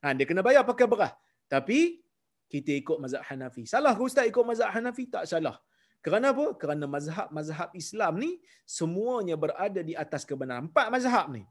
Ha, 0.03 0.13
dia 0.13 0.27
kena 0.29 0.43
bayar 0.45 0.63
pakai 0.67 0.87
berah. 0.87 1.13
Tapi 1.47 2.03
kita 2.47 2.75
ikut 2.79 2.99
mazhab 3.03 3.23
Hanafi. 3.27 3.67
Salah 3.67 3.95
ke 3.95 4.03
ustaz 4.03 4.27
ikut 4.31 4.45
mazhab 4.47 4.71
Hanafi? 4.71 5.11
Tak 5.11 5.27
salah. 5.27 5.59
Kerana 6.05 6.30
apa? 6.34 6.47
Kerana 6.61 6.84
mazhab-mazhab 6.97 7.70
Islam 7.82 8.12
ni 8.22 8.30
semuanya 8.78 9.36
berada 9.44 9.80
di 9.82 9.94
atas 10.05 10.22
kebenaran. 10.28 10.70
Empat 10.70 10.86
mazhab 10.94 11.26
ni. 11.34 11.42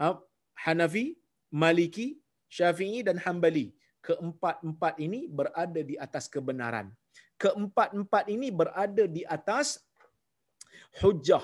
Ha, 0.00 0.14
Hanafi, 0.64 1.18
Maliki, 1.50 2.20
Syafi'i 2.46 3.00
dan 3.08 3.18
Hambali. 3.24 3.74
Keempat-empat 4.06 4.94
ini 5.02 5.26
berada 5.26 5.80
di 5.82 5.98
atas 5.98 6.30
kebenaran. 6.30 6.94
Keempat-empat 7.42 8.24
ini 8.30 8.48
berada 8.54 9.04
di 9.10 9.22
atas 9.26 9.82
hujah. 11.02 11.42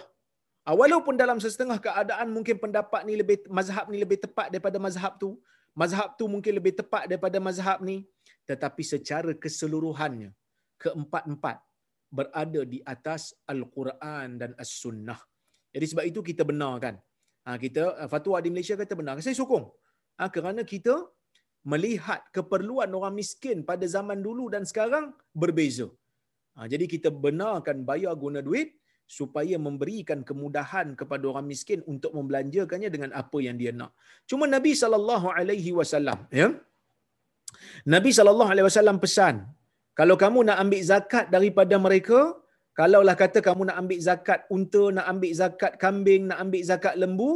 Ah, 0.63 0.79
walaupun 0.79 1.19
dalam 1.19 1.43
setengah 1.43 1.83
keadaan 1.83 2.31
mungkin 2.31 2.55
pendapat 2.63 3.03
ni 3.03 3.19
lebih 3.19 3.51
mazhab 3.51 3.91
ni 3.91 3.99
lebih 3.99 4.23
tepat 4.23 4.47
daripada 4.47 4.79
mazhab 4.79 5.19
tu, 5.19 5.43
mazhab 5.75 6.15
tu 6.15 6.31
mungkin 6.31 6.55
lebih 6.55 6.79
tepat 6.79 7.11
daripada 7.11 7.43
mazhab 7.43 7.83
ni, 7.83 8.07
tetapi 8.47 8.83
secara 8.87 9.35
keseluruhannya 9.35 10.31
keempat-empat 10.79 11.59
berada 12.19 12.61
di 12.73 12.79
atas 12.95 13.23
Al-Quran 13.53 14.29
dan 14.41 14.51
As-Sunnah. 14.63 15.21
Jadi 15.75 15.87
sebab 15.91 16.05
itu 16.11 16.21
kita 16.31 16.45
benarkan. 16.51 16.95
Ha, 17.47 17.57
kita 17.65 17.83
ah, 18.03 18.09
fatwa 18.13 18.39
di 18.45 18.51
Malaysia 18.55 18.77
kata 18.83 18.95
benar. 19.01 19.15
Saya 19.27 19.37
sokong. 19.41 19.67
Ha, 20.21 20.29
kerana 20.37 20.63
kita 20.73 20.95
melihat 21.73 22.21
keperluan 22.37 22.91
orang 22.99 23.15
miskin 23.21 23.59
pada 23.71 23.87
zaman 23.97 24.21
dulu 24.27 24.45
dan 24.55 24.63
sekarang 24.71 25.05
berbeza. 25.43 25.89
Ha, 26.57 26.69
jadi 26.73 26.85
kita 26.95 27.09
benarkan 27.25 27.79
bayar 27.91 28.15
guna 28.25 28.41
duit 28.49 28.71
supaya 29.19 29.57
memberikan 29.67 30.21
kemudahan 30.29 30.89
kepada 31.01 31.25
orang 31.31 31.47
miskin 31.53 31.81
untuk 31.93 32.13
membelanjakannya 32.17 32.91
dengan 32.95 33.11
apa 33.23 33.39
yang 33.47 33.57
dia 33.61 33.73
nak. 33.81 33.93
Cuma 34.31 34.45
Nabi 34.57 34.73
sallallahu 34.83 35.29
alaihi 35.39 35.73
wasallam, 35.79 36.19
ya. 36.41 36.49
Nabi 37.95 38.11
sallallahu 38.19 38.51
alaihi 38.53 38.67
wasallam 38.69 38.99
pesan, 39.05 39.35
kalau 39.99 40.17
kamu 40.23 40.41
nak 40.49 40.59
ambil 40.63 40.83
zakat 40.91 41.25
daripada 41.35 41.77
mereka, 41.87 42.21
kalaulah 42.79 43.17
kata 43.23 43.39
kamu 43.49 43.63
nak 43.69 43.77
ambil 43.83 44.01
zakat 44.09 44.41
unta, 44.57 44.85
nak 44.97 45.07
ambil 45.13 45.33
zakat 45.41 45.73
kambing, 45.83 46.23
nak 46.31 46.39
ambil 46.45 46.63
zakat 46.71 46.95
lembu, 47.03 47.33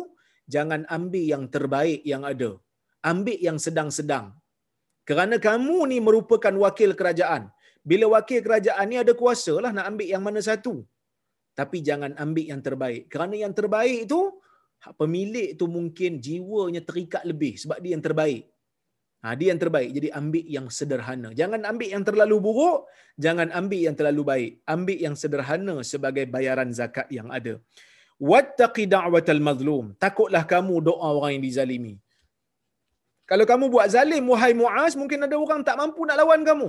jangan 0.54 0.82
ambil 0.96 1.24
yang 1.34 1.44
terbaik 1.54 2.00
yang 2.12 2.24
ada. 2.32 2.50
Ambil 3.12 3.38
yang 3.48 3.58
sedang-sedang. 3.66 4.26
Kerana 5.08 5.36
kamu 5.48 5.78
ni 5.90 5.98
merupakan 6.06 6.54
wakil 6.64 6.90
kerajaan. 7.00 7.42
Bila 7.90 8.06
wakil 8.16 8.40
kerajaan 8.46 8.86
ni 8.90 8.96
ada 9.02 9.12
kuasa 9.20 9.54
lah 9.64 9.70
nak 9.76 9.86
ambil 9.90 10.08
yang 10.14 10.24
mana 10.26 10.40
satu. 10.48 10.74
Tapi 11.58 11.78
jangan 11.88 12.12
ambil 12.24 12.46
yang 12.52 12.62
terbaik. 12.66 13.02
Kerana 13.12 13.34
yang 13.42 13.54
terbaik 13.58 14.00
tu, 14.12 14.20
pemilik 15.00 15.50
tu 15.60 15.66
mungkin 15.76 16.18
jiwanya 16.26 16.82
terikat 16.88 17.22
lebih 17.30 17.54
sebab 17.62 17.78
dia 17.82 17.92
yang 17.94 18.04
terbaik. 18.08 18.42
Ha, 19.24 19.34
dia 19.38 19.48
yang 19.52 19.60
terbaik. 19.62 19.90
Jadi 19.96 20.08
ambil 20.20 20.44
yang 20.56 20.66
sederhana. 20.78 21.28
Jangan 21.40 21.60
ambil 21.70 21.88
yang 21.94 22.04
terlalu 22.08 22.36
buruk. 22.46 22.80
Jangan 23.24 23.48
ambil 23.60 23.80
yang 23.86 23.96
terlalu 23.98 24.22
baik. 24.30 24.52
Ambil 24.74 24.98
yang 25.06 25.16
sederhana 25.22 25.76
sebagai 25.92 26.24
bayaran 26.34 26.70
zakat 26.78 27.08
yang 27.18 27.28
ada. 27.38 27.54
Wattaqi 28.30 28.84
da'watal 28.94 29.42
mazlum. 29.48 29.86
Takutlah 30.04 30.44
kamu 30.54 30.74
doa 30.88 31.08
orang 31.18 31.32
yang 31.36 31.44
dizalimi. 31.48 31.94
Kalau 33.30 33.44
kamu 33.50 33.64
buat 33.74 33.88
zalim, 33.94 34.24
wahai 34.32 34.52
Mu'az, 34.62 34.92
mungkin 35.00 35.26
ada 35.26 35.36
orang 35.44 35.60
tak 35.68 35.76
mampu 35.80 36.06
nak 36.08 36.18
lawan 36.20 36.42
kamu. 36.48 36.68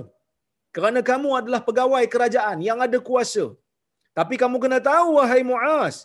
Kerana 0.74 1.00
kamu 1.10 1.28
adalah 1.40 1.60
pegawai 1.68 2.04
kerajaan 2.14 2.58
yang 2.68 2.78
ada 2.86 2.98
kuasa. 3.08 3.44
Tapi 4.18 4.34
kamu 4.42 4.56
kena 4.64 4.78
tahu, 4.90 5.08
wahai 5.18 5.42
Mu'az, 5.50 5.96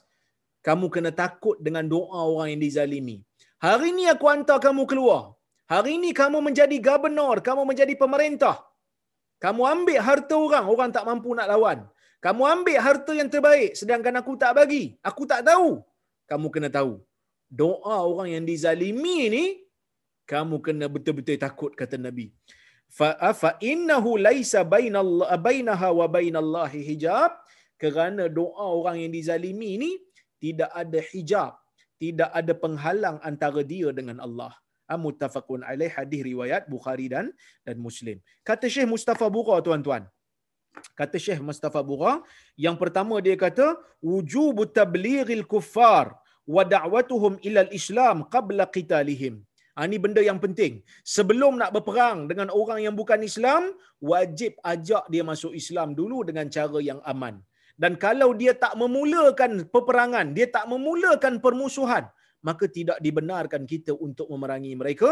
kamu 0.67 0.85
kena 0.93 1.11
takut 1.21 1.57
dengan 1.65 1.85
doa 1.93 2.21
orang 2.33 2.53
yang 2.53 2.61
dizalimi. 2.65 3.17
Hari 3.65 3.89
ini 3.93 4.05
aku 4.13 4.25
hantar 4.31 4.57
kamu 4.65 4.83
keluar. 4.91 5.21
Hari 5.74 5.91
ini 5.97 6.09
kamu 6.19 6.38
menjadi 6.47 6.78
gubernur, 6.88 7.38
kamu 7.47 7.61
menjadi 7.69 7.93
pemerintah. 8.01 8.55
Kamu 9.43 9.61
ambil 9.74 9.99
harta 10.07 10.36
orang, 10.45 10.65
orang 10.74 10.89
tak 10.95 11.05
mampu 11.09 11.30
nak 11.38 11.47
lawan. 11.51 11.80
Kamu 12.26 12.43
ambil 12.53 12.78
harta 12.86 13.11
yang 13.19 13.30
terbaik, 13.34 13.71
sedangkan 13.80 14.13
aku 14.21 14.34
tak 14.43 14.51
bagi. 14.59 14.84
Aku 15.09 15.24
tak 15.32 15.41
tahu. 15.49 15.69
Kamu 16.30 16.47
kena 16.53 16.69
tahu. 16.78 16.93
Doa 17.61 17.97
orang 18.09 18.30
yang 18.36 18.45
dizalimi 18.51 19.17
ni, 19.36 19.45
kamu 20.32 20.61
kena 20.65 20.86
betul-betul 20.95 21.41
takut, 21.45 21.71
kata 21.82 21.97
Nabi. 22.05 22.28
Fa 22.93 23.51
innahu 23.71 24.11
laisa 24.28 24.61
bainaha 25.47 25.89
wa 25.99 26.07
bainallahi 26.17 26.82
hijab. 26.89 27.34
Kerana 27.82 28.30
doa 28.39 28.67
orang 28.80 28.97
yang 29.03 29.11
dizalimi 29.17 29.71
ni, 29.84 29.91
tidak 30.43 30.69
ada 30.84 31.01
hijab. 31.11 31.53
Tidak 32.03 32.30
ada 32.39 32.53
penghalang 32.63 33.17
antara 33.30 33.63
dia 33.74 33.89
dengan 33.99 34.19
Allah 34.28 34.53
muttafaqun 35.03 35.61
alaih 35.71 35.91
hadis 35.97 36.21
riwayat 36.29 36.67
Bukhari 36.73 37.07
dan 37.13 37.31
dan 37.67 37.77
Muslim. 37.86 38.17
Kata 38.49 38.67
Syekh 38.73 38.89
Mustafa 38.93 39.27
Bura 39.36 39.57
tuan-tuan. 39.65 40.03
Kata 40.99 41.17
Syekh 41.21 41.41
Mustafa 41.47 41.81
Bura, 41.86 42.13
yang 42.65 42.77
pertama 42.81 43.21
dia 43.25 43.38
kata 43.38 43.77
wujub 44.01 44.57
tablighil 44.73 45.45
kuffar 45.45 46.17
wa 46.55 46.63
da'watuhum 46.75 47.39
ila 47.47 47.59
al-islam 47.65 48.25
qabla 48.36 48.65
qitalihim. 48.75 49.36
Ha, 49.73 49.89
ini 49.89 49.97
benda 49.97 50.21
yang 50.21 50.38
penting. 50.38 50.73
Sebelum 51.15 51.57
nak 51.61 51.73
berperang 51.75 52.29
dengan 52.29 52.53
orang 52.53 52.79
yang 52.86 52.93
bukan 52.93 53.25
Islam, 53.25 53.73
wajib 54.11 54.53
ajak 54.73 55.09
dia 55.13 55.23
masuk 55.25 55.53
Islam 55.61 55.97
dulu 55.97 56.21
dengan 56.29 56.45
cara 56.55 56.77
yang 56.89 57.01
aman. 57.13 57.41
Dan 57.73 57.97
kalau 57.97 58.38
dia 58.38 58.53
tak 58.53 58.77
memulakan 58.77 59.65
peperangan, 59.73 60.38
dia 60.38 60.45
tak 60.55 60.69
memulakan 60.69 61.41
permusuhan, 61.41 62.05
maka 62.47 62.65
tidak 62.77 62.97
dibenarkan 63.05 63.63
kita 63.71 63.93
untuk 64.05 64.27
memerangi 64.33 64.73
mereka 64.81 65.09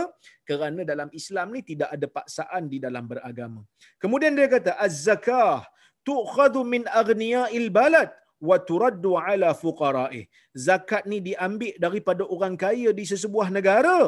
kerana 0.49 0.81
dalam 0.91 1.09
Islam 1.19 1.47
ni 1.55 1.61
tidak 1.71 1.89
ada 1.95 2.07
paksaan 2.17 2.63
di 2.73 2.77
dalam 2.85 3.05
beragama. 3.11 3.61
Kemudian 4.03 4.35
dia 4.39 4.47
kata 4.55 4.73
az-zakah 4.85 5.63
tu'khadhu 6.09 6.67
min 6.73 6.83
aghniya'il 7.01 7.69
balad 7.79 8.09
wa 8.49 8.57
turaddu 8.69 9.11
ala 9.23 9.49
fuqara'ih. 9.63 10.25
Zakat 10.67 11.03
ni 11.11 11.19
diambil 11.27 11.73
daripada 11.85 12.23
orang 12.35 12.55
kaya 12.63 12.91
di 12.99 13.05
sesebuah 13.11 13.47
negara 13.57 13.99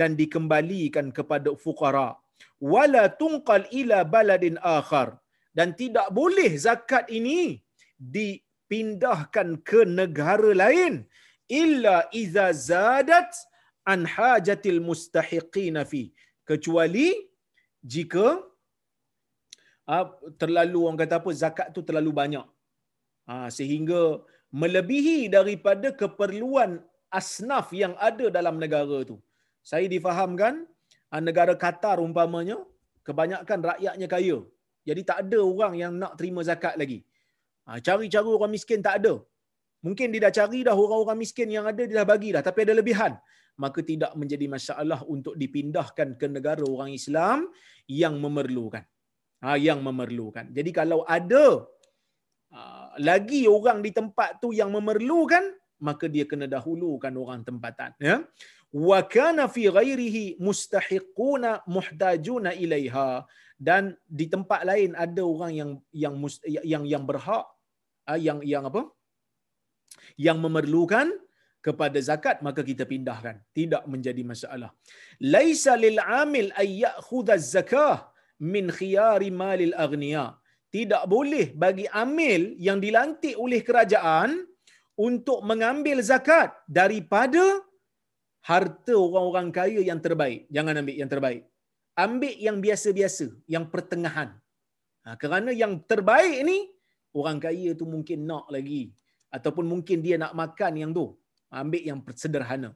dan 0.00 0.10
dikembalikan 0.20 1.08
kepada 1.18 1.52
fuqara. 1.64 2.08
Wala 2.74 3.04
tunqal 3.20 3.66
ila 3.80 3.98
baladin 4.14 4.56
akhar. 4.78 5.08
Dan 5.58 5.68
tidak 5.80 6.08
boleh 6.18 6.50
zakat 6.66 7.04
ini 7.18 7.40
dipindahkan 8.16 9.48
ke 9.68 9.80
negara 10.00 10.50
lain 10.64 10.94
illa 11.60 11.96
iza 12.22 12.46
zadat 12.68 13.30
an 13.92 14.00
hajatil 14.14 14.80
mustahiqin 14.88 15.76
fi. 15.90 16.02
Kecuali 16.50 17.08
jika 17.92 18.26
uh, 19.92 20.06
terlalu 20.40 20.78
orang 20.86 21.00
kata 21.02 21.16
apa 21.20 21.30
zakat 21.42 21.68
tu 21.76 21.82
terlalu 21.88 22.12
banyak. 22.20 22.46
Uh, 23.32 23.48
sehingga 23.58 24.02
melebihi 24.62 25.18
daripada 25.36 25.90
keperluan 26.00 26.70
asnaf 27.20 27.68
yang 27.82 27.94
ada 28.08 28.26
dalam 28.38 28.56
negara 28.64 28.98
tu. 29.10 29.16
Saya 29.70 29.86
difahamkan 29.94 30.54
uh, 31.12 31.22
negara 31.28 31.54
Qatar 31.64 31.96
umpamanya 32.06 32.58
kebanyakan 33.06 33.60
rakyatnya 33.70 34.08
kaya. 34.14 34.38
Jadi 34.88 35.02
tak 35.10 35.18
ada 35.22 35.40
orang 35.52 35.74
yang 35.82 35.92
nak 36.02 36.12
terima 36.18 36.42
zakat 36.50 36.74
lagi. 36.80 37.00
Cari 37.86 38.06
cara 38.14 38.30
orang 38.36 38.52
miskin 38.54 38.80
tak 38.86 38.94
ada 38.98 39.14
Mungkin 39.82 40.14
dia 40.14 40.30
dah 40.30 40.34
cari 40.34 40.62
dah 40.62 40.74
orang-orang 40.74 41.18
miskin 41.18 41.50
yang 41.50 41.66
ada 41.66 41.82
dia 41.82 41.96
dah 42.02 42.06
bagi 42.06 42.30
dah 42.34 42.42
tapi 42.42 42.66
ada 42.66 42.74
lebihan. 42.78 43.12
Maka 43.58 43.84
tidak 43.84 44.12
menjadi 44.16 44.46
masalah 44.48 45.04
untuk 45.04 45.34
dipindahkan 45.36 46.16
ke 46.16 46.26
negara 46.30 46.64
orang 46.64 46.94
Islam 46.96 47.50
yang 47.84 48.16
memerlukan. 48.16 48.86
Ha, 49.42 49.58
yang 49.58 49.82
memerlukan. 49.82 50.54
Jadi 50.54 50.70
kalau 50.70 51.02
ada 51.02 51.66
uh, 52.54 52.88
lagi 53.02 53.50
orang 53.50 53.82
di 53.82 53.90
tempat 53.90 54.38
tu 54.38 54.54
yang 54.54 54.70
memerlukan 54.70 55.42
maka 55.82 56.06
dia 56.06 56.24
kena 56.30 56.46
dahulukan 56.46 57.10
orang 57.18 57.42
tempatan 57.42 57.90
ya 57.98 58.22
wa 58.72 58.98
kana 59.14 59.50
fi 59.54 59.66
ghairihi 59.66 60.38
mustahiquna 60.38 61.66
muhtajuna 61.66 62.54
ilaiha 62.54 63.26
dan 63.58 63.98
di 64.06 64.26
tempat 64.30 64.62
lain 64.70 64.94
ada 64.94 65.22
orang 65.26 65.52
yang 65.60 65.70
yang 65.92 66.14
yang 66.72 66.84
yang 66.86 67.04
berhak 67.10 67.44
ah, 68.06 68.16
yang 68.16 68.38
yang 68.46 68.64
apa 68.70 68.86
yang 70.26 70.38
memerlukan 70.44 71.08
kepada 71.66 71.98
zakat 72.08 72.36
maka 72.46 72.60
kita 72.70 72.84
pindahkan. 72.92 73.36
Tidak 73.58 73.82
menjadi 73.92 74.22
masalah. 74.32 74.70
Laisa 75.34 75.74
lil 75.84 75.98
amil 76.22 76.50
ay 76.62 76.70
ya'khudha 76.84 77.38
zakah 77.54 77.98
min 78.52 78.66
khiyari 78.78 79.30
malil 79.42 79.74
aghniya. 79.84 80.26
Tidak 80.74 81.04
boleh 81.14 81.46
bagi 81.62 81.86
amil 82.04 82.42
yang 82.66 82.78
dilantik 82.84 83.34
oleh 83.44 83.60
kerajaan 83.68 84.30
untuk 85.08 85.38
mengambil 85.50 85.98
zakat 86.10 86.50
daripada 86.80 87.44
harta 88.50 88.94
orang-orang 89.06 89.48
kaya 89.58 89.80
yang 89.90 90.00
terbaik. 90.06 90.40
Jangan 90.56 90.80
ambil 90.82 90.96
yang 91.02 91.10
terbaik. 91.14 91.42
Ambil 92.04 92.34
yang 92.46 92.58
biasa-biasa 92.64 93.26
yang 93.54 93.64
pertengahan. 93.72 94.30
Ha, 95.04 95.14
kerana 95.22 95.50
yang 95.62 95.72
terbaik 95.90 96.38
ni 96.48 96.58
orang 97.20 97.38
kaya 97.44 97.70
tu 97.80 97.84
mungkin 97.94 98.24
nak 98.30 98.46
lagi 98.54 98.82
ataupun 99.36 99.64
mungkin 99.72 99.98
dia 100.06 100.16
nak 100.22 100.32
makan 100.42 100.72
yang 100.82 100.90
tu 100.98 101.06
ambil 101.60 101.82
yang 101.90 101.98
sederhana. 102.22 102.70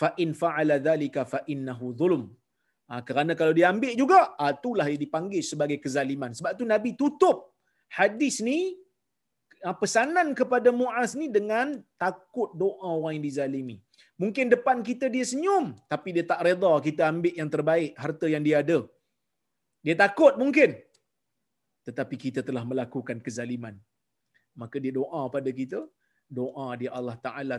Fa 0.00 0.08
in 0.22 0.30
fa'ala 0.42 0.76
dhalika 0.86 1.22
fa 1.32 1.40
innahu 1.52 1.86
zulm 2.00 2.22
ha, 2.88 3.00
kerana 3.08 3.32
kalau 3.40 3.52
dia 3.58 3.66
ambil 3.72 3.92
juga 4.02 4.20
ha, 4.40 4.52
itulah 4.56 4.86
yang 4.92 5.00
dipanggil 5.04 5.42
sebagai 5.50 5.78
kezaliman. 5.84 6.32
Sebab 6.38 6.52
tu 6.60 6.66
nabi 6.74 6.92
tutup 7.00 7.38
hadis 7.98 8.36
ni 8.48 8.58
ha, 9.64 9.74
pesanan 9.82 10.28
kepada 10.40 10.70
Muaz 10.80 11.12
ni 11.20 11.28
dengan 11.38 11.68
takut 12.04 12.50
doa 12.62 12.88
orang 12.98 13.14
yang 13.16 13.26
dizalimi. 13.28 13.76
Mungkin 14.22 14.46
depan 14.54 14.78
kita 14.88 15.06
dia 15.14 15.24
senyum 15.32 15.64
tapi 15.92 16.08
dia 16.16 16.24
tak 16.32 16.40
redha 16.46 16.72
kita 16.88 17.02
ambil 17.12 17.34
yang 17.42 17.50
terbaik 17.54 17.92
harta 18.04 18.26
yang 18.34 18.44
dia 18.48 18.58
ada. 18.64 18.80
Dia 19.86 19.94
takut 20.04 20.34
mungkin. 20.42 20.72
Tetapi 21.86 22.16
kita 22.24 22.40
telah 22.48 22.62
melakukan 22.70 23.18
kezaliman 23.26 23.74
maka 24.60 24.76
dia 24.84 24.92
doa 25.00 25.22
pada 25.34 25.50
kita. 25.60 25.80
Doa 26.38 26.66
dia 26.80 26.90
Allah 26.98 27.16
Taala 27.26 27.56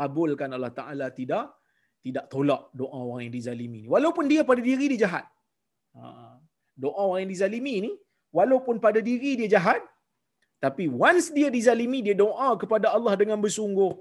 kabulkan 0.00 0.50
Allah 0.56 0.72
Taala 0.78 1.06
tidak 1.18 1.46
tidak 2.04 2.24
tolak 2.32 2.62
doa 2.80 2.98
orang 3.08 3.22
yang 3.26 3.34
dizalimi 3.38 3.78
ni. 3.84 3.88
Walaupun 3.94 4.24
dia 4.32 4.42
pada 4.50 4.60
diri 4.68 4.86
dia 4.92 5.00
jahat. 5.04 5.26
Ha, 5.98 6.06
doa 6.84 7.02
orang 7.08 7.20
yang 7.24 7.32
dizalimi 7.34 7.74
ni 7.86 7.92
walaupun 8.38 8.76
pada 8.86 9.00
diri 9.08 9.32
dia 9.40 9.48
jahat 9.56 9.82
tapi 10.64 10.84
once 11.06 11.26
dia 11.36 11.48
dizalimi 11.56 11.98
dia 12.06 12.16
doa 12.24 12.48
kepada 12.62 12.86
Allah 12.96 13.14
dengan 13.20 13.38
bersungguh 13.44 13.92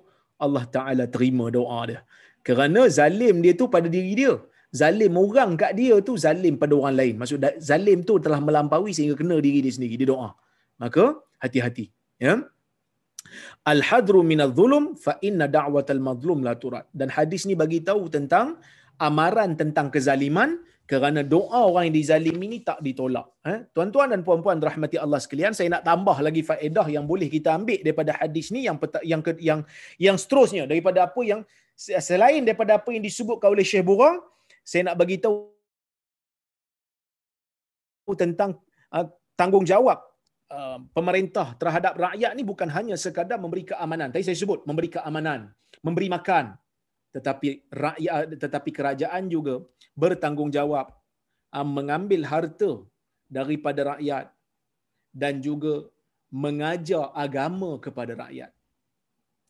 Allah 0.45 0.65
Taala 0.75 1.05
terima 1.15 1.45
doa 1.57 1.79
dia. 1.89 2.01
Kerana 2.47 2.81
zalim 2.99 3.35
dia 3.45 3.53
tu 3.61 3.67
pada 3.75 3.87
diri 3.95 4.13
dia. 4.21 4.33
Zalim 4.81 5.13
orang 5.23 5.51
kat 5.61 5.71
dia 5.79 5.95
tu 6.07 6.13
zalim 6.25 6.55
pada 6.61 6.73
orang 6.79 6.95
lain. 6.99 7.15
Maksud 7.21 7.45
zalim 7.69 7.99
tu 8.09 8.13
telah 8.25 8.39
melampaui 8.47 8.91
sehingga 8.97 9.15
kena 9.21 9.35
diri 9.45 9.59
dia 9.65 9.73
sendiri. 9.75 9.95
Dia 10.01 10.09
doa. 10.13 10.29
Maka 10.83 11.03
hati-hati 11.43 11.85
ya? 12.25 12.35
Al-hadru 13.71 14.19
minadh 14.31 14.53
zulum 14.57 14.85
fa 15.05 15.13
inna 15.27 15.45
da'watal 15.57 16.01
mazlum 16.07 16.39
la 16.47 16.53
turad. 16.63 16.85
Dan 16.99 17.07
hadis 17.15 17.41
ni 17.49 17.55
bagi 17.63 17.79
tahu 17.89 18.03
tentang 18.15 18.47
amaran 19.07 19.51
tentang 19.61 19.87
kezaliman 19.93 20.49
kerana 20.83 21.23
doa 21.33 21.59
orang 21.69 21.83
yang 21.87 21.95
dizalimi 21.95 22.45
ni 22.53 22.59
tak 22.67 22.79
ditolak. 22.85 23.27
Eh 23.47 23.59
tuan-tuan 23.75 24.11
dan 24.13 24.21
puan-puan 24.27 24.59
rahmati 24.59 24.97
Allah 24.99 25.19
sekalian 25.25 25.55
saya 25.57 25.71
nak 25.75 25.83
tambah 25.87 26.17
lagi 26.27 26.43
faedah 26.49 26.87
yang 26.95 27.05
boleh 27.11 27.31
kita 27.31 27.55
ambil 27.55 27.79
daripada 27.87 28.11
hadis 28.19 28.51
ni 28.55 28.67
yang 28.67 28.77
yang 29.11 29.21
yang 29.49 29.59
yang 30.05 30.17
seterusnya. 30.19 30.63
Daripada 30.67 31.07
apa 31.07 31.21
yang 31.23 31.41
selain 31.79 32.43
daripada 32.43 32.77
apa 32.77 32.89
yang 32.93 33.01
disebutkan 33.01 33.49
oleh 33.55 33.65
Syekh 33.65 33.87
Burang 33.87 34.21
saya 34.61 34.91
nak 34.91 34.95
bagi 34.99 35.17
tahu 35.23 35.49
tentang 38.19 38.59
uh, 38.91 39.07
tanggungjawab 39.39 40.12
uh, 40.53 40.77
pemerintah 40.97 41.47
terhadap 41.61 41.93
rakyat 42.05 42.31
ni 42.37 42.43
bukan 42.51 42.69
hanya 42.77 42.95
sekadar 43.03 43.41
memberi 43.41 43.63
keamanan. 43.71 44.13
Tadi 44.13 44.23
saya 44.29 44.37
sebut 44.37 44.61
memberi 44.69 44.89
keamanan, 44.95 45.49
memberi 45.81 46.07
makan. 46.13 46.45
Tetapi 47.13 47.47
rakyat 47.83 48.41
tetapi 48.43 48.69
kerajaan 48.77 49.23
juga 49.35 49.55
bertanggungjawab 49.97 50.87
uh, 51.57 51.67
mengambil 51.77 52.21
harta 52.31 52.71
daripada 53.37 53.97
rakyat 53.97 54.25
dan 55.13 55.41
juga 55.47 55.73
mengajar 56.33 57.13
agama 57.13 57.77
kepada 57.85 58.13
rakyat. 58.17 58.51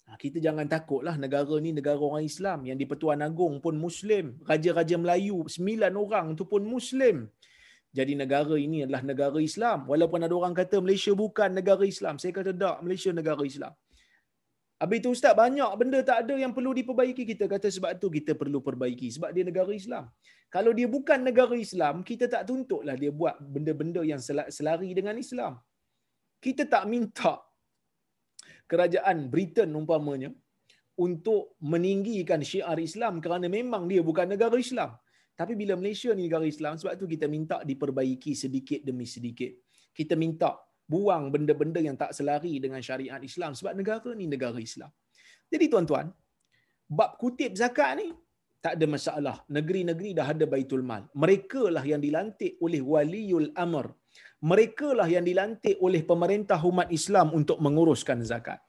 Ha, 0.03 0.19
kita 0.19 0.37
jangan 0.43 0.67
takutlah 0.67 1.15
negara 1.15 1.55
ni 1.63 1.71
negara 1.71 1.95
orang 1.95 2.27
Islam 2.27 2.67
yang 2.67 2.75
di 2.75 2.83
Pertuan 2.83 3.23
Agong 3.23 3.63
pun 3.63 3.79
Muslim. 3.79 4.35
Raja-raja 4.43 4.99
Melayu, 4.99 5.47
sembilan 5.47 5.93
orang 5.95 6.27
tu 6.35 6.43
pun 6.43 6.67
Muslim. 6.67 7.23
Jadi 7.97 8.13
negara 8.21 8.55
ini 8.57 8.77
adalah 8.85 9.03
negara 9.11 9.37
Islam. 9.49 9.85
Walaupun 9.91 10.25
ada 10.25 10.33
orang 10.39 10.55
kata 10.59 10.81
Malaysia 10.85 11.13
bukan 11.23 11.49
negara 11.59 11.83
Islam. 11.93 12.17
Saya 12.21 12.33
kata 12.37 12.51
tak, 12.63 12.77
Malaysia 12.85 13.11
negara 13.19 13.43
Islam. 13.45 13.73
Habis 14.81 14.97
itu 15.01 15.09
Ustaz, 15.15 15.33
banyak 15.37 15.71
benda 15.79 15.99
tak 16.09 16.17
ada 16.25 16.35
yang 16.43 16.53
perlu 16.57 16.71
diperbaiki. 16.79 17.23
Kita 17.31 17.45
kata 17.53 17.67
sebab 17.75 17.91
tu 18.01 18.09
kita 18.17 18.33
perlu 18.41 18.59
perbaiki. 18.67 19.07
Sebab 19.15 19.29
dia 19.35 19.45
negara 19.49 19.71
Islam. 19.81 20.09
Kalau 20.55 20.71
dia 20.77 20.87
bukan 20.95 21.19
negara 21.29 21.55
Islam, 21.65 22.01
kita 22.09 22.25
tak 22.33 22.43
tuntutlah 22.49 22.97
dia 23.03 23.11
buat 23.19 23.37
benda-benda 23.53 24.01
yang 24.11 24.21
selari 24.57 24.89
dengan 24.97 25.15
Islam. 25.25 25.53
Kita 26.45 26.65
tak 26.73 26.83
minta 26.93 27.33
kerajaan 28.71 29.29
Britain 29.33 29.69
umpamanya 29.79 30.29
untuk 31.05 31.57
meninggikan 31.73 32.41
syiar 32.49 32.77
Islam 32.89 33.21
kerana 33.23 33.47
memang 33.57 33.85
dia 33.91 34.01
bukan 34.09 34.27
negara 34.33 34.57
Islam. 34.65 34.91
Tapi 35.39 35.53
bila 35.61 35.73
Malaysia 35.81 36.09
ni 36.17 36.27
negara 36.27 36.45
Islam, 36.53 36.73
sebab 36.79 36.93
tu 37.01 37.05
kita 37.13 37.25
minta 37.35 37.57
diperbaiki 37.69 38.33
sedikit 38.43 38.79
demi 38.89 39.05
sedikit. 39.15 39.51
Kita 39.99 40.13
minta 40.23 40.49
buang 40.93 41.33
benda-benda 41.33 41.79
yang 41.87 41.97
tak 42.01 42.11
selari 42.17 42.53
dengan 42.63 42.81
syariat 42.87 43.21
Islam 43.29 43.51
sebab 43.59 43.73
negara 43.79 44.09
ni 44.19 44.25
negara 44.35 44.59
Islam. 44.69 44.91
Jadi 45.53 45.65
tuan-tuan, 45.73 46.07
bab 46.97 47.17
kutip 47.21 47.53
zakat 47.61 47.91
ni 48.01 48.07
tak 48.63 48.73
ada 48.77 48.85
masalah. 48.95 49.37
Negeri-negeri 49.57 50.09
dah 50.17 50.27
ada 50.33 50.45
baitul 50.53 50.83
mal. 50.89 51.03
Mereka 51.23 51.63
lah 51.75 51.83
yang 51.91 52.01
dilantik 52.05 52.55
oleh 52.65 52.81
waliul 52.93 53.49
amr 53.65 53.87
mereka 54.49 54.87
lah 54.99 55.07
yang 55.15 55.25
dilantik 55.29 55.75
oleh 55.87 56.01
pemerintah 56.11 56.59
umat 56.69 56.91
Islam 56.97 57.31
untuk 57.39 57.57
menguruskan 57.65 58.19
zakat. 58.31 58.59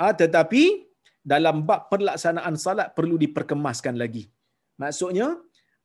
Ha, 0.00 0.16
tetapi 0.16 0.88
dalam 1.32 1.56
bab 1.68 1.92
pelaksanaan 1.92 2.56
salat 2.56 2.96
perlu 2.96 3.20
diperkemaskan 3.24 4.00
lagi. 4.00 4.24
Maksudnya, 4.80 5.36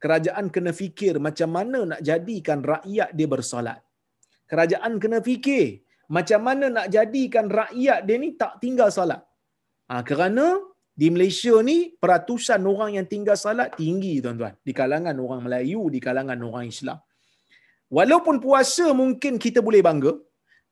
kerajaan 0.06 0.45
kena 0.56 0.72
fikir 0.82 1.14
macam 1.28 1.49
mana 1.58 1.80
nak 1.91 2.01
jadikan 2.10 2.62
rakyat 2.74 3.10
dia 3.18 3.28
bersalat. 3.34 3.80
Kerajaan 4.51 4.93
kena 5.03 5.20
fikir 5.28 5.66
macam 6.18 6.41
mana 6.47 6.66
nak 6.78 6.88
jadikan 6.95 7.47
rakyat 7.60 7.99
dia 8.08 8.18
ni 8.24 8.30
tak 8.41 8.53
tinggal 8.64 8.89
salat. 8.97 9.22
Ha, 9.89 10.01
kerana 10.10 10.45
di 11.01 11.08
Malaysia 11.16 11.56
ni 11.70 11.78
peratusan 12.03 12.62
orang 12.72 12.91
yang 12.97 13.08
tinggal 13.14 13.38
salat 13.45 13.74
tinggi 13.80 14.14
tuan-tuan. 14.26 14.53
Di 14.68 14.74
kalangan 14.80 15.16
orang 15.26 15.41
Melayu, 15.45 15.82
di 15.95 15.99
kalangan 16.08 16.38
orang 16.47 16.68
Islam. 16.74 16.99
Walaupun 17.97 18.38
puasa 18.45 18.86
mungkin 19.01 19.41
kita 19.45 19.60
boleh 19.68 19.82
bangga, 19.88 20.14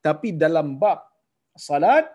tapi 0.06 0.30
dalam 0.44 0.78
bab 0.82 1.02
salat 1.58 2.06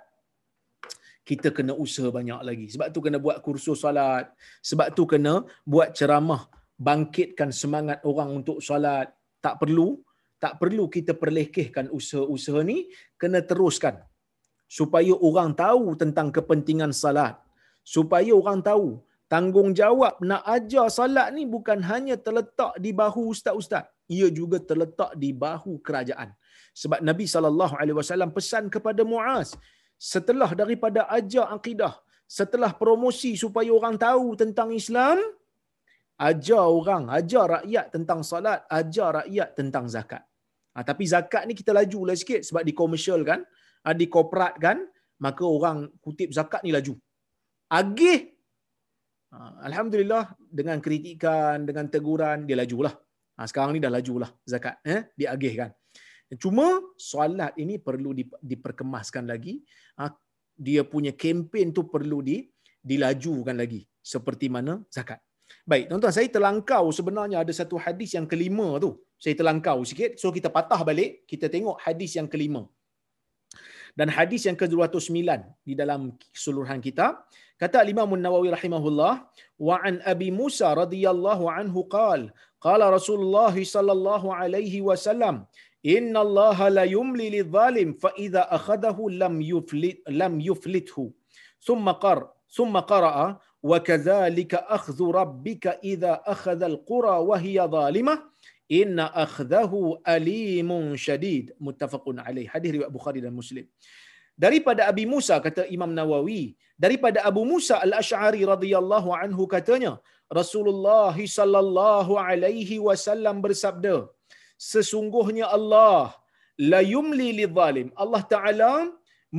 kita 1.27 1.51
kena 1.57 1.73
usaha 1.83 2.09
banyak 2.19 2.41
lagi. 2.47 2.65
Sebab 2.73 2.87
tu 2.95 2.99
kena 3.05 3.17
buat 3.25 3.37
kursus 3.45 3.83
salat. 3.85 4.25
Sebab 4.69 4.87
tu 4.97 5.03
kena 5.11 5.33
buat 5.73 5.93
ceramah 5.93 6.41
bangkitkan 6.87 7.51
semangat 7.61 7.99
orang 8.11 8.29
untuk 8.39 8.57
salat. 8.67 9.07
Tak 9.45 9.55
perlu, 9.61 9.87
tak 10.43 10.53
perlu 10.61 10.85
kita 10.95 11.13
perlekehkan 11.21 11.85
usaha-usaha 11.97 12.61
ni, 12.71 12.77
kena 13.21 13.39
teruskan. 13.49 13.95
Supaya 14.77 15.13
orang 15.27 15.51
tahu 15.63 15.85
tentang 16.01 16.27
kepentingan 16.35 16.91
salat. 17.03 17.35
Supaya 17.95 18.31
orang 18.41 18.59
tahu 18.69 18.87
tanggungjawab 19.33 20.23
nak 20.29 20.43
ajar 20.55 20.87
salat 20.97 21.27
ni 21.35 21.43
bukan 21.55 21.79
hanya 21.91 22.15
terletak 22.25 22.73
di 22.83 22.91
bahu 22.99 23.21
ustaz-ustaz 23.33 23.85
ia 24.09 24.27
juga 24.39 24.57
terletak 24.69 25.11
di 25.21 25.29
bahu 25.43 25.73
kerajaan. 25.85 26.29
Sebab 26.81 26.99
Nabi 27.09 27.25
sallallahu 27.33 27.75
alaihi 27.79 27.97
wasallam 28.01 28.33
pesan 28.37 28.65
kepada 28.75 29.05
Muaz 29.11 29.53
setelah 30.11 30.49
daripada 30.61 31.05
ajar 31.17 31.45
akidah, 31.57 31.93
setelah 32.25 32.71
promosi 32.81 33.31
supaya 33.43 33.69
orang 33.79 33.95
tahu 34.05 34.33
tentang 34.41 34.69
Islam, 34.81 35.21
ajar 36.19 36.63
orang, 36.67 37.07
ajar 37.17 37.45
rakyat 37.63 37.85
tentang 37.95 38.19
salat, 38.27 38.59
ajar 38.67 39.23
rakyat 39.23 39.49
tentang 39.55 39.87
zakat. 39.87 40.23
Ha, 40.75 40.83
tapi 40.83 41.03
zakat 41.07 41.47
ni 41.47 41.55
kita 41.55 41.71
laju 41.71 42.11
lah 42.11 42.15
sikit 42.19 42.43
sebab 42.43 42.63
di 42.67 42.73
komersial 42.75 43.23
kan, 43.23 43.39
ha, 43.87 43.95
di 43.95 44.05
korporat 44.11 44.59
kan, 44.59 44.83
maka 45.23 45.43
orang 45.47 45.87
kutip 46.03 46.29
zakat 46.35 46.61
ni 46.67 46.75
laju. 46.75 46.93
Agih 47.71 48.35
ha, 49.31 49.63
Alhamdulillah 49.67 50.35
dengan 50.51 50.83
kritikan, 50.83 51.63
dengan 51.63 51.87
teguran, 51.87 52.43
dia 52.43 52.59
lajulah. 52.59 52.93
Ha, 53.39 53.47
sekarang 53.47 53.71
ni 53.75 53.79
dah 53.79 53.91
lajulah 53.91 54.27
zakat. 54.43 54.83
Eh? 54.83 55.07
Diagihkan. 55.15 55.71
Cuma 56.37 56.83
solat 56.99 57.55
ini 57.57 57.79
perlu 57.79 58.11
diperkemaskan 58.43 59.23
lagi. 59.25 59.63
Ha, 59.97 60.11
dia 60.59 60.83
punya 60.83 61.15
kempen 61.15 61.71
tu 61.71 61.87
perlu 61.87 62.19
di, 62.19 62.43
dilajukan 62.83 63.55
lagi. 63.55 63.87
Seperti 64.03 64.51
mana 64.51 64.83
zakat. 64.91 65.23
Baik, 65.69 65.85
tuan-tuan, 65.89 66.13
saya 66.17 66.27
terlangkau 66.35 66.85
sebenarnya 66.97 67.37
ada 67.43 67.53
satu 67.59 67.75
hadis 67.85 68.09
yang 68.17 68.25
kelima 68.31 68.67
tu. 68.83 68.91
Saya 69.23 69.33
terlangkau 69.39 69.77
sikit. 69.89 70.11
So, 70.21 70.33
kita 70.37 70.49
patah 70.55 70.81
balik. 70.89 71.11
Kita 71.31 71.45
tengok 71.55 71.77
hadis 71.85 72.11
yang 72.17 72.27
kelima. 72.33 72.61
Dan 73.99 74.07
hadis 74.17 74.41
yang 74.47 74.57
ke-209 74.61 75.29
di 75.69 75.73
dalam 75.81 76.01
keseluruhan 76.33 76.81
kita. 76.87 77.21
Kata 77.61 77.85
Imam 77.93 78.09
Nawawi 78.25 78.49
rahimahullah. 78.57 79.13
Wa 79.67 79.77
an 79.89 80.01
Abi 80.13 80.29
Musa 80.39 80.73
radhiyallahu 80.81 81.45
anhu 81.59 81.85
qal. 81.97 82.21
Qala 82.65 82.85
Rasulullah 82.97 83.53
sallallahu 83.75 84.33
alaihi 84.41 84.81
wasallam, 84.89 85.35
"Inna 85.95 86.19
Allah 86.25 86.57
la 86.77 86.85
yumli 86.95 87.27
lidh-dhalim 87.35 87.89
fa 88.03 88.09
idza 88.25 88.43
akhadahu 88.57 89.11
lam 89.21 89.37
yuflit 89.51 90.01
lam 90.21 90.33
yuflithu." 90.49 91.05
Thumma 91.67 91.93
qar 92.03 92.19
thumma 92.55 92.81
qara'a 92.91 93.27
wa 93.63 93.79
kadhalika 93.89 94.63
akhdhu 94.77 95.11
rabbika 95.19 95.77
idza 95.91 96.13
akhadha 96.33 96.65
al-qura 96.71 97.15
wa 97.29 97.37
hiya 97.45 97.67
dhalimah 97.67 98.17
inna 98.79 99.05
akhdahu 99.25 99.97
alimun 100.15 100.95
shadid 101.05 101.45
muttafaqun 101.67 102.21
alaih 102.27 102.45
hadis 102.53 102.71
riwayat 102.75 102.93
Bukhari 102.97 103.19
dan 103.25 103.33
Muslim. 103.41 103.65
Daripada 104.39 104.87
Abi 104.91 105.03
Musa 105.13 105.35
kata 105.43 105.67
Imam 105.75 105.91
Nawawi 105.91 106.55
daripada 106.83 107.19
Abu 107.29 107.43
Musa 107.51 107.75
al-Asy'ari 107.85 108.41
radhiyallahu 108.53 109.09
anhu 109.21 109.43
katanya 109.55 109.93
Rasulullah 110.39 111.15
sallallahu 111.37 112.15
alaihi 112.15 112.79
wasallam 112.87 113.43
bersabda 113.45 113.95
sesungguhnya 114.71 115.45
Allah 115.57 116.15
la 116.71 116.81
yumli 116.93 117.27
lidzalim 117.39 117.87
Allah 118.03 118.23
taala 118.33 118.73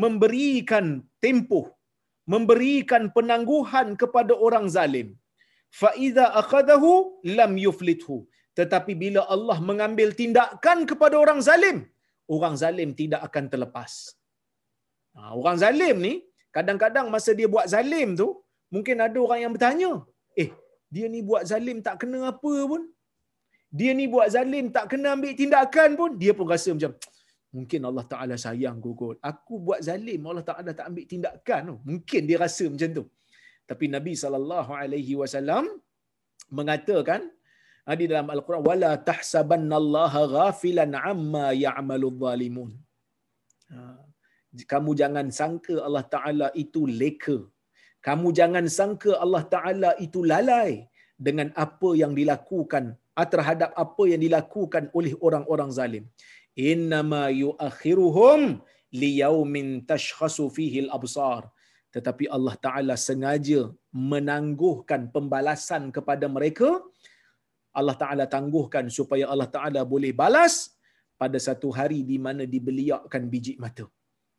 memberikan 0.03 0.87
tempoh 1.25 1.66
memberikan 2.35 3.03
penangguhan 3.16 3.89
kepada 4.03 4.35
orang 4.47 4.66
zalim 4.76 5.09
fa 5.81 5.91
iza 6.07 6.26
akhadahu 6.41 6.93
lam 7.39 7.53
yuflithu 7.66 8.18
tetapi 8.59 8.93
bila 9.03 9.20
Allah 9.35 9.59
mengambil 9.68 10.09
tindakan 10.20 10.78
kepada 10.91 11.16
orang 11.24 11.41
zalim 11.49 11.78
orang 12.37 12.57
zalim 12.62 12.91
tidak 13.01 13.20
akan 13.28 13.45
terlepas 13.53 13.93
ha, 15.14 15.31
orang 15.41 15.59
zalim 15.64 15.97
ni 16.07 16.14
Kadang-kadang 16.57 17.07
masa 17.14 17.31
dia 17.39 17.49
buat 17.55 17.66
zalim 17.72 18.09
tu, 18.20 18.28
mungkin 18.74 18.97
ada 19.07 19.18
orang 19.26 19.41
yang 19.43 19.53
bertanya, 19.55 19.91
eh, 20.43 20.49
dia 20.95 21.07
ni 21.14 21.20
buat 21.28 21.43
zalim 21.51 21.78
tak 21.87 21.97
kena 22.03 22.18
apa 22.33 22.55
pun. 22.70 22.83
Dia 23.78 23.91
ni 23.99 24.07
buat 24.14 24.28
zalim 24.35 24.66
tak 24.76 24.87
kena 24.93 25.09
ambil 25.14 25.33
tindakan 25.41 25.91
pun. 26.01 26.11
Dia 26.22 26.33
pun 26.39 26.47
rasa 26.53 26.70
macam, 26.76 26.93
mungkin 27.57 27.81
Allah 27.89 28.05
Ta'ala 28.13 28.35
sayang 28.45 28.79
gugut. 28.85 29.17
Aku 29.31 29.55
buat 29.67 29.81
zalim, 29.89 30.27
Allah 30.31 30.47
Ta'ala 30.51 30.71
tak 30.79 30.87
ambil 30.91 31.07
tindakan. 31.13 31.63
Mungkin 31.89 32.23
dia 32.29 32.39
rasa 32.45 32.65
macam 32.73 32.91
tu. 32.99 33.05
Tapi 33.71 33.87
Nabi 33.95 34.13
SAW 34.19 35.67
mengatakan, 36.59 37.21
ha, 37.87 37.95
di 38.01 38.05
dalam 38.11 38.29
Al-Quran, 38.35 38.63
wala 38.71 38.93
tahsabannallaha 39.11 40.23
ghafilan 40.37 40.95
amma 41.13 41.47
ya'malu 41.65 42.09
zalimun. 42.25 42.71
Ha, 43.73 43.79
kamu 44.73 44.91
jangan 45.01 45.27
sangka 45.41 45.75
Allah 45.87 46.05
Ta'ala 46.15 46.47
itu 46.65 46.83
leka. 47.03 47.39
Kamu 48.07 48.29
jangan 48.39 48.67
sangka 48.79 49.13
Allah 49.25 49.43
Ta'ala 49.55 49.91
itu 50.07 50.21
lalai 50.33 50.71
dengan 51.27 51.49
apa 51.65 51.91
yang 52.03 52.13
dilakukan 52.19 52.85
ah, 53.19 53.29
terhadap 53.35 53.71
apa 53.85 54.05
yang 54.11 54.21
dilakukan 54.27 54.85
oleh 54.99 55.13
orang-orang 55.27 55.71
zalim. 55.79 56.05
Innama 56.57 57.31
yuakhiruhum 57.31 58.61
liyaumin 59.03 59.87
tashkhasu 59.91 60.51
fihi 60.57 60.87
al-absar. 60.87 61.43
Tetapi 61.95 62.25
Allah 62.37 62.55
Ta'ala 62.67 62.95
sengaja 62.95 63.61
menangguhkan 63.91 65.11
pembalasan 65.15 65.91
kepada 65.91 66.27
mereka. 66.31 66.79
Allah 67.75 67.97
Ta'ala 68.03 68.25
tangguhkan 68.27 68.87
supaya 68.99 69.27
Allah 69.33 69.51
Ta'ala 69.51 69.81
boleh 69.83 70.13
balas 70.15 70.75
pada 71.21 71.39
satu 71.39 71.71
hari 71.79 72.01
di 72.11 72.19
mana 72.27 72.43
dibeliakkan 72.47 73.27
biji 73.33 73.55
mata. 73.63 73.87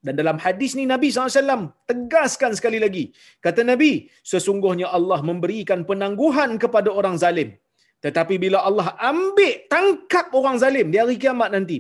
Dan 0.02 0.18
dalam 0.18 0.38
hadis 0.42 0.74
ni 0.74 0.84
Nabi 0.90 1.14
SAW 1.14 1.70
tegaskan 1.86 2.52
sekali 2.58 2.82
lagi. 2.82 3.04
Kata 3.46 3.62
Nabi, 3.62 4.10
sesungguhnya 4.32 4.90
Allah 4.98 5.20
memberikan 5.22 5.86
penangguhan 5.86 6.58
kepada 6.58 6.90
orang 7.00 7.22
zalim. 7.22 7.54
Tetapi 8.06 8.36
bila 8.44 8.60
Allah 8.70 8.88
ambil 9.12 9.54
tangkap 9.74 10.26
orang 10.40 10.58
zalim 10.64 10.88
di 10.94 10.98
hari 11.02 11.18
kiamat 11.24 11.50
nanti, 11.56 11.78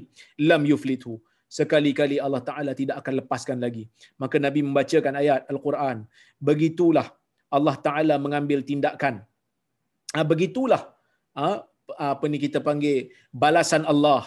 lam 0.49 0.63
yuflitu. 0.72 1.13
Sekali-kali 1.57 2.15
Allah 2.26 2.41
Ta'ala 2.49 2.72
tidak 2.82 2.95
akan 3.01 3.13
lepaskan 3.19 3.57
lagi. 3.65 3.84
Maka 4.22 4.36
Nabi 4.45 4.59
membacakan 4.67 5.13
ayat 5.22 5.41
Al-Quran. 5.51 5.97
Begitulah 6.49 7.07
Allah 7.57 7.76
Ta'ala 7.86 8.15
mengambil 8.26 8.59
tindakan. 8.69 9.15
Ah, 10.15 10.26
begitulah 10.32 10.82
ah, 11.36 11.57
apa 12.11 12.26
ni 12.32 12.38
kita 12.45 12.59
panggil 12.67 13.11
balasan 13.43 13.84
Allah 13.93 14.24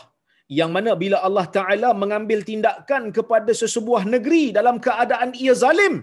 yang 0.58 0.70
mana 0.76 0.92
bila 1.02 1.16
Allah 1.26 1.46
Taala 1.56 1.90
mengambil 2.02 2.40
tindakan 2.50 3.02
kepada 3.16 3.52
sesebuah 3.62 4.02
negeri 4.14 4.44
dalam 4.58 4.76
keadaan 4.86 5.32
ia 5.44 5.54
zalim 5.62 5.94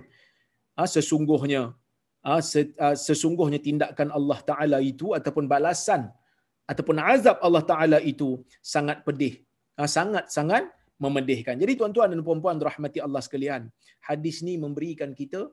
ha, 0.78 0.90
sesungguhnya 0.96 1.62
sesungguhnya 3.06 3.60
tindakan 3.68 4.10
Allah 4.18 4.40
Taala 4.50 4.78
itu 4.92 5.18
ataupun 5.18 5.46
balasan 5.54 6.02
ataupun 6.72 6.98
azab 7.14 7.38
Allah 7.48 7.64
Taala 7.72 7.98
itu 8.12 8.30
sangat 8.74 9.02
pedih 9.08 9.34
ha, 9.78 9.90
sangat 9.90 10.30
sangat 10.38 10.64
memedihkan 11.02 11.58
jadi 11.58 11.74
tuan-tuan 11.80 12.14
dan 12.14 12.22
puan-puan 12.28 12.62
rahmati 12.70 13.02
Allah 13.02 13.22
sekalian 13.26 13.66
hadis 14.06 14.46
ni 14.46 14.54
memberikan 14.66 15.18
kita 15.18 15.50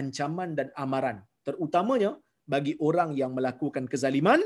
ancaman 0.00 0.52
dan 0.58 0.68
amaran 0.84 1.24
terutamanya 1.46 2.12
bagi 2.44 2.76
orang 2.88 3.16
yang 3.20 3.32
melakukan 3.32 3.88
kezaliman 3.92 4.40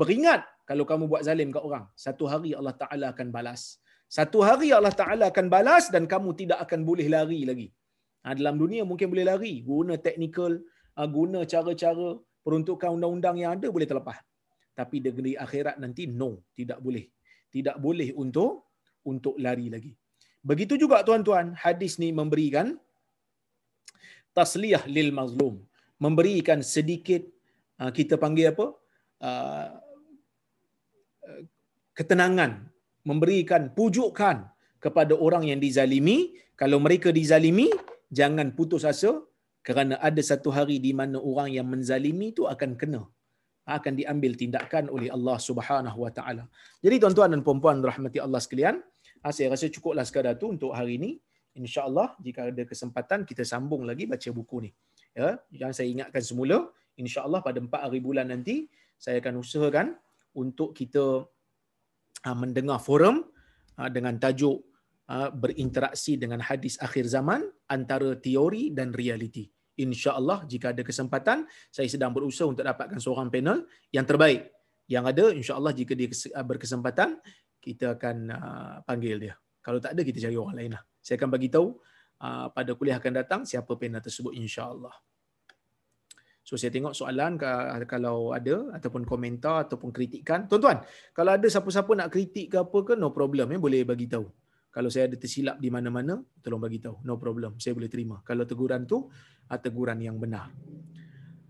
beringat 0.00 0.44
kalau 0.70 0.84
kamu 0.90 1.04
buat 1.10 1.22
zalim 1.26 1.50
kat 1.54 1.62
orang, 1.68 1.84
satu 1.98 2.24
hari 2.30 2.50
Allah 2.58 2.74
Ta'ala 2.82 3.06
akan 3.10 3.28
balas. 3.34 3.62
Satu 4.16 4.38
hari 4.48 4.68
Allah 4.70 4.94
Ta'ala 5.00 5.24
akan 5.32 5.46
balas 5.54 5.90
dan 5.94 6.06
kamu 6.12 6.30
tidak 6.40 6.58
akan 6.64 6.86
boleh 6.86 7.06
lari 7.14 7.40
lagi. 7.42 7.66
Ha, 8.24 8.36
dalam 8.36 8.56
dunia 8.60 8.82
mungkin 8.84 9.08
boleh 9.12 9.26
lari. 9.30 9.54
Guna 9.64 9.96
teknikal, 10.06 10.60
ha, 10.96 11.08
guna 11.08 11.44
cara-cara 11.52 12.20
peruntukan 12.44 12.90
undang-undang 12.96 13.36
yang 13.40 13.50
ada 13.56 13.68
boleh 13.72 13.88
terlepas. 13.88 14.18
Tapi 14.76 14.96
di 15.00 15.08
negeri 15.12 15.32
akhirat 15.44 15.76
nanti, 15.82 16.04
no. 16.04 16.30
Tidak 16.58 16.78
boleh. 16.84 17.04
Tidak 17.54 17.76
boleh 17.80 18.08
untuk 18.14 18.52
untuk 19.08 19.34
lari 19.40 19.66
lagi. 19.72 19.92
Begitu 20.40 20.76
juga 20.80 21.04
tuan-tuan, 21.04 21.52
hadis 21.52 21.96
ni 22.02 22.12
memberikan 22.12 22.76
tasliyah 24.36 24.84
lil 24.88 25.10
mazlum. 25.12 25.60
Memberikan 26.00 26.64
sedikit, 26.64 27.22
ha, 27.76 27.92
kita 27.92 28.16
panggil 28.16 28.56
apa? 28.56 28.66
Uh, 29.20 29.68
ketenangan, 31.92 32.64
memberikan 33.04 33.68
pujukan 33.76 34.48
kepada 34.80 35.12
orang 35.12 35.44
yang 35.52 35.60
dizalimi. 35.60 36.40
Kalau 36.56 36.80
mereka 36.80 37.12
dizalimi, 37.12 37.68
jangan 38.18 38.52
putus 38.58 38.84
asa 38.92 39.22
kerana 39.66 39.94
ada 40.08 40.22
satu 40.30 40.48
hari 40.56 40.76
di 40.86 40.92
mana 41.00 41.16
orang 41.30 41.48
yang 41.56 41.66
menzalimi 41.72 42.34
itu 42.34 42.44
akan 42.48 42.74
kena 42.80 43.02
akan 43.78 43.92
diambil 44.00 44.32
tindakan 44.34 44.90
oleh 44.90 45.08
Allah 45.14 45.36
Subhanahu 45.38 45.98
Wa 46.04 46.10
Taala. 46.10 46.44
Jadi 46.82 46.96
tuan-tuan 47.02 47.30
dan 47.30 47.40
puan-puan 47.46 47.78
rahmati 47.78 48.18
Allah 48.18 48.40
sekalian, 48.42 48.82
ah, 49.22 49.30
saya 49.30 49.52
rasa 49.54 49.70
cukuplah 49.70 50.02
sekadar 50.02 50.34
tu 50.42 50.50
untuk 50.50 50.74
hari 50.74 50.98
ini. 50.98 51.10
Insya-Allah 51.54 52.14
jika 52.22 52.50
ada 52.50 52.62
kesempatan 52.62 53.26
kita 53.26 53.42
sambung 53.42 53.82
lagi 53.86 54.06
baca 54.06 54.28
buku 54.30 54.56
ni. 54.66 54.70
Ya, 55.14 55.42
yang 55.50 55.74
saya 55.74 55.90
ingatkan 55.90 56.22
semula, 56.22 56.70
insya-Allah 56.94 57.42
pada 57.42 57.58
4 57.58 57.66
hari 57.90 57.98
bulan 57.98 58.30
nanti 58.30 58.70
saya 58.94 59.18
akan 59.18 59.42
usahakan 59.42 59.86
untuk 60.38 60.70
kita 60.70 61.26
uh, 62.26 62.36
mendengar 62.38 62.78
forum 62.78 63.26
uh, 63.74 63.90
dengan 63.90 64.14
tajuk 64.22 64.62
berinteraksi 65.10 66.14
dengan 66.14 66.38
hadis 66.38 66.78
akhir 66.78 67.10
zaman 67.10 67.42
antara 67.66 68.14
teori 68.14 68.70
dan 68.70 68.94
realiti. 68.94 69.50
InsyaAllah 69.80 70.46
jika 70.46 70.70
ada 70.70 70.86
kesempatan, 70.86 71.48
saya 71.72 71.88
sedang 71.90 72.14
berusaha 72.14 72.46
untuk 72.46 72.62
dapatkan 72.62 73.00
seorang 73.00 73.26
panel 73.26 73.66
yang 73.90 74.06
terbaik. 74.06 74.54
Yang 74.86 75.04
ada, 75.10 75.24
insyaAllah 75.34 75.72
jika 75.74 75.98
dia 75.98 76.06
berkesempatan, 76.46 77.18
kita 77.58 77.98
akan 77.98 78.16
panggil 78.86 79.18
dia. 79.18 79.34
Kalau 79.64 79.82
tak 79.82 79.98
ada, 79.98 80.02
kita 80.06 80.18
cari 80.22 80.36
orang 80.38 80.56
lain 80.56 80.70
lah. 80.78 80.82
Saya 81.02 81.18
akan 81.18 81.30
bagi 81.32 81.48
tahu 81.50 81.74
pada 82.52 82.70
kuliah 82.76 83.00
akan 83.00 83.12
datang 83.16 83.40
siapa 83.48 83.72
panel 83.80 84.04
tersebut 84.04 84.36
insyaAllah. 84.36 84.92
So 86.40 86.56
saya 86.56 86.72
tengok 86.72 86.96
soalan 86.96 87.38
kalau 87.88 88.32
ada 88.32 88.74
ataupun 88.76 89.04
komentar 89.04 89.68
ataupun 89.68 89.92
kritikan. 89.92 90.48
Tuan-tuan, 90.50 90.82
kalau 91.14 91.34
ada 91.36 91.46
siapa-siapa 91.46 91.92
nak 91.98 92.08
kritik 92.12 92.52
ke 92.52 92.56
apa 92.60 92.78
ke, 92.84 92.92
no 92.98 93.12
problem. 93.14 93.52
Eh, 93.54 93.60
boleh 93.60 93.84
bagi 93.84 94.06
tahu. 94.10 94.26
Kalau 94.70 94.86
saya 94.86 95.10
ada 95.10 95.18
tersilap 95.18 95.58
di 95.58 95.66
mana-mana, 95.66 96.22
tolong 96.42 96.62
bagi 96.62 96.78
tahu. 96.78 97.02
No 97.02 97.18
problem. 97.18 97.58
Saya 97.58 97.74
boleh 97.74 97.90
terima. 97.90 98.22
Kalau 98.22 98.46
teguran 98.46 98.86
tu, 98.86 99.10
ah, 99.50 99.58
teguran 99.58 99.98
yang 99.98 100.14
benar. 100.14 100.46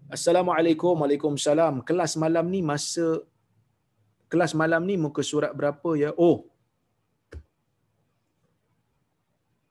Assalamualaikum. 0.09 0.97
Waalaikumsalam. 0.97 1.85
Kelas 1.85 2.17
malam 2.17 2.49
ni 2.49 2.65
masa 2.65 3.21
kelas 4.31 4.55
malam 4.57 4.87
ni 4.89 4.95
muka 4.97 5.21
surat 5.21 5.53
berapa 5.53 5.91
ya? 5.99 6.11
Oh, 6.17 6.51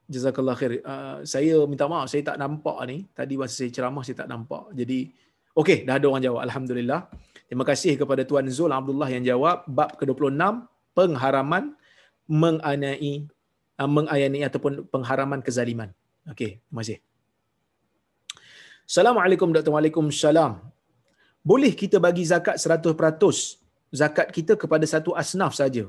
Jazakallah 0.09 0.57
khair. 0.57 0.81
Uh, 0.81 1.21
saya 1.21 1.61
minta 1.69 1.85
maaf 1.85 2.09
saya 2.09 2.25
tak 2.25 2.41
nampak 2.41 2.77
ni. 2.89 3.05
Tadi 3.13 3.33
masa 3.37 3.61
saya 3.61 3.69
ceramah 3.69 4.01
saya 4.01 4.25
tak 4.25 4.29
nampak. 4.29 4.73
Jadi 4.73 5.13
okey, 5.53 5.85
dah 5.85 6.01
ada 6.01 6.05
orang 6.09 6.23
jawab. 6.25 6.41
Alhamdulillah. 6.49 7.13
Terima 7.45 7.61
kasih 7.61 7.93
kepada 7.93 8.25
Tuan 8.25 8.49
Zul 8.49 8.73
Abdullah 8.73 9.09
yang 9.09 9.21
jawab 9.21 9.69
bab 9.69 9.93
ke-26 10.01 10.65
pengharaman 10.97 11.77
menganiai 12.25 13.29
uh, 13.81 13.89
menganiai 13.89 14.43
ataupun 14.49 14.85
pengharaman 14.93 15.39
kezaliman. 15.47 15.89
Okey, 16.31 16.59
terima 16.59 16.81
kasih. 16.83 16.99
Assalamualaikum 18.89 19.49
Dr. 19.55 19.71
Waalaikumsalam. 19.73 20.59
Boleh 21.39 21.71
kita 21.81 21.97
bagi 22.03 22.27
zakat 22.27 22.59
100% 22.59 22.93
zakat 23.89 24.27
kita 24.35 24.53
kepada 24.61 24.85
satu 24.93 25.13
asnaf 25.21 25.53
saja 25.57 25.85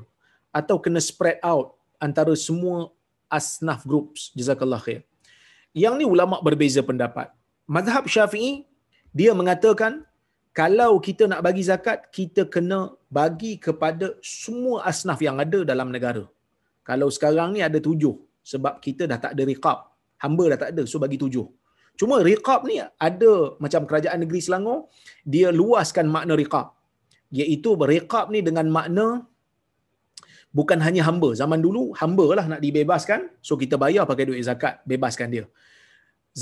atau 0.49 0.75
kena 0.83 0.99
spread 1.09 1.37
out 1.45 1.77
antara 2.01 2.33
semua 2.33 2.89
asnaf 3.29 3.85
groups 3.85 4.33
jazakallah 4.37 4.81
khair 4.85 5.01
yang 5.71 5.95
ni 5.99 6.05
ulama 6.13 6.41
berbeza 6.47 6.81
pendapat 6.89 7.29
mazhab 7.69 8.09
syafi'i 8.09 8.65
dia 9.19 9.31
mengatakan 9.37 10.03
kalau 10.51 10.99
kita 10.99 11.29
nak 11.31 11.41
bagi 11.47 11.63
zakat 11.63 12.09
kita 12.11 12.43
kena 12.53 12.91
bagi 13.07 13.55
kepada 13.55 14.17
semua 14.19 14.83
asnaf 14.91 15.21
yang 15.23 15.37
ada 15.39 15.61
dalam 15.71 15.93
negara 15.95 16.25
kalau 16.89 17.07
sekarang 17.15 17.49
ni 17.55 17.61
ada 17.69 17.79
tujuh 17.87 18.15
sebab 18.51 18.81
kita 18.85 19.03
dah 19.11 19.19
tak 19.23 19.31
ada 19.35 19.43
riqab 19.51 19.79
hamba 20.23 20.45
dah 20.51 20.59
tak 20.63 20.69
ada 20.73 20.83
so 20.91 20.97
bagi 21.03 21.17
tujuh 21.23 21.47
cuma 21.99 22.15
riqab 22.29 22.61
ni 22.69 22.77
ada 22.81 23.33
macam 23.63 23.81
kerajaan 23.89 24.19
negeri 24.23 24.41
Selangor 24.45 24.79
dia 25.33 25.49
luaskan 25.59 26.07
makna 26.15 26.35
riqab 26.43 26.67
iaitu 27.39 27.71
riqab 27.93 28.27
ni 28.33 28.41
dengan 28.47 28.67
makna 28.77 29.07
bukan 30.57 30.79
hanya 30.85 31.01
hamba. 31.07 31.29
Zaman 31.41 31.59
dulu 31.65 31.83
hamba 32.01 32.25
lah 32.37 32.45
nak 32.51 32.61
dibebaskan, 32.65 33.31
so 33.47 33.55
kita 33.63 33.75
bayar 33.83 34.03
pakai 34.11 34.25
duit 34.29 34.43
zakat, 34.49 34.83
bebaskan 34.91 35.27
dia. 35.35 35.45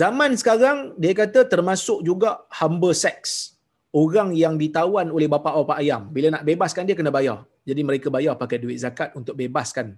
Zaman 0.02 0.38
sekarang 0.42 0.78
dia 1.02 1.14
kata 1.18 1.50
termasuk 1.54 2.02
juga 2.06 2.46
hamba 2.60 2.90
seks. 2.94 3.58
Orang 3.90 4.38
yang 4.38 4.54
ditawan 4.62 5.10
oleh 5.10 5.26
bapa-bapa 5.26 5.82
ayam. 5.82 6.14
Bila 6.14 6.28
nak 6.38 6.44
bebaskan 6.46 6.86
dia 6.86 6.94
kena 6.94 7.10
bayar. 7.10 7.42
Jadi 7.66 7.82
mereka 7.82 8.14
bayar 8.14 8.38
pakai 8.38 8.62
duit 8.62 8.78
zakat 8.78 9.18
untuk 9.18 9.34
bebaskan 9.34 9.98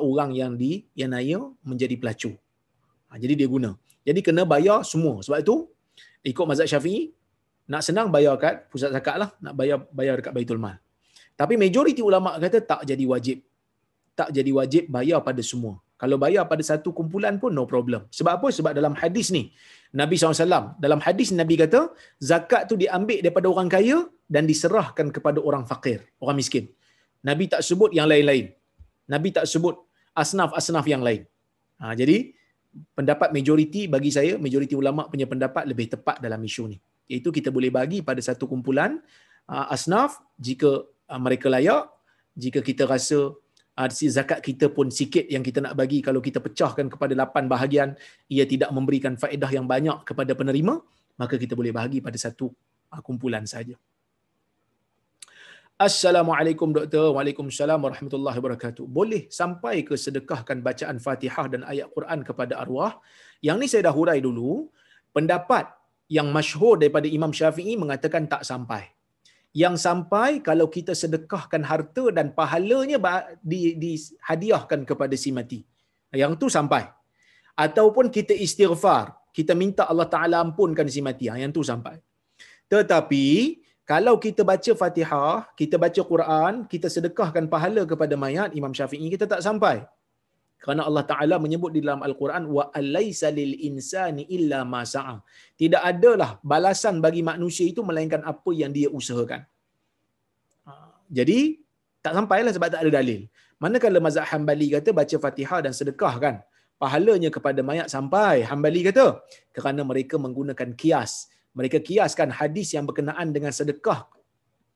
orang 0.00 0.30
yang 0.32 0.52
di 0.56 0.88
yang 0.96 1.10
naya 1.12 1.40
menjadi 1.60 1.94
pelacur. 2.00 2.34
Ha, 3.12 3.20
jadi 3.20 3.34
dia 3.40 3.48
guna. 3.50 3.70
Jadi 4.08 4.20
kena 4.26 4.42
bayar 4.48 4.80
semua. 4.92 5.20
Sebab 5.20 5.38
itu 5.44 5.56
ikut 6.32 6.44
mazhab 6.48 6.68
Syafi'i 6.72 7.12
nak 7.72 7.82
senang 7.86 8.08
bayar 8.14 8.34
kat 8.40 8.54
pusat 8.72 8.90
zakat 8.94 9.16
lah, 9.22 9.30
nak 9.44 9.54
bayar 9.58 9.78
bayar 9.92 10.14
dekat 10.18 10.32
Baitul 10.36 10.60
Mal. 10.64 10.76
Tapi 11.40 11.54
majoriti 11.60 12.02
ulama 12.04 12.38
kata 12.44 12.58
tak 12.72 12.80
jadi 12.90 13.04
wajib. 13.12 13.38
Tak 14.12 14.28
jadi 14.36 14.50
wajib 14.52 14.82
bayar 14.92 15.24
pada 15.24 15.40
semua. 15.40 15.80
Kalau 16.02 16.16
bayar 16.18 16.44
pada 16.50 16.62
satu 16.66 16.90
kumpulan 16.90 17.38
pun 17.42 17.54
no 17.54 17.64
problem. 17.64 18.02
Sebab 18.10 18.32
apa? 18.38 18.48
Sebab 18.50 18.72
dalam 18.78 18.94
hadis 18.98 19.30
ni 19.30 19.54
Nabi 20.00 20.18
SAW, 20.18 20.74
dalam 20.84 21.00
hadis 21.06 21.30
Nabi 21.40 21.54
kata, 21.62 21.80
zakat 22.18 22.66
tu 22.66 22.74
diambil 22.82 23.22
daripada 23.24 23.46
orang 23.46 23.68
kaya 23.70 23.98
dan 24.26 24.44
diserahkan 24.50 25.14
kepada 25.14 25.38
orang 25.38 25.64
fakir, 25.70 26.02
orang 26.18 26.36
miskin. 26.40 26.66
Nabi 27.22 27.46
tak 27.52 27.62
sebut 27.62 27.94
yang 27.94 28.10
lain-lain. 28.10 28.50
Nabi 29.08 29.34
tak 29.34 29.48
sebut 29.50 29.78
asnaf-asnaf 30.12 30.86
yang 30.86 31.02
lain. 31.02 31.26
Ha, 31.82 31.96
jadi, 31.98 32.30
pendapat 32.96 33.28
majoriti 33.36 33.84
bagi 33.94 34.08
saya, 34.08 34.40
majoriti 34.40 34.72
ulama 34.72 35.06
punya 35.12 35.28
pendapat 35.28 35.64
lebih 35.68 35.92
tepat 35.92 36.18
dalam 36.24 36.40
isu 36.40 36.64
ni. 36.72 36.78
Iaitu 37.10 37.28
kita 37.28 37.52
boleh 37.52 37.68
bagi 37.68 38.00
pada 38.00 38.20
satu 38.24 38.48
kumpulan 38.48 38.96
uh, 39.52 39.66
asnaf 39.68 40.16
jika 40.40 40.88
uh, 40.88 41.20
mereka 41.20 41.52
layak, 41.52 41.92
jika 42.32 42.64
kita 42.64 42.88
rasa 42.88 43.36
uh, 43.76 43.88
zakat 43.92 44.40
kita 44.40 44.72
pun 44.72 44.88
sikit 44.88 45.28
yang 45.28 45.44
kita 45.44 45.60
nak 45.60 45.76
bagi 45.76 46.00
kalau 46.00 46.24
kita 46.24 46.40
pecahkan 46.40 46.88
kepada 46.88 47.12
lapan 47.12 47.44
bahagian 47.50 47.88
ia 48.32 48.48
tidak 48.48 48.72
memberikan 48.72 49.20
faedah 49.20 49.50
yang 49.52 49.68
banyak 49.68 50.00
kepada 50.08 50.32
penerima, 50.32 50.80
maka 51.20 51.36
kita 51.36 51.52
boleh 51.52 51.74
bahagi 51.74 52.00
pada 52.00 52.16
satu 52.16 52.48
uh, 52.88 53.02
kumpulan 53.04 53.44
saja. 53.44 53.76
Assalamualaikum 55.82 56.70
doktor. 56.76 57.10
Waalaikumsalam 57.14 57.80
warahmatullahi 57.84 58.38
wabarakatuh. 58.38 58.84
Boleh 58.98 59.22
sampai 59.38 59.82
ke 59.82 59.94
sedekahkan 59.98 60.62
bacaan 60.66 61.02
Fatihah 61.04 61.46
dan 61.52 61.66
ayat 61.72 61.90
Quran 61.94 62.22
kepada 62.28 62.54
arwah? 62.62 62.92
Yang 63.46 63.56
ni 63.58 63.66
saya 63.72 63.82
dah 63.90 63.94
hurai 63.98 64.22
dulu. 64.26 64.70
Pendapat 65.16 65.74
yang 66.16 66.30
masyhur 66.36 66.78
daripada 66.78 67.10
Imam 67.10 67.34
Syafi'i 67.38 67.74
mengatakan 67.82 68.30
tak 68.30 68.46
sampai. 68.50 68.94
Yang 69.62 69.82
sampai 69.86 70.38
kalau 70.48 70.70
kita 70.76 70.94
sedekahkan 70.94 71.66
harta 71.66 72.14
dan 72.14 72.30
pahalanya 72.38 73.02
di, 73.42 73.74
dihadiahkan 73.74 74.86
kepada 74.86 75.18
si 75.18 75.34
mati. 75.34 75.60
Yang 76.14 76.38
tu 76.42 76.46
sampai. 76.46 76.86
Ataupun 77.58 78.06
kita 78.14 78.38
istighfar. 78.46 79.18
Kita 79.34 79.58
minta 79.58 79.90
Allah 79.90 80.06
Ta'ala 80.06 80.38
ampunkan 80.46 80.86
si 80.86 81.02
mati. 81.02 81.26
Yang 81.26 81.58
tu 81.58 81.64
sampai. 81.66 81.98
Tetapi 82.70 83.26
kalau 83.92 84.14
kita 84.24 84.42
baca 84.50 84.72
Fatihah, 84.80 85.38
kita 85.60 85.76
baca 85.84 86.00
Quran, 86.12 86.52
kita 86.72 86.88
sedekahkan 86.94 87.44
pahala 87.54 87.82
kepada 87.90 88.14
mayat 88.24 88.50
Imam 88.58 88.72
Syafi'i 88.78 89.06
kita 89.14 89.26
tak 89.32 89.40
sampai. 89.46 89.76
Kerana 90.62 90.82
Allah 90.88 91.04
Taala 91.10 91.36
menyebut 91.44 91.70
di 91.76 91.80
dalam 91.84 92.00
Al-Quran 92.08 92.42
wa 92.56 92.64
alaysa 92.80 93.28
lil 93.38 93.52
insani 93.68 94.22
illa 94.36 94.60
ma 94.72 94.80
sa'a. 94.92 95.16
Tidak 95.60 95.82
adalah 95.90 96.30
balasan 96.52 97.02
bagi 97.04 97.22
manusia 97.30 97.66
itu 97.72 97.82
melainkan 97.88 98.22
apa 98.32 98.50
yang 98.60 98.72
dia 98.76 98.88
usahakan. 98.98 99.42
Ha, 100.66 100.72
jadi 101.18 101.38
tak 102.04 102.14
sampailah 102.18 102.52
sebab 102.56 102.68
tak 102.74 102.82
ada 102.86 102.92
dalil. 103.02 103.20
Manakala 103.64 104.00
mazhab 104.06 104.24
Hambali 104.32 104.68
kata 104.76 104.90
baca 105.00 105.16
Fatihah 105.24 105.60
dan 105.66 105.74
sedekah 105.80 106.14
kan, 106.24 106.36
pahalanya 106.80 107.28
kepada 107.36 107.60
mayat 107.70 107.90
sampai. 107.96 108.46
Hambali 108.52 108.86
kata 108.88 109.06
kerana 109.52 109.84
mereka 109.90 110.16
menggunakan 110.24 110.70
kias 110.80 111.12
mereka 111.52 111.78
kiaskan 111.88 112.32
hadis 112.32 112.72
yang 112.76 112.84
berkenaan 112.88 113.28
dengan 113.36 113.52
sedekah 113.52 114.08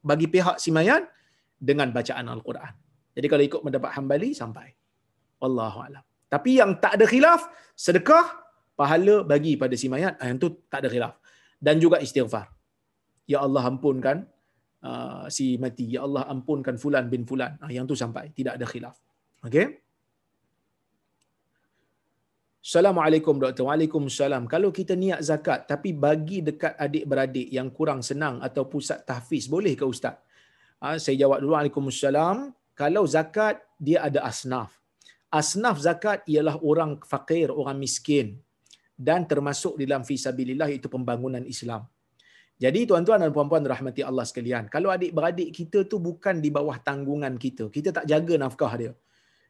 bagi 0.05 0.27
pihak 0.29 0.57
si 0.61 0.71
mayat 0.71 1.09
dengan 1.57 1.89
bacaan 1.97 2.29
Al-Quran. 2.29 2.73
Jadi 3.17 3.27
kalau 3.33 3.45
ikut 3.49 3.63
mendapat 3.65 3.91
hambali, 3.97 4.37
sampai. 4.37 4.77
Wallahu 5.41 5.79
alam. 5.89 6.05
Tapi 6.29 6.61
yang 6.61 6.77
tak 6.77 7.01
ada 7.01 7.07
khilaf, 7.09 7.49
sedekah, 7.73 8.27
pahala 8.77 9.25
bagi 9.25 9.57
pada 9.57 9.73
si 9.73 9.89
mayat, 9.89 10.21
ah, 10.21 10.29
yang 10.29 10.37
tu 10.37 10.53
tak 10.69 10.85
ada 10.85 10.89
khilaf. 10.93 11.15
Dan 11.57 11.81
juga 11.81 11.97
istighfar. 12.05 12.53
Ya 13.25 13.41
Allah 13.41 13.65
ampunkan 13.65 14.29
uh, 14.85 15.25
si 15.33 15.57
mati. 15.57 15.97
Ya 15.97 16.05
Allah 16.05 16.29
ampunkan 16.29 16.77
fulan 16.77 17.09
bin 17.09 17.25
fulan. 17.25 17.57
Uh, 17.65 17.73
yang 17.73 17.89
tu 17.89 17.97
sampai. 17.97 18.29
Tidak 18.37 18.53
ada 18.61 18.67
khilaf. 18.69 19.01
Okay? 19.41 19.86
Assalamualaikum 22.67 23.39
doktor. 23.39 23.71
Waalaikumsalam. 23.71 24.51
Kalau 24.51 24.75
kita 24.75 24.99
niat 24.99 25.23
zakat 25.23 25.71
tapi 25.71 25.95
bagi 25.95 26.43
dekat 26.43 26.75
adik-beradik 26.75 27.47
yang 27.47 27.71
kurang 27.71 28.03
senang 28.03 28.43
atau 28.43 28.67
pusat 28.67 29.07
tahfiz, 29.07 29.47
boleh 29.47 29.79
ke 29.79 29.87
ustaz? 29.87 30.19
Ha, 30.83 30.99
saya 30.99 31.15
jawab 31.15 31.47
dulu. 31.47 31.55
Waalaikumsalam. 31.55 32.51
Kalau 32.75 33.07
zakat 33.07 33.63
dia 33.79 34.03
ada 34.03 34.27
asnaf. 34.27 34.75
Asnaf 35.31 35.79
zakat 35.79 36.27
ialah 36.27 36.59
orang 36.59 36.99
fakir, 37.07 37.55
orang 37.55 37.79
miskin 37.79 38.35
dan 38.99 39.31
termasuk 39.31 39.79
dalam 39.79 40.03
fisabilillah 40.03 40.67
itu 40.67 40.91
pembangunan 40.91 41.47
Islam. 41.47 41.87
Jadi 42.59 42.83
tuan-tuan 42.91 43.23
dan 43.23 43.31
puan-puan 43.31 43.63
rahmati 43.63 44.03
Allah 44.03 44.27
sekalian, 44.27 44.67
kalau 44.67 44.91
adik-beradik 44.91 45.55
kita 45.55 45.87
tu 45.87 46.03
bukan 46.03 46.43
di 46.43 46.51
bawah 46.51 46.83
tanggungan 46.83 47.39
kita, 47.39 47.71
kita 47.71 47.95
tak 47.95 48.11
jaga 48.11 48.35
nafkah 48.43 48.75
dia 48.75 48.93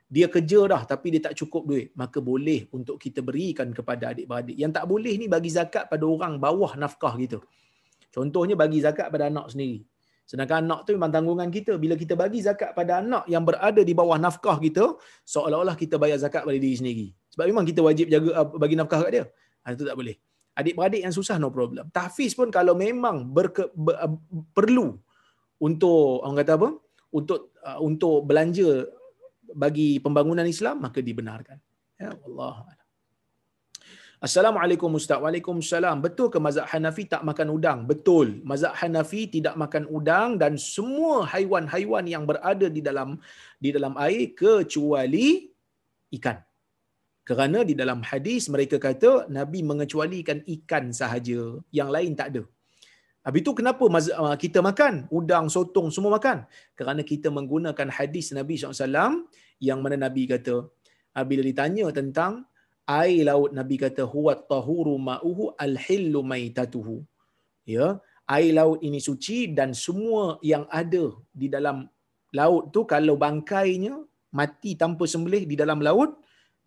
dia 0.07 0.31
kerja 0.31 0.61
dah 0.71 0.83
tapi 0.87 1.11
dia 1.15 1.23
tak 1.27 1.35
cukup 1.35 1.67
duit. 1.67 1.89
Maka 1.99 2.23
boleh 2.23 2.71
untuk 2.71 2.97
kita 3.03 3.21
berikan 3.27 3.75
kepada 3.75 4.15
adik-beradik. 4.15 4.55
Yang 4.55 4.73
tak 4.79 4.85
boleh 4.87 5.15
ni 5.19 5.27
bagi 5.27 5.51
zakat 5.51 5.91
pada 5.91 6.05
orang 6.07 6.39
bawah 6.39 6.73
nafkah 6.79 7.15
kita. 7.19 7.43
Contohnya 8.15 8.55
bagi 8.55 8.79
zakat 8.81 9.11
pada 9.11 9.27
anak 9.29 9.51
sendiri. 9.53 9.83
Sedangkan 10.27 10.67
anak 10.67 10.81
tu 10.87 10.91
memang 10.95 11.11
tanggungan 11.15 11.49
kita. 11.51 11.79
Bila 11.79 11.95
kita 11.95 12.19
bagi 12.19 12.43
zakat 12.43 12.75
pada 12.75 12.99
anak 13.03 13.31
yang 13.31 13.47
berada 13.47 13.79
di 13.79 13.95
bawah 13.95 14.19
nafkah 14.19 14.59
kita 14.59 14.99
seolah-olah 15.23 15.79
kita 15.79 15.99
bayar 16.03 16.19
zakat 16.19 16.43
pada 16.43 16.59
diri 16.59 16.75
sendiri. 16.75 17.07
Sebab 17.35 17.47
memang 17.47 17.67
kita 17.67 17.81
wajib 17.83 18.07
jaga 18.11 18.31
uh, 18.43 18.47
bagi 18.59 18.75
nafkah 18.79 19.07
kat 19.07 19.11
dia. 19.15 19.25
Ha, 19.63 19.75
itu 19.75 19.87
tak 19.87 19.95
boleh. 19.99 20.17
Adik-beradik 20.57 21.03
yang 21.07 21.15
susah 21.15 21.37
no 21.39 21.53
problem. 21.55 21.87
Tahfiz 21.95 22.33
pun 22.33 22.49
kalau 22.49 22.75
memang 22.75 23.29
berke, 23.29 23.71
ber, 23.75 23.95
uh, 24.03 24.15
perlu 24.51 24.99
untuk 25.63 26.27
orang 26.27 26.39
kata 26.43 26.53
apa? 26.59 26.69
Untuk 27.15 27.55
uh, 27.63 27.79
untuk 27.85 28.27
belanja 28.27 28.89
bagi 29.53 30.03
pembangunan 30.03 30.47
Islam 30.49 30.83
maka 30.87 30.99
dibenarkan. 30.99 31.59
Ya 31.97 32.13
Allah. 32.13 32.67
Assalamualaikum 34.17 34.89
Ustaz. 34.97 35.21
Waalaikumsalam. 35.21 36.01
Betul 36.01 36.33
ke 36.33 36.39
mazhab 36.41 36.65
Hanafi 36.73 37.05
tak 37.05 37.23
makan 37.29 37.49
udang? 37.53 37.79
Betul. 37.85 38.41
Mazhab 38.51 38.73
Hanafi 38.73 39.29
tidak 39.29 39.55
makan 39.61 39.85
udang 39.93 40.41
dan 40.41 40.57
semua 40.57 41.29
haiwan-haiwan 41.33 42.05
yang 42.09 42.25
berada 42.25 42.67
di 42.73 42.81
dalam 42.81 43.21
di 43.61 43.71
dalam 43.77 43.93
air 44.01 44.33
kecuali 44.33 45.53
ikan. 46.17 46.41
Kerana 47.29 47.61
di 47.67 47.75
dalam 47.77 48.01
hadis 48.07 48.49
mereka 48.49 48.81
kata 48.81 49.29
Nabi 49.29 49.61
mengecualikan 49.71 50.41
ikan 50.47 50.95
sahaja, 50.97 51.61
yang 51.75 51.91
lain 51.93 52.17
tak 52.17 52.29
ada. 52.33 52.43
Habis 53.27 53.41
itu 53.43 53.53
kenapa 53.59 53.85
uh, 53.91 54.37
kita 54.39 54.63
makan 54.63 55.11
udang, 55.11 55.47
sotong 55.51 55.91
semua 55.95 56.15
makan? 56.17 56.47
Kerana 56.79 57.03
kita 57.03 57.29
menggunakan 57.35 57.89
hadis 57.91 58.31
Nabi 58.39 58.55
SAW 58.55 59.27
yang 59.59 59.79
mana 59.83 59.97
Nabi 59.99 60.31
kata 60.31 60.57
bila 61.27 61.43
ditanya 61.43 61.91
tentang 61.99 62.47
air 62.87 63.27
laut 63.27 63.51
Nabi 63.59 63.77
kata 63.83 64.07
huwa 64.07 64.33
tahuru 64.51 64.95
ma'uhu 65.09 65.59
al-hillu 65.59 66.23
maitatuhu. 66.23 66.97
Ya, 67.67 67.99
air 68.31 68.53
laut 68.55 68.79
ini 68.87 69.03
suci 69.03 69.51
dan 69.59 69.75
semua 69.75 70.39
yang 70.53 70.65
ada 70.71 71.05
di 71.35 71.51
dalam 71.51 71.91
laut 72.31 72.71
tu 72.75 72.87
kalau 72.87 73.19
bangkainya 73.19 73.95
mati 74.39 74.79
tanpa 74.79 75.05
sembelih 75.13 75.51
di 75.51 75.57
dalam 75.59 75.83
laut 75.83 76.15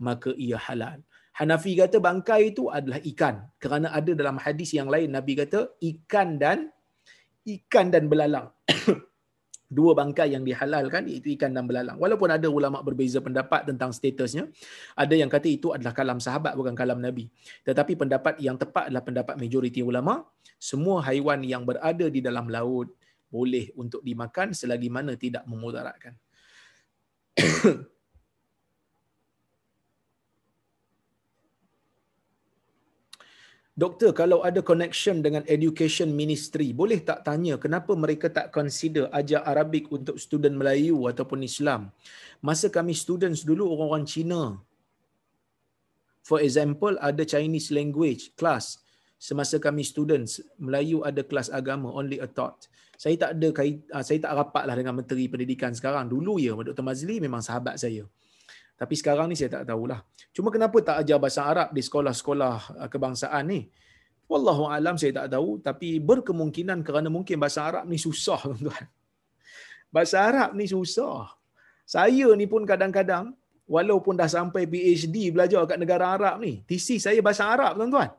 maka 0.07 0.32
ia 0.36 0.60
halal. 0.68 0.99
Hanafi 1.40 1.72
kata 1.80 2.04
bangkai 2.04 2.52
itu 2.52 2.68
adalah 2.68 3.00
ikan. 3.00 3.48
Kerana 3.56 3.96
ada 3.96 4.12
dalam 4.12 4.36
hadis 4.36 4.76
yang 4.76 4.92
lain 4.92 5.16
Nabi 5.16 5.40
kata 5.40 5.72
ikan 5.80 6.36
dan 6.36 6.68
ikan 7.48 7.88
dan 7.88 8.12
belalang. 8.12 8.52
Dua 9.70 9.96
bangkai 9.96 10.36
yang 10.36 10.44
dihalalkan 10.44 11.08
iaitu 11.08 11.32
ikan 11.40 11.56
dan 11.56 11.64
belalang. 11.64 11.96
Walaupun 11.96 12.28
ada 12.28 12.52
ulama 12.52 12.84
berbeza 12.84 13.24
pendapat 13.24 13.70
tentang 13.70 13.96
statusnya, 13.96 14.52
ada 15.00 15.16
yang 15.16 15.32
kata 15.32 15.48
itu 15.48 15.72
adalah 15.72 15.96
kalam 15.96 16.20
sahabat 16.20 16.60
bukan 16.60 16.76
kalam 16.76 17.00
Nabi. 17.00 17.32
Tetapi 17.64 17.96
pendapat 17.96 18.42
yang 18.44 18.60
tepat 18.60 18.92
adalah 18.92 19.06
pendapat 19.06 19.40
majoriti 19.40 19.80
ulama, 19.80 20.28
semua 20.60 21.00
haiwan 21.08 21.40
yang 21.46 21.64
berada 21.64 22.12
di 22.12 22.20
dalam 22.20 22.52
laut 22.52 22.92
boleh 23.30 23.72
untuk 23.78 24.02
dimakan 24.04 24.52
selagi 24.52 24.90
mana 24.92 25.16
tidak 25.16 25.46
memudaratkan. 25.48 26.18
Doktor, 33.80 34.11
kalau 34.11 34.43
ada 34.43 34.59
connection 34.59 35.23
dengan 35.23 35.39
education 35.47 36.11
ministry, 36.11 36.75
boleh 36.75 36.99
tak 36.99 37.23
tanya 37.23 37.55
kenapa 37.55 37.95
mereka 37.95 38.27
tak 38.27 38.51
consider 38.51 39.07
ajar 39.15 39.39
Arabik 39.47 39.88
untuk 39.88 40.19
student 40.19 40.51
Melayu 40.51 41.07
ataupun 41.07 41.39
Islam? 41.47 41.88
Masa 42.43 42.67
kami 42.67 42.91
students 42.91 43.47
dulu 43.47 43.71
orang-orang 43.71 44.03
Cina. 44.03 44.59
For 46.27 46.43
example, 46.43 46.99
ada 46.99 47.23
Chinese 47.23 47.71
language 47.71 48.36
class. 48.36 48.84
Semasa 49.15 49.55
kami 49.63 49.88
students, 49.88 50.43
Melayu 50.59 50.99
ada 51.07 51.23
kelas 51.23 51.47
agama, 51.47 51.88
only 51.95 52.19
a 52.19 52.27
thought. 52.27 52.67
Saya 52.99 53.15
tak 53.15 53.39
ada 53.39 53.47
kait, 53.55 53.80
ah, 53.95 54.03
saya 54.03 54.19
tak 54.19 54.36
rapatlah 54.36 54.75
dengan 54.75 54.91
menteri 54.99 55.32
pendidikan 55.32 55.71
sekarang. 55.71 56.11
Dulu 56.11 56.36
ya, 56.36 56.51
Dr. 56.51 56.84
Mazli 56.84 57.23
memang 57.23 57.39
sahabat 57.39 57.80
saya. 57.80 58.03
Tapi 58.80 58.95
sekarang 58.95 59.27
ni 59.27 59.36
saya 59.39 59.51
tak 59.59 59.63
tahulah. 59.69 59.99
Cuma 60.32 60.49
kenapa 60.55 60.77
tak 60.80 60.97
ajar 61.03 61.17
bahasa 61.23 61.41
Arab 61.51 61.69
di 61.75 61.82
sekolah-sekolah 61.88 62.55
uh, 62.80 62.88
kebangsaan 62.93 63.43
ni? 63.51 63.61
Wallahu 64.32 64.63
alam 64.71 64.95
saya 65.01 65.11
tak 65.19 65.27
tahu 65.36 65.59
tapi 65.67 65.99
berkemungkinan 66.09 66.80
kerana 66.88 67.09
mungkin 67.11 67.36
bahasa 67.43 67.67
Arab 67.69 67.84
ni 67.91 67.99
susah 67.99 68.39
tuan-tuan. 68.47 68.86
Bahasa 69.91 70.17
Arab 70.30 70.49
ni 70.55 70.65
susah. 70.71 71.27
Saya 71.84 72.27
ni 72.39 72.45
pun 72.47 72.63
kadang-kadang 72.71 73.36
walaupun 73.75 74.15
dah 74.15 74.30
sampai 74.38 74.63
PhD 74.71 75.34
belajar 75.36 75.61
kat 75.69 75.77
negara 75.84 76.05
Arab 76.15 76.36
ni, 76.45 76.53
thesis 76.69 77.03
saya 77.03 77.19
bahasa 77.27 77.43
Arab 77.55 77.75
tuan-tuan. 77.75 78.09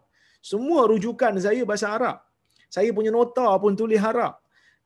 Semua 0.51 0.85
rujukan 0.93 1.33
saya 1.41 1.63
bahasa 1.71 1.89
Arab. 1.97 2.17
Saya 2.69 2.91
punya 2.97 3.11
nota 3.19 3.49
pun 3.63 3.73
tulis 3.81 4.03
Arab. 4.13 4.37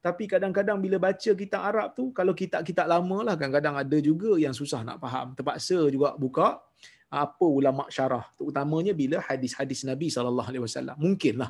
Tapi 0.05 0.29
kadang-kadang 0.29 0.77
bila 0.85 1.01
baca 1.01 1.31
kitab 1.33 1.65
Arab 1.65 1.97
tu, 1.97 2.13
kalau 2.13 2.37
kitab-kitab 2.37 2.85
lama 2.85 3.25
lah, 3.25 3.35
kadang-kadang 3.41 3.81
ada 3.81 3.99
juga 4.05 4.37
yang 4.37 4.53
susah 4.53 4.85
nak 4.85 5.01
faham. 5.01 5.33
Terpaksa 5.33 5.81
juga 5.89 6.13
buka 6.13 6.61
apa 7.09 7.47
ulama 7.49 7.89
syarah. 7.89 8.29
Terutamanya 8.37 8.93
bila 8.93 9.25
hadis-hadis 9.25 9.81
Nabi 9.89 10.13
SAW. 10.13 11.01
Mungkinlah. 11.01 11.49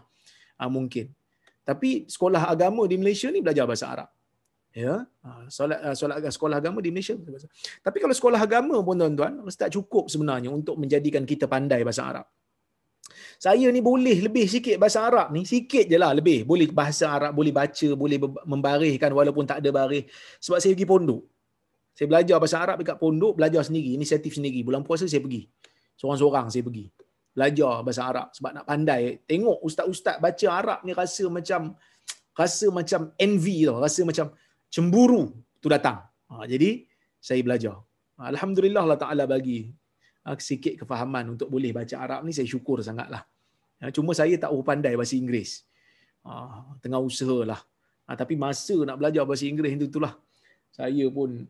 Ha, 0.63 0.71
mungkin. 0.71 1.11
Tapi 1.67 2.07
sekolah 2.07 2.47
agama 2.47 2.87
di 2.87 2.95
Malaysia 2.95 3.27
ni 3.35 3.43
belajar 3.43 3.67
bahasa 3.67 3.91
Arab. 3.91 4.09
Ya, 4.71 5.03
ha, 5.03 5.51
solat, 5.51 5.79
ha, 5.83 5.95
solat 5.99 6.23
sekolah 6.23 6.63
agama 6.63 6.79
di 6.79 6.95
Malaysia. 6.95 7.19
Tapi 7.83 7.99
kalau 7.99 8.15
sekolah 8.15 8.39
agama 8.39 8.79
pun 8.87 8.95
tuan-tuan, 8.95 9.35
tak 9.51 9.75
cukup 9.75 10.07
sebenarnya 10.07 10.55
untuk 10.55 10.79
menjadikan 10.79 11.27
kita 11.27 11.51
pandai 11.51 11.83
bahasa 11.83 12.07
Arab 12.07 12.27
saya 13.39 13.67
ni 13.71 13.81
boleh 13.85 14.25
lebih 14.25 14.47
sikit 14.49 14.77
bahasa 14.81 15.05
Arab 15.05 15.33
ni, 15.35 15.45
sikit 15.45 15.85
je 15.87 15.97
lah 16.01 16.11
lebih. 16.15 16.47
Boleh 16.49 16.69
bahasa 16.71 17.11
Arab, 17.11 17.33
boleh 17.35 17.53
baca, 17.53 17.89
boleh 17.95 18.19
membarihkan 18.47 19.11
walaupun 19.13 19.45
tak 19.45 19.63
ada 19.63 19.71
barih. 19.71 20.05
Sebab 20.41 20.59
saya 20.61 20.73
pergi 20.73 20.89
pondok. 20.89 21.23
Saya 21.95 22.07
belajar 22.11 22.37
bahasa 22.43 22.59
Arab 22.59 22.77
dekat 22.83 22.99
pondok, 22.99 23.39
belajar 23.39 23.63
sendiri, 23.63 23.95
inisiatif 23.95 24.35
sendiri. 24.35 24.67
Bulan 24.67 24.83
puasa 24.83 25.07
saya 25.07 25.23
pergi. 25.23 25.47
Seorang-seorang 25.95 26.51
saya 26.51 26.63
pergi. 26.67 26.91
Belajar 27.35 27.73
bahasa 27.83 28.03
Arab 28.07 28.29
sebab 28.35 28.51
nak 28.51 28.65
pandai. 28.67 29.23
Tengok 29.27 29.63
ustaz-ustaz 29.63 30.19
baca 30.19 30.47
Arab 30.51 30.79
ni 30.83 30.95
rasa 30.95 31.27
macam 31.31 31.75
rasa 32.35 32.67
macam 32.71 33.15
envy 33.15 33.67
tau, 33.67 33.79
rasa 33.79 34.03
macam 34.03 34.27
cemburu 34.71 35.31
tu 35.63 35.71
datang. 35.71 36.03
Ha, 36.31 36.47
jadi 36.51 36.83
saya 37.23 37.41
belajar. 37.47 37.79
Alhamdulillah 38.19 38.83
Allah 38.87 39.01
Ta'ala 39.01 39.25
bagi 39.27 39.71
sikit 40.41 40.75
kefahaman 40.81 41.37
untuk 41.37 41.53
boleh 41.53 41.71
baca 41.77 41.95
Arab 42.01 42.25
ni 42.25 42.33
saya 42.33 42.49
syukur 42.49 42.81
sangatlah. 42.81 43.23
Uh, 43.85 43.93
cuma 43.93 44.17
saya 44.17 44.33
tak 44.41 44.49
pandai 44.65 44.97
bahasa 44.97 45.15
Inggeris. 45.21 45.69
Uh, 46.25 46.65
tengah 46.81 47.01
usaha 47.05 47.45
lah. 47.45 47.61
Tapi 48.09 48.37
masa 48.37 48.77
nak 48.89 48.97
belajar 49.01 49.29
bahasa 49.29 49.45
Inggeris 49.45 49.77
itu 49.77 49.87
itulah. 49.93 50.17
Saya 50.73 51.05
pun 51.13 51.45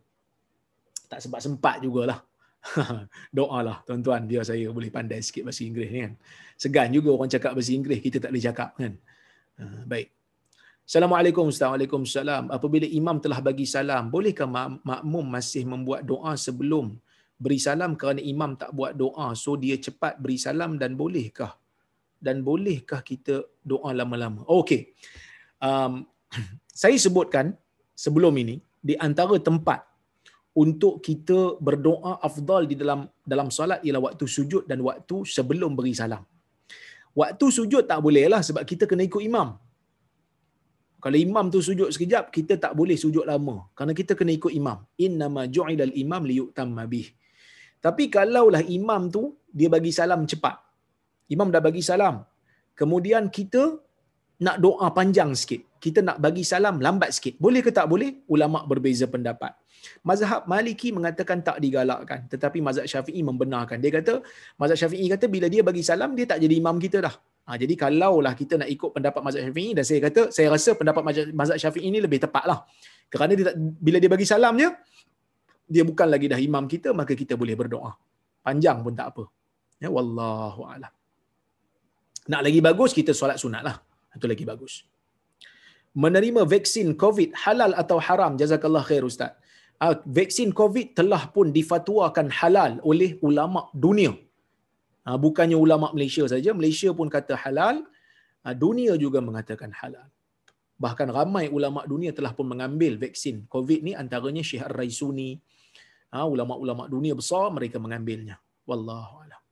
tak 1.06 1.22
sempat-sempat 1.22 1.86
jugalah. 1.86 2.18
Doa 3.36 3.60
lah 3.60 3.76
tuan-tuan 3.84 4.24
biar 4.24 4.42
saya 4.42 4.72
boleh 4.72 4.88
pandai 4.88 5.22
sikit 5.22 5.46
bahasa 5.46 5.62
Inggeris 5.62 5.90
ni 5.94 6.00
kan. 6.02 6.12
Segan 6.58 6.90
juga 6.90 7.14
orang 7.14 7.30
cakap 7.30 7.54
bahasa 7.54 7.70
Inggeris 7.70 8.00
kita 8.02 8.18
tak 8.18 8.30
boleh 8.34 8.44
cakap 8.44 8.70
kan. 8.74 8.92
Baik. 9.86 10.10
Assalamualaikum 10.84 11.48
Waalaikumsalam. 11.48 12.52
Apabila 12.52 12.84
imam 12.84 13.16
telah 13.16 13.40
bagi 13.40 13.64
salam, 13.64 14.12
bolehkah 14.12 14.44
makmum 14.84 15.24
masih 15.24 15.64
membuat 15.64 16.04
doa 16.04 16.36
sebelum 16.36 17.00
beri 17.42 17.58
salam 17.66 17.92
kerana 18.00 18.20
imam 18.32 18.50
tak 18.60 18.70
buat 18.78 18.92
doa 19.02 19.26
so 19.42 19.52
dia 19.64 19.76
cepat 19.86 20.14
beri 20.22 20.38
salam 20.46 20.72
dan 20.82 20.92
bolehkah 21.00 21.52
dan 22.26 22.36
bolehkah 22.48 23.00
kita 23.10 23.34
doa 23.72 23.90
lama-lama 24.00 24.42
okey 24.60 24.82
um, 25.68 26.06
saya 26.82 26.96
sebutkan 27.06 27.52
sebelum 28.04 28.34
ini 28.42 28.56
di 28.88 28.94
antara 29.06 29.36
tempat 29.48 29.80
untuk 30.62 31.02
kita 31.06 31.58
berdoa 31.66 32.12
afdal 32.28 32.62
di 32.70 32.76
dalam 32.82 33.00
dalam 33.32 33.48
solat 33.56 33.82
ialah 33.86 34.02
waktu 34.08 34.24
sujud 34.36 34.64
dan 34.70 34.80
waktu 34.88 35.16
sebelum 35.36 35.74
beri 35.78 35.94
salam 36.02 36.22
waktu 37.20 37.46
sujud 37.58 37.84
tak 37.90 38.00
boleh 38.06 38.24
lah 38.32 38.42
sebab 38.48 38.62
kita 38.72 38.86
kena 38.90 39.04
ikut 39.10 39.22
imam 39.30 39.48
kalau 41.04 41.18
imam 41.20 41.46
tu 41.52 41.60
sujud 41.60 41.88
sekejap, 41.94 42.32
kita 42.32 42.56
tak 42.56 42.72
boleh 42.78 42.96
sujud 42.96 43.28
lama. 43.30 43.68
Kerana 43.76 43.92
kita 43.98 44.16
kena 44.18 44.32
ikut 44.38 44.48
imam. 44.60 44.78
Innama 45.06 45.42
ju'ilal 45.54 45.92
imam 46.02 46.22
liyu'tamma 46.24 46.82
bih. 46.92 47.12
Tapi 47.86 48.04
kalaulah 48.16 48.62
imam 48.78 49.02
tu 49.16 49.22
dia 49.58 49.68
bagi 49.74 49.92
salam 49.98 50.20
cepat. 50.30 50.56
Imam 51.34 51.48
dah 51.54 51.62
bagi 51.66 51.82
salam. 51.90 52.16
Kemudian 52.80 53.28
kita 53.36 53.62
nak 54.46 54.56
doa 54.64 54.86
panjang 54.98 55.30
sikit. 55.40 55.60
Kita 55.84 56.00
nak 56.08 56.16
bagi 56.24 56.44
salam 56.52 56.80
lambat 56.86 57.10
sikit. 57.16 57.34
Boleh 57.44 57.60
ke 57.66 57.70
tak 57.78 57.86
boleh? 57.92 58.10
Ulama 58.34 58.64
berbeza 58.70 59.06
pendapat. 59.14 59.52
Mazhab 60.08 60.48
Maliki 60.52 60.88
mengatakan 60.96 61.44
tak 61.48 61.60
digalakkan. 61.64 62.24
Tetapi 62.32 62.58
mazhab 62.66 62.88
Syafi'i 62.92 63.20
membenarkan. 63.20 63.76
Dia 63.84 63.92
kata, 63.92 64.24
mazhab 64.56 64.78
Syafi'i 64.80 65.06
kata 65.12 65.28
bila 65.34 65.46
dia 65.54 65.60
bagi 65.68 65.84
salam, 65.84 66.16
dia 66.16 66.24
tak 66.24 66.40
jadi 66.40 66.54
imam 66.56 66.80
kita 66.80 67.04
dah. 67.04 67.14
Ha, 67.44 67.60
jadi 67.60 67.74
kalaulah 67.76 68.32
kita 68.32 68.56
nak 68.64 68.68
ikut 68.72 68.90
pendapat 68.96 69.20
mazhab 69.20 69.44
Syafi'i, 69.44 69.76
dan 69.76 69.84
saya 69.84 70.00
kata, 70.08 70.32
saya 70.32 70.48
rasa 70.48 70.70
pendapat 70.80 71.02
mazhab 71.36 71.58
Syafi'i 71.60 71.86
ini 71.92 72.00
lebih 72.00 72.24
tepat 72.24 72.44
lah. 72.48 72.64
Kerana 73.12 73.32
dia 73.36 73.52
tak, 73.52 73.56
bila 73.60 73.96
dia 74.00 74.08
bagi 74.08 74.24
salam 74.24 74.56
je, 74.56 74.68
dia 75.72 75.84
bukan 75.90 76.08
lagi 76.14 76.26
dah 76.32 76.40
imam 76.48 76.64
kita 76.68 76.92
maka 77.00 77.12
kita 77.22 77.34
boleh 77.40 77.56
berdoa. 77.60 77.92
Panjang 78.46 78.84
pun 78.84 78.92
tak 78.92 79.08
apa. 79.12 79.24
Ya 79.82 79.88
wallahu 79.96 80.62
alam. 80.68 80.92
Nak 82.32 82.40
lagi 82.46 82.60
bagus 82.64 82.90
kita 82.98 83.12
solat 83.16 83.40
sunat 83.42 83.62
lah. 83.68 83.76
Itu 84.16 84.28
lagi 84.32 84.44
bagus. 84.44 84.74
Menerima 85.94 86.42
vaksin 86.52 86.88
covid 87.02 87.30
halal 87.44 87.72
atau 87.82 87.98
haram 88.06 88.32
jazakallah 88.40 88.84
khair 88.88 89.04
ustaz. 89.06 89.32
Ah, 89.84 89.94
vaksin 90.18 90.50
covid 90.60 90.94
telah 90.98 91.22
pun 91.34 91.50
difatwakan 91.56 92.28
halal 92.38 92.72
oleh 92.90 93.10
ulama 93.28 93.60
dunia. 93.84 94.12
Ah, 95.04 95.18
bukannya 95.24 95.58
ulama 95.58 95.92
Malaysia 95.96 96.24
saja. 96.32 96.50
Malaysia 96.60 96.90
pun 96.98 97.08
kata 97.16 97.34
halal. 97.44 97.84
Ah, 98.46 98.54
dunia 98.64 98.92
juga 99.04 99.18
mengatakan 99.28 99.70
halal. 99.80 100.08
Bahkan 100.84 101.08
ramai 101.18 101.46
ulama 101.56 101.80
dunia 101.92 102.10
telah 102.10 102.32
pun 102.36 102.46
mengambil 102.52 102.98
vaksin 103.04 103.46
covid 103.54 103.80
ni 103.86 103.92
antaranya 104.02 104.42
Syekh 104.42 104.66
Ar-Raisuni 104.68 105.30
ha, 106.14 106.22
ulama-ulama 106.22 106.86
dunia 106.86 107.18
besar 107.18 107.50
mereka 107.50 107.82
mengambilnya. 107.82 108.38
Wallahu 108.64 109.26
a'lam 109.26 109.42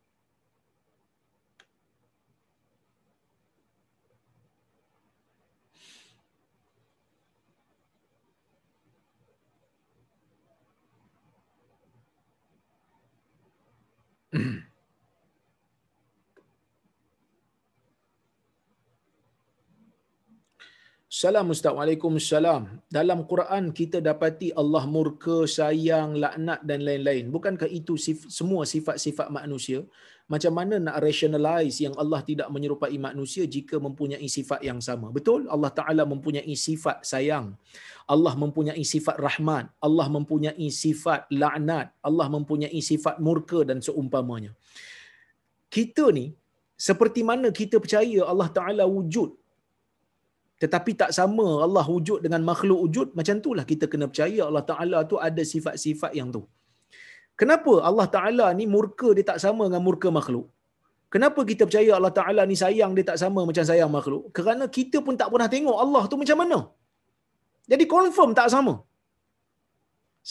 Salam 21.13 21.53
Ustaz. 21.53 21.77
Waalaikumsalam. 21.77 22.63
Dalam 22.97 23.19
Quran 23.31 23.65
kita 23.79 24.01
dapati 24.07 24.49
Allah 24.61 24.85
murka, 24.89 25.45
sayang, 25.45 26.17
laknat 26.23 26.61
dan 26.69 26.81
lain-lain. 26.89 27.29
Bukankah 27.35 27.69
itu 27.79 28.01
semua 28.37 28.65
sifat-sifat 28.65 29.29
manusia? 29.29 29.85
Macam 30.33 30.53
mana 30.59 30.81
nak 30.81 30.97
rationalize 31.05 31.85
yang 31.85 31.93
Allah 32.03 32.21
tidak 32.25 32.49
menyerupai 32.55 32.97
manusia 32.97 33.45
jika 33.45 33.77
mempunyai 33.77 34.25
sifat 34.25 34.65
yang 34.65 34.81
sama? 34.81 35.13
Betul? 35.13 35.45
Allah 35.53 35.69
Ta'ala 35.79 36.09
mempunyai 36.09 36.55
sifat 36.57 37.05
sayang. 37.05 37.53
Allah 38.09 38.33
mempunyai 38.33 38.81
sifat 38.81 39.21
rahmat. 39.21 39.69
Allah 39.85 40.09
mempunyai 40.17 40.69
sifat 40.73 41.29
laknat. 41.29 41.93
Allah 42.01 42.29
mempunyai 42.37 42.81
sifat 42.81 43.21
murka 43.21 43.61
dan 43.69 43.85
seumpamanya. 43.85 44.57
Kita 45.77 46.09
ni, 46.09 46.33
seperti 46.89 47.21
mana 47.21 47.53
kita 47.53 47.77
percaya 47.77 48.25
Allah 48.33 48.49
Ta'ala 48.49 48.89
wujud 48.89 49.42
tetapi 50.63 50.91
tak 51.01 51.11
sama 51.19 51.47
Allah 51.67 51.87
wujud 51.95 52.19
dengan 52.25 52.41
makhluk 52.51 52.81
wujud 52.85 53.07
macam 53.19 53.37
itulah 53.41 53.65
kita 53.71 53.85
kena 53.93 54.07
percaya 54.11 54.41
Allah 54.49 54.65
Taala 54.71 54.99
tu 55.11 55.17
ada 55.29 55.43
sifat-sifat 55.53 56.13
yang 56.19 56.29
tu. 56.37 56.43
Kenapa 57.41 57.73
Allah 57.89 58.07
Taala 58.15 58.47
ni 58.59 58.65
murka 58.75 59.09
dia 59.17 59.25
tak 59.31 59.39
sama 59.45 59.67
dengan 59.69 59.83
murka 59.87 60.09
makhluk? 60.19 60.47
Kenapa 61.15 61.41
kita 61.51 61.63
percaya 61.69 61.91
Allah 61.99 62.15
Taala 62.19 62.43
ni 62.51 62.57
sayang 62.63 62.93
dia 62.97 63.05
tak 63.11 63.19
sama 63.25 63.41
macam 63.49 63.65
sayang 63.71 63.91
makhluk? 63.97 64.23
Kerana 64.37 64.65
kita 64.79 64.99
pun 65.07 65.19
tak 65.21 65.29
pernah 65.35 65.49
tengok 65.55 65.77
Allah 65.85 66.03
tu 66.11 66.19
macam 66.23 66.39
mana. 66.43 66.59
Jadi 67.73 67.85
confirm 67.95 68.31
tak 68.41 68.49
sama. 68.55 68.75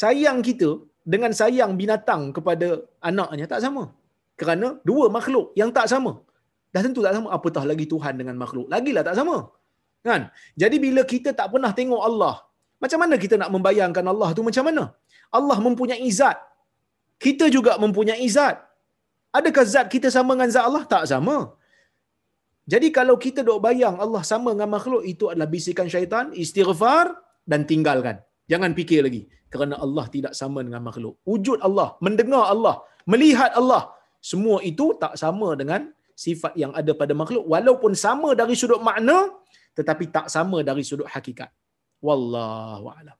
Sayang 0.01 0.39
kita 0.47 0.69
dengan 1.13 1.31
sayang 1.41 1.71
binatang 1.81 2.23
kepada 2.37 2.67
anaknya 3.09 3.47
tak 3.53 3.61
sama. 3.67 3.83
Kerana 4.39 4.67
dua 4.89 5.05
makhluk 5.17 5.47
yang 5.59 5.71
tak 5.77 5.87
sama. 5.93 6.13
Dah 6.73 6.81
tentu 6.85 7.03
tak 7.05 7.15
sama. 7.17 7.27
Apatah 7.35 7.65
lagi 7.71 7.85
Tuhan 7.93 8.15
dengan 8.21 8.35
makhluk? 8.43 8.67
Lagilah 8.71 9.03
tak 9.09 9.17
sama 9.19 9.37
Kan? 10.07 10.21
Jadi 10.61 10.77
bila 10.85 11.01
kita 11.13 11.29
tak 11.39 11.47
pernah 11.53 11.71
tengok 11.79 12.01
Allah, 12.09 12.35
macam 12.83 12.99
mana 13.03 13.15
kita 13.23 13.35
nak 13.41 13.49
membayangkan 13.55 14.05
Allah 14.13 14.29
tu 14.37 14.43
macam 14.49 14.65
mana? 14.69 14.83
Allah 15.37 15.57
mempunyai 15.67 16.09
zat. 16.19 16.37
Kita 17.25 17.47
juga 17.55 17.77
mempunyai 17.83 18.25
zat. 18.37 18.57
Adakah 19.39 19.65
zat 19.73 19.87
kita 19.93 20.07
sama 20.15 20.31
dengan 20.35 20.49
zat 20.55 20.65
Allah? 20.69 20.83
Tak 20.93 21.03
sama. 21.11 21.37
Jadi 22.71 22.87
kalau 22.97 23.15
kita 23.25 23.39
dok 23.47 23.59
bayang 23.65 23.95
Allah 24.03 24.23
sama 24.31 24.49
dengan 24.53 24.69
makhluk, 24.75 25.03
itu 25.13 25.25
adalah 25.31 25.49
bisikan 25.53 25.87
syaitan, 25.93 26.25
istighfar 26.43 27.05
dan 27.51 27.61
tinggalkan. 27.69 28.17
Jangan 28.51 28.71
fikir 28.79 29.01
lagi 29.05 29.21
kerana 29.53 29.75
Allah 29.85 30.05
tidak 30.15 30.33
sama 30.41 30.59
dengan 30.65 30.81
makhluk. 30.87 31.13
Wujud 31.29 31.59
Allah, 31.67 31.87
mendengar 32.05 32.43
Allah, 32.53 32.75
melihat 33.11 33.51
Allah, 33.61 33.83
semua 34.31 34.57
itu 34.71 34.85
tak 35.01 35.13
sama 35.23 35.49
dengan 35.61 35.81
sifat 36.23 36.53
yang 36.63 36.71
ada 36.79 36.91
pada 37.01 37.13
makhluk 37.21 37.43
walaupun 37.53 37.91
sama 38.05 38.29
dari 38.39 38.53
sudut 38.61 38.81
makna 38.89 39.17
tetapi 39.77 40.05
tak 40.15 40.27
sama 40.35 40.59
dari 40.69 40.83
sudut 40.89 41.09
hakikat. 41.13 41.49
Wallahu 42.07 42.87
a'lam. 42.93 43.17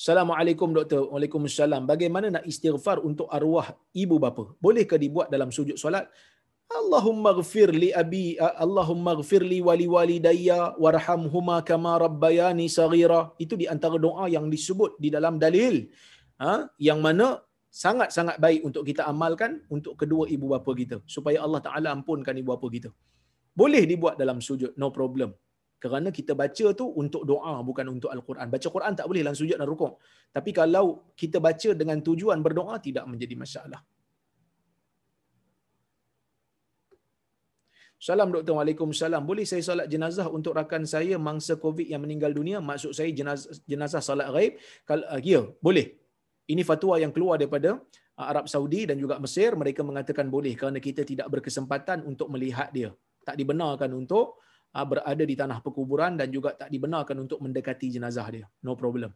Assalamualaikum 0.00 0.68
doktor. 0.72 1.02
Waalaikumsalam. 1.12 1.84
Bagaimana 1.92 2.26
nak 2.34 2.44
istighfar 2.50 3.04
untuk 3.08 3.28
arwah 3.38 3.68
ibu 4.02 4.16
bapa? 4.24 4.44
Bolehkah 4.64 4.96
dibuat 4.96 5.28
dalam 5.34 5.52
sujud 5.52 5.76
solat? 5.76 6.08
Allahumma 6.70 7.30
ghafir 7.38 7.68
li 7.82 7.90
abi 8.02 8.38
Allahumma 8.38 9.12
ghafir 9.18 9.42
li 9.52 9.58
wali 9.68 9.86
walidayya 9.94 10.78
warhamhuma 10.84 11.56
kama 11.70 11.92
rabbayani 12.04 12.66
saghira. 12.78 13.20
Itu 13.44 13.60
di 13.60 13.66
antara 13.74 14.00
doa 14.06 14.24
yang 14.36 14.48
disebut 14.54 14.96
di 15.04 15.10
dalam 15.16 15.36
dalil. 15.36 15.76
Ha? 16.40 16.72
yang 16.80 17.04
mana 17.04 17.26
sangat-sangat 17.68 18.36
baik 18.44 18.60
untuk 18.64 18.82
kita 18.88 19.04
amalkan 19.04 19.60
untuk 19.68 19.94
kedua 20.00 20.24
ibu 20.34 20.46
bapa 20.52 20.72
kita 20.72 20.96
supaya 21.04 21.44
Allah 21.44 21.60
Taala 21.66 21.88
ampunkan 21.92 22.32
ibu 22.40 22.48
bapa 22.56 22.66
kita. 22.76 22.90
Boleh 23.50 23.82
dibuat 23.84 24.14
dalam 24.22 24.38
sujud, 24.38 24.72
no 24.78 24.88
problem. 24.94 25.30
Kerana 25.80 26.12
kita 26.12 26.36
baca 26.36 26.66
tu 26.76 26.86
untuk 27.02 27.22
doa 27.24 27.54
bukan 27.64 27.86
untuk 27.88 28.12
Al-Quran. 28.12 28.52
Baca 28.52 28.68
Quran 28.68 28.92
tak 28.92 29.06
boleh 29.08 29.24
dalam 29.24 29.36
sujud 29.36 29.56
dan 29.56 29.64
rukuk. 29.64 29.96
Tapi 30.28 30.50
kalau 30.52 31.08
kita 31.16 31.40
baca 31.40 31.70
dengan 31.72 32.04
tujuan 32.04 32.38
berdoa 32.44 32.76
tidak 32.84 33.08
menjadi 33.08 33.34
masalah. 33.40 33.80
Salam 38.00 38.28
Doktor 38.32 38.56
Waalaikumsalam. 38.56 39.24
Boleh 39.28 39.44
saya 39.44 39.60
solat 39.60 39.86
jenazah 39.92 40.24
untuk 40.32 40.56
rakan 40.56 40.88
saya 40.88 41.16
mangsa 41.20 41.60
COVID 41.60 41.84
yang 41.84 42.00
meninggal 42.04 42.32
dunia? 42.32 42.56
Maksud 42.60 42.96
saya 42.96 43.12
jenazah, 43.12 43.52
jenazah 43.68 44.00
solat 44.00 44.28
ghaib? 44.32 44.56
Uh, 44.88 45.20
ya, 45.20 45.44
boleh. 45.60 46.00
Ini 46.48 46.64
fatwa 46.64 46.96
yang 46.96 47.12
keluar 47.12 47.36
daripada 47.36 47.76
uh, 48.20 48.26
Arab 48.32 48.48
Saudi 48.52 48.88
dan 48.88 48.96
juga 48.96 49.20
Mesir. 49.20 49.52
Mereka 49.52 49.84
mengatakan 49.84 50.32
boleh 50.32 50.56
kerana 50.56 50.80
kita 50.80 51.04
tidak 51.04 51.28
berkesempatan 51.28 52.04
untuk 52.08 52.32
melihat 52.32 52.72
dia. 52.72 52.88
Tak 53.22 53.36
dibenarkan 53.36 53.90
untuk 53.94 54.40
uh, 54.74 54.86
berada 54.86 55.24
di 55.24 55.34
tanah 55.36 55.58
perkuburan 55.60 56.18
dan 56.18 56.28
juga 56.30 56.56
tak 56.56 56.70
dibenarkan 56.72 57.16
untuk 57.20 57.38
mendekati 57.42 57.92
jenazah 57.92 58.26
dia. 58.30 58.46
No 58.64 58.74
problem. 58.74 59.12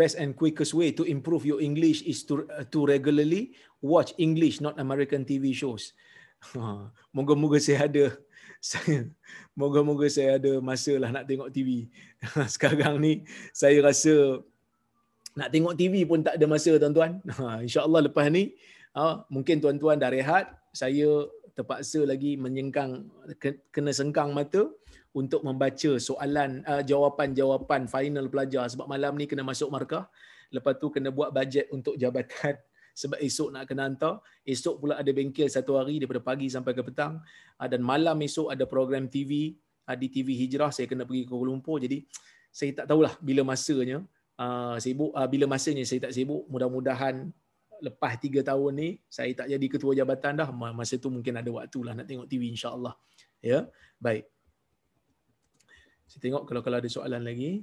Best 0.00 0.16
and 0.16 0.32
quickest 0.32 0.72
way 0.72 0.96
to 0.96 1.04
improve 1.04 1.44
your 1.44 1.60
English 1.60 2.00
is 2.08 2.24
to 2.24 2.48
uh, 2.48 2.64
to 2.72 2.88
regularly 2.88 3.52
watch 3.84 4.16
English 4.16 4.64
not 4.64 4.80
American 4.80 5.28
TV 5.28 5.52
shows. 5.52 5.92
Ha, 6.56 6.88
moga-moga 7.12 7.60
saya 7.60 7.84
ada 7.84 8.16
saya 8.72 9.12
moga-moga 9.52 10.08
saya 10.08 10.40
ada 10.40 10.56
masa 10.64 10.96
lah 10.96 11.12
nak 11.12 11.28
tengok 11.28 11.52
TV. 11.52 11.92
Sekarang 12.56 12.96
ni 12.96 13.28
saya 13.52 13.76
rasa 13.84 14.40
nak 15.36 15.52
tengok 15.52 15.76
TV 15.76 16.08
pun 16.08 16.24
tak 16.24 16.40
ada 16.40 16.46
masa 16.48 16.80
tuan-tuan. 16.80 17.20
Ha, 17.28 17.60
InsyaAllah 17.60 18.08
lepas 18.08 18.32
ni 18.32 18.56
ha, 18.96 19.28
mungkin 19.28 19.60
tuan-tuan 19.60 20.00
dah 20.00 20.08
rehat. 20.08 20.48
Saya 20.72 21.28
terpaksa 21.60 22.00
lagi 22.08 22.40
menyengkang 22.40 23.12
kena 23.68 23.92
sengkang 23.92 24.32
mata 24.32 24.64
untuk 25.12 25.44
membaca 25.44 26.00
soalan 26.00 26.64
uh, 26.64 26.80
jawapan-jawapan 26.80 27.84
final 27.84 28.32
pelajar. 28.32 28.64
Sebab 28.72 28.88
malam 28.88 29.12
ni 29.20 29.28
kena 29.28 29.44
masuk 29.44 29.68
markah. 29.68 30.08
Lepas 30.48 30.80
tu 30.80 30.88
kena 30.88 31.12
buat 31.12 31.30
bajet 31.30 31.68
untuk 31.70 31.94
jabatan 32.00 32.56
sebab 33.00 33.18
esok 33.20 33.48
nak 33.52 33.64
kena 33.68 33.84
hantar. 33.86 34.24
Esok 34.42 34.80
pula 34.80 34.94
ada 34.96 35.10
bengkel 35.12 35.52
satu 35.52 35.76
hari 35.76 36.00
daripada 36.00 36.24
pagi 36.24 36.48
sampai 36.48 36.72
ke 36.72 36.80
petang. 36.80 37.20
Uh, 37.60 37.68
dan 37.68 37.84
malam 37.84 38.16
esok 38.24 38.48
ada 38.54 38.64
program 38.64 39.10
TV 39.10 39.58
uh, 39.84 39.96
di 39.98 40.08
TV 40.08 40.32
Hijrah. 40.46 40.72
Saya 40.72 40.88
kena 40.88 41.04
pergi 41.04 41.28
ke 41.28 41.30
Kuala 41.34 41.52
Lumpur. 41.52 41.82
Jadi 41.82 42.06
saya 42.50 42.72
tak 42.72 42.86
tahulah 42.90 43.14
bila 43.20 43.46
masanya 43.46 44.02
uh, 44.40 44.74
sibuk 44.80 45.12
uh, 45.12 45.28
bila 45.28 45.44
masanya 45.50 45.84
saya 45.84 46.08
tak 46.08 46.14
sibuk. 46.14 46.46
Mudah-mudahan 46.46 47.34
lepas 47.80 48.16
tiga 48.20 48.40
tahun 48.44 48.72
ni 48.76 48.88
saya 49.08 49.32
tak 49.32 49.48
jadi 49.52 49.66
ketua 49.66 49.92
jabatan 49.96 50.40
dah 50.40 50.48
masa 50.52 51.00
tu 51.00 51.08
mungkin 51.08 51.40
ada 51.40 51.50
waktu 51.50 51.78
lah 51.80 51.92
nak 51.96 52.06
tengok 52.06 52.28
TV 52.28 52.52
insyaAllah 52.52 52.94
ya 53.40 53.64
baik 53.96 54.28
saya 56.10 56.20
tengok 56.26 56.42
kalau 56.42 56.58
kalau 56.66 56.82
ada 56.82 56.90
soalan 56.90 57.22
lagi. 57.22 57.62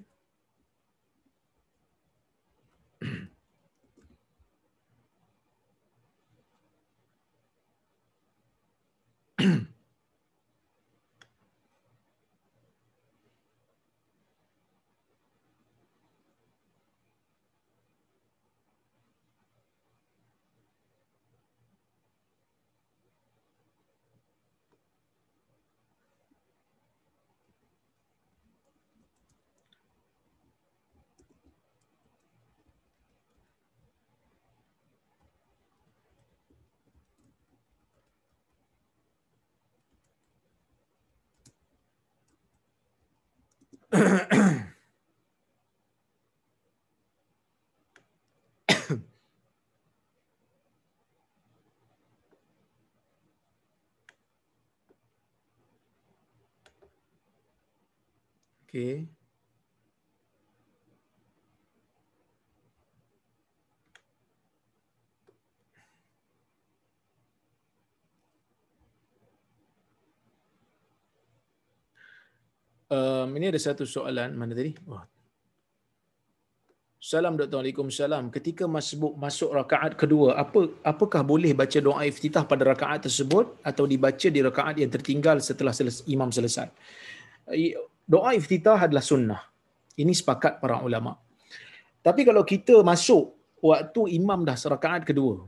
Okay. 58.69 59.07
Um, 72.88 73.35
ini 73.35 73.51
ada 73.51 73.59
satu 73.59 73.84
soalan 73.84 74.31
mana 74.39 74.55
tadi? 74.55 74.72
Oh. 74.88 75.03
Salam 76.97 77.35
Dr. 77.35 77.59
Waalaikumsalam. 77.59 78.31
Ketika 78.31 78.64
masbuk 78.64 79.14
masuk 79.19 79.51
rakaat 79.51 79.99
kedua, 79.99 80.39
apa 80.39 80.72
apakah 80.81 81.22
boleh 81.22 81.51
baca 81.51 81.77
doa 81.84 82.01
iftitah 82.07 82.47
pada 82.47 82.64
rakaat 82.64 83.05
tersebut 83.05 83.59
atau 83.61 83.84
dibaca 83.85 84.27
di 84.31 84.39
rakaat 84.39 84.76
yang 84.81 84.91
tertinggal 84.91 85.38
setelah 85.43 85.76
selesai, 85.76 86.07
imam 86.07 86.31
selesai? 86.31 86.68
Doa 88.07 88.31
iftitah 88.39 88.80
adalah 88.88 89.03
sunnah. 89.03 89.41
Ini 89.99 90.14
sepakat 90.15 90.64
para 90.64 90.80
ulama. 90.80 91.14
Tapi 92.01 92.23
kalau 92.23 92.47
kita 92.47 92.80
masuk 92.88 93.35
waktu 93.59 94.15
imam 94.15 94.47
dah 94.47 94.55
serakaat 94.55 95.03
kedua 95.03 95.43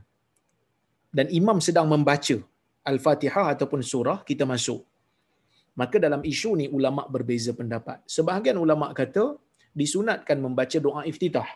dan 1.08 1.26
imam 1.32 1.56
sedang 1.58 1.88
membaca 1.88 2.36
Al-Fatihah 2.84 3.56
ataupun 3.56 3.80
surah, 3.80 4.22
kita 4.28 4.44
masuk 4.44 4.86
maka 5.78 5.96
dalam 6.02 6.22
isu 6.24 6.50
ni 6.60 6.66
ulama 6.70 7.06
berbeza 7.06 7.54
pendapat. 7.54 8.02
Sebahagian 8.06 8.58
ulama 8.58 8.90
kata 8.96 9.38
disunatkan 9.70 10.38
membaca 10.42 10.78
doa 10.82 11.02
iftitah. 11.06 11.46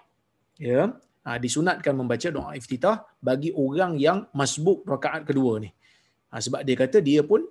Ya. 0.58 0.94
Ha, 1.24 1.40
disunatkan 1.40 1.96
membaca 1.96 2.28
doa 2.28 2.52
iftitah 2.52 3.08
bagi 3.18 3.50
orang 3.56 3.96
yang 3.96 4.28
masbuk 4.36 4.84
rakaat 4.84 5.24
kedua 5.24 5.56
ni. 5.64 5.72
Ha, 6.30 6.38
sebab 6.44 6.60
dia 6.62 6.76
kata 6.76 7.00
dia 7.00 7.24
pun 7.24 7.42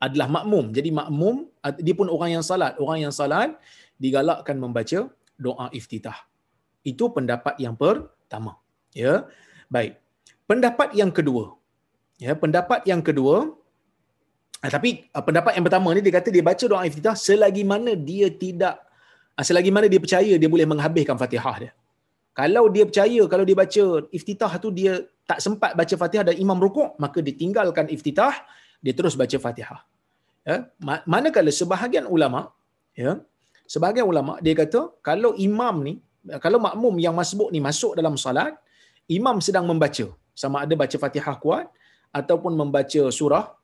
adalah 0.00 0.28
makmum. 0.32 0.72
Jadi 0.72 0.90
makmum 0.90 1.44
dia 1.80 1.94
pun 1.94 2.08
orang 2.08 2.40
yang 2.40 2.44
salat. 2.44 2.74
Orang 2.80 3.04
yang 3.04 3.14
salat 3.14 3.54
digalakkan 4.00 4.56
membaca 4.56 5.12
doa 5.36 5.66
iftitah. 5.76 6.16
Itu 6.84 7.12
pendapat 7.12 7.60
yang 7.60 7.76
pertama. 7.76 8.58
Ya. 8.96 9.28
Baik. 9.68 10.00
Pendapat 10.44 10.92
yang 10.96 11.08
kedua. 11.08 11.56
Ya, 12.20 12.32
pendapat 12.38 12.86
yang 12.86 13.02
kedua 13.02 13.58
tapi 14.72 15.08
uh, 15.12 15.22
pendapat 15.24 15.52
yang 15.56 15.64
pertama 15.66 15.88
ni 15.96 16.00
dia 16.00 16.14
kata 16.18 16.28
dia 16.32 16.44
baca 16.50 16.64
doa 16.64 16.82
iftitah 16.88 17.16
selagi 17.18 17.64
mana 17.72 17.92
dia 17.92 18.28
tidak 18.32 18.80
uh, 19.36 19.44
selagi 19.48 19.70
mana 19.76 19.86
dia 19.92 20.00
percaya 20.04 20.34
dia 20.40 20.48
boleh 20.54 20.66
menghabiskan 20.72 21.16
Fatihah 21.20 21.56
dia. 21.62 21.72
Kalau 22.34 22.64
dia 22.74 22.84
percaya 22.88 23.22
kalau 23.32 23.44
dia 23.48 23.56
baca 23.62 23.84
iftitah 24.18 24.52
tu 24.62 24.68
dia 24.78 25.04
tak 25.30 25.38
sempat 25.44 25.72
baca 25.78 25.94
Fatihah 26.02 26.24
dan 26.28 26.36
imam 26.44 26.58
rukuk 26.64 26.96
maka 27.04 27.18
dia 27.26 27.34
tinggalkan 27.42 27.86
iftitah 27.96 28.34
dia 28.84 28.92
terus 28.92 29.16
baca 29.16 29.36
Fatihah. 29.46 29.80
Ya, 30.44 30.56
manakala 31.08 31.48
sebahagian 31.48 32.04
ulama, 32.04 32.52
ya, 32.92 33.16
sebahagian 33.64 34.04
ulama 34.04 34.36
dia 34.44 34.52
kata 34.52 34.80
kalau 35.00 35.32
imam 35.40 35.80
ni, 35.80 35.94
kalau 36.44 36.60
makmum 36.60 36.94
yang 37.00 37.16
masbuk 37.16 37.48
ni 37.48 37.64
masuk 37.64 37.96
dalam 37.96 38.14
salat, 38.20 38.52
imam 39.08 39.40
sedang 39.40 39.64
membaca, 39.64 40.06
sama 40.36 40.56
ada 40.64 40.74
baca 40.76 40.96
Fatihah 41.00 41.36
kuat 41.40 41.64
ataupun 42.12 42.52
membaca 42.60 43.02
surah 43.08 43.46
ah, 43.48 43.63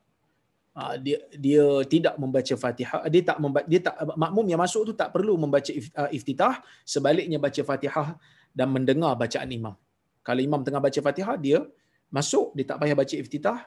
dia 1.03 1.19
dia 1.35 1.65
tidak 1.83 2.15
membaca 2.15 2.55
Fatihah 2.55 3.03
dia 3.11 3.21
tak 3.27 3.37
membaca, 3.43 3.67
dia 3.67 3.83
tak 3.83 3.95
makmum 4.15 4.45
yang 4.47 4.61
masuk 4.63 4.87
tu 4.87 4.93
tak 4.95 5.11
perlu 5.11 5.35
membaca 5.35 5.67
ah, 5.99 6.07
iftitah. 6.07 6.63
Sebaliknya 6.87 7.37
baca 7.43 7.59
Fatihah 7.59 8.15
dan 8.55 8.67
mendengar 8.71 9.15
bacaan 9.19 9.51
imam. 9.51 9.75
Kalau 10.23 10.39
imam 10.39 10.63
tengah 10.63 10.79
baca 10.79 10.99
Fatihah 11.03 11.35
dia 11.35 11.59
masuk 12.07 12.55
dia 12.55 12.65
tak 12.71 12.79
payah 12.79 12.95
baca 12.95 13.15
iftitah 13.15 13.59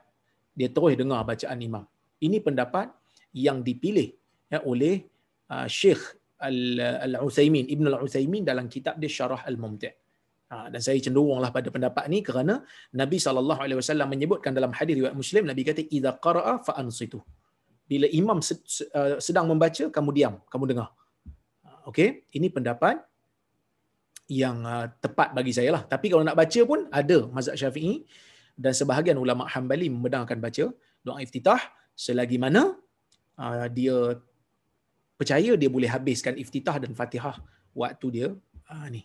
dia 0.56 0.68
terus 0.72 0.96
dengar 0.96 1.20
bacaan 1.28 1.58
imam. 1.60 1.84
Ini 2.24 2.40
pendapat 2.40 2.88
yang 3.36 3.60
dipilih 3.60 4.08
ya, 4.48 4.64
oleh 4.64 5.04
uh, 5.52 5.68
Syekh 5.68 6.00
Al-Uthaymin 6.40 7.68
Ibn 7.68 7.84
Al-Uthaymin 7.90 8.42
dalam 8.48 8.64
kitab 8.70 8.96
dia 8.96 9.10
Syarah 9.12 9.44
Al-Mumti' 9.44 10.03
Ha, 10.54 10.70
dan 10.70 10.78
saya 10.86 10.98
cenderunglah 11.02 11.50
pada 11.50 11.66
pendapat 11.74 12.06
ini 12.06 12.18
kerana 12.22 12.54
Nabi 12.94 13.18
SAW 13.18 14.06
menyebutkan 14.06 14.54
dalam 14.54 14.70
hadis 14.78 14.94
riwayat 14.98 15.16
Muslim 15.18 15.42
Nabi 15.50 15.62
kata 15.66 15.82
idza 15.96 16.14
qara'a 16.24 16.62
fa 16.66 16.78
ansitu. 16.78 17.18
Bila 17.90 18.06
imam 18.18 18.38
uh, 18.38 19.18
sedang 19.26 19.50
membaca 19.50 19.84
kamu 19.90 20.10
diam, 20.14 20.34
kamu 20.52 20.64
dengar. 20.70 20.88
Ha, 21.66 21.90
okey, 21.90 22.08
ini 22.38 22.46
pendapat 22.54 23.02
yang 24.30 24.62
uh, 24.62 24.86
tepat 25.02 25.34
bagi 25.34 25.50
saya 25.58 25.74
lah. 25.74 25.82
Tapi 25.90 26.06
kalau 26.14 26.22
nak 26.22 26.38
baca 26.38 26.60
pun 26.70 26.86
ada 27.00 27.18
mazhab 27.34 27.58
Syafi'i 27.58 28.06
dan 28.54 28.70
sebahagian 28.78 29.18
ulama 29.18 29.50
Hambali 29.50 29.90
membenarkan 29.90 30.38
baca 30.38 30.70
doa 31.02 31.18
iftitah 31.18 31.58
selagi 31.98 32.38
mana 32.38 32.78
uh, 33.42 33.66
dia 33.74 34.22
percaya 35.18 35.58
dia 35.58 35.70
boleh 35.76 35.90
habiskan 35.90 36.38
iftitah 36.38 36.78
dan 36.78 36.94
Fatihah 36.94 37.42
waktu 37.74 38.06
dia 38.14 38.28
ni 38.94 39.02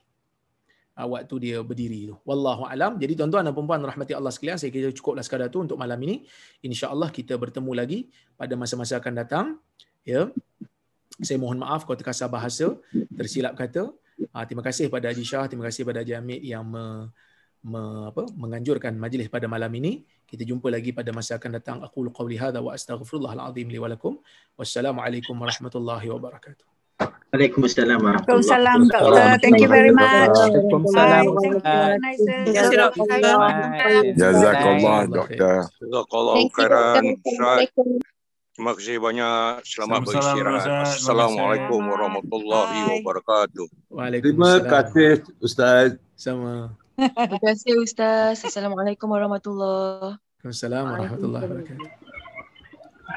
waktu 1.08 1.36
dia 1.40 1.58
berdiri 1.64 2.12
tu. 2.12 2.16
Wallahu 2.28 2.68
alam. 2.68 3.00
Jadi 3.00 3.16
tuan-tuan 3.16 3.46
dan 3.48 3.54
puan-puan 3.56 3.80
rahmati 3.80 4.12
Allah 4.18 4.34
sekalian, 4.34 4.60
saya 4.60 4.74
kira 4.74 4.92
cukuplah 4.92 5.24
sekadar 5.24 5.48
tu 5.48 5.64
untuk 5.64 5.80
malam 5.80 6.00
ini. 6.04 6.28
Insya-Allah 6.66 7.14
kita 7.14 7.40
bertemu 7.40 7.72
lagi 7.72 8.00
pada 8.36 8.56
masa-masa 8.60 9.00
akan 9.00 9.14
datang. 9.16 9.46
Ya. 10.04 10.28
Saya 11.20 11.36
mohon 11.40 11.60
maaf 11.60 11.84
kalau 11.84 12.00
terkasar 12.00 12.32
bahasa, 12.32 12.80
tersilap 13.16 13.56
kata. 13.56 13.92
Uh, 14.36 14.44
terima 14.48 14.64
kasih 14.64 14.92
pada 14.92 15.12
Haji 15.12 15.24
Shah, 15.24 15.48
terima 15.48 15.68
kasih 15.68 15.88
pada 15.88 16.04
Haji 16.04 16.16
Amir 16.16 16.40
yang 16.44 16.64
me, 16.68 17.08
me, 17.64 18.12
apa, 18.12 18.28
menganjurkan 18.36 18.96
majlis 18.96 19.28
pada 19.32 19.48
malam 19.48 19.72
ini. 19.80 20.04
Kita 20.28 20.44
jumpa 20.46 20.68
lagi 20.70 20.92
pada 20.96 21.12
masa 21.16 21.40
akan 21.40 21.52
datang. 21.60 21.78
Aku 21.84 22.06
qauli 22.12 22.38
hadza 22.38 22.60
wa 22.64 22.76
astaghfirullahal 22.76 23.52
azim 23.52 23.68
li 23.68 23.80
wa 23.82 23.90
lakum. 23.90 24.20
Wassalamualaikum 24.60 25.36
warahmatullahi 25.36 26.08
wabarakatuh. 26.12 26.69
Waalaikumsalam. 27.30 28.02
Waalaikumsalam, 28.02 28.90
doktor. 28.90 29.38
Thank 29.38 29.62
you 29.62 29.70
very 29.70 29.94
much. 29.94 30.34
Waalaikumsalam. 30.34 31.24
Jazakallah, 34.18 35.00
doktor. 35.08 35.70
Jazakallah 35.78 36.36
khairan. 36.58 37.04
Terima 38.60 38.76
kasih 38.76 39.00
banyak. 39.00 39.64
Selamat 39.64 40.00
beristirahat. 40.04 40.90
Assalamualaikum 40.90 41.80
warahmatullahi 41.80 43.00
wabarakatuh. 43.00 43.68
Terima 44.20 44.60
kasih, 44.66 45.24
Ustaz. 45.40 45.96
Sama. 46.20 46.76
Terima 47.00 47.40
kasih 47.40 47.80
Ustaz. 47.80 48.44
Assalamualaikum 48.44 49.08
warahmatullahi 49.08 50.20
wabarakatuh. 50.20 50.44
Waalaikumsalam 50.44 50.84
warahmatullahi 50.98 51.44
wabarakatuh. 51.48 52.09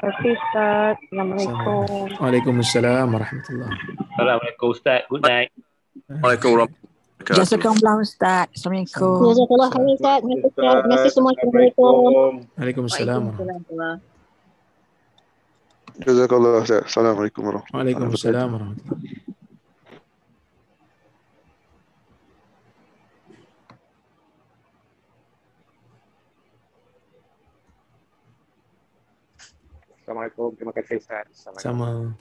Kasih 0.01 0.31
Ustaz. 0.33 0.95
Assalamualaikum. 0.97 1.87
Waalaikumsalam 2.17 3.07
warahmatullahi 3.13 3.77
Assalamualaikum 4.13 4.67
Ustaz. 4.73 5.01
Good 5.09 5.23
night. 5.25 5.49
Waalaikumsalam. 6.09 6.69
Jazakallah 7.23 7.93
Ustaz. 8.01 8.47
Assalamualaikum. 8.57 9.17
Jazakallah 9.21 9.69
khairan 9.69 9.93
Ustaz. 9.93 10.19
Terima 10.21 10.33
kasih 10.33 10.49
Ustaz. 10.49 10.73
Terima 10.73 10.95
kasih 10.97 11.11
semua. 11.13 11.31
Assalamualaikum. 11.33 12.31
Waalaikumsalam. 12.57 13.23
Jazakallah 16.01 16.51
Ustaz. 16.65 16.81
Assalamualaikum 16.89 17.41
warahmatullahi 17.45 17.77
Waalaikumsalam 17.77 18.47
warahmatullahi 18.49 19.32
Assalamualaikum. 30.13 30.53
Terima 30.53 30.73
kasih 30.77 31.01
Ustaz. 31.01 31.25
Sama. 31.57 32.13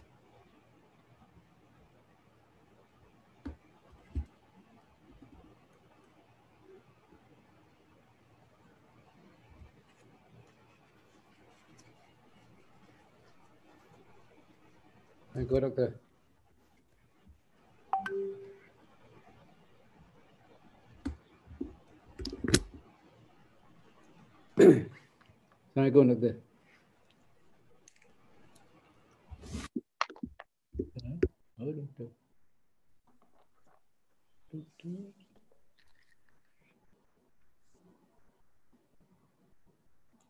Assalamualaikum 15.36 15.60
doktor. 15.68 15.90
Assalamualaikum 25.76 26.04
doktor. 26.08 26.51
Oh 31.64 31.72
doktor. 31.76 32.10
Doktor. 34.52 35.21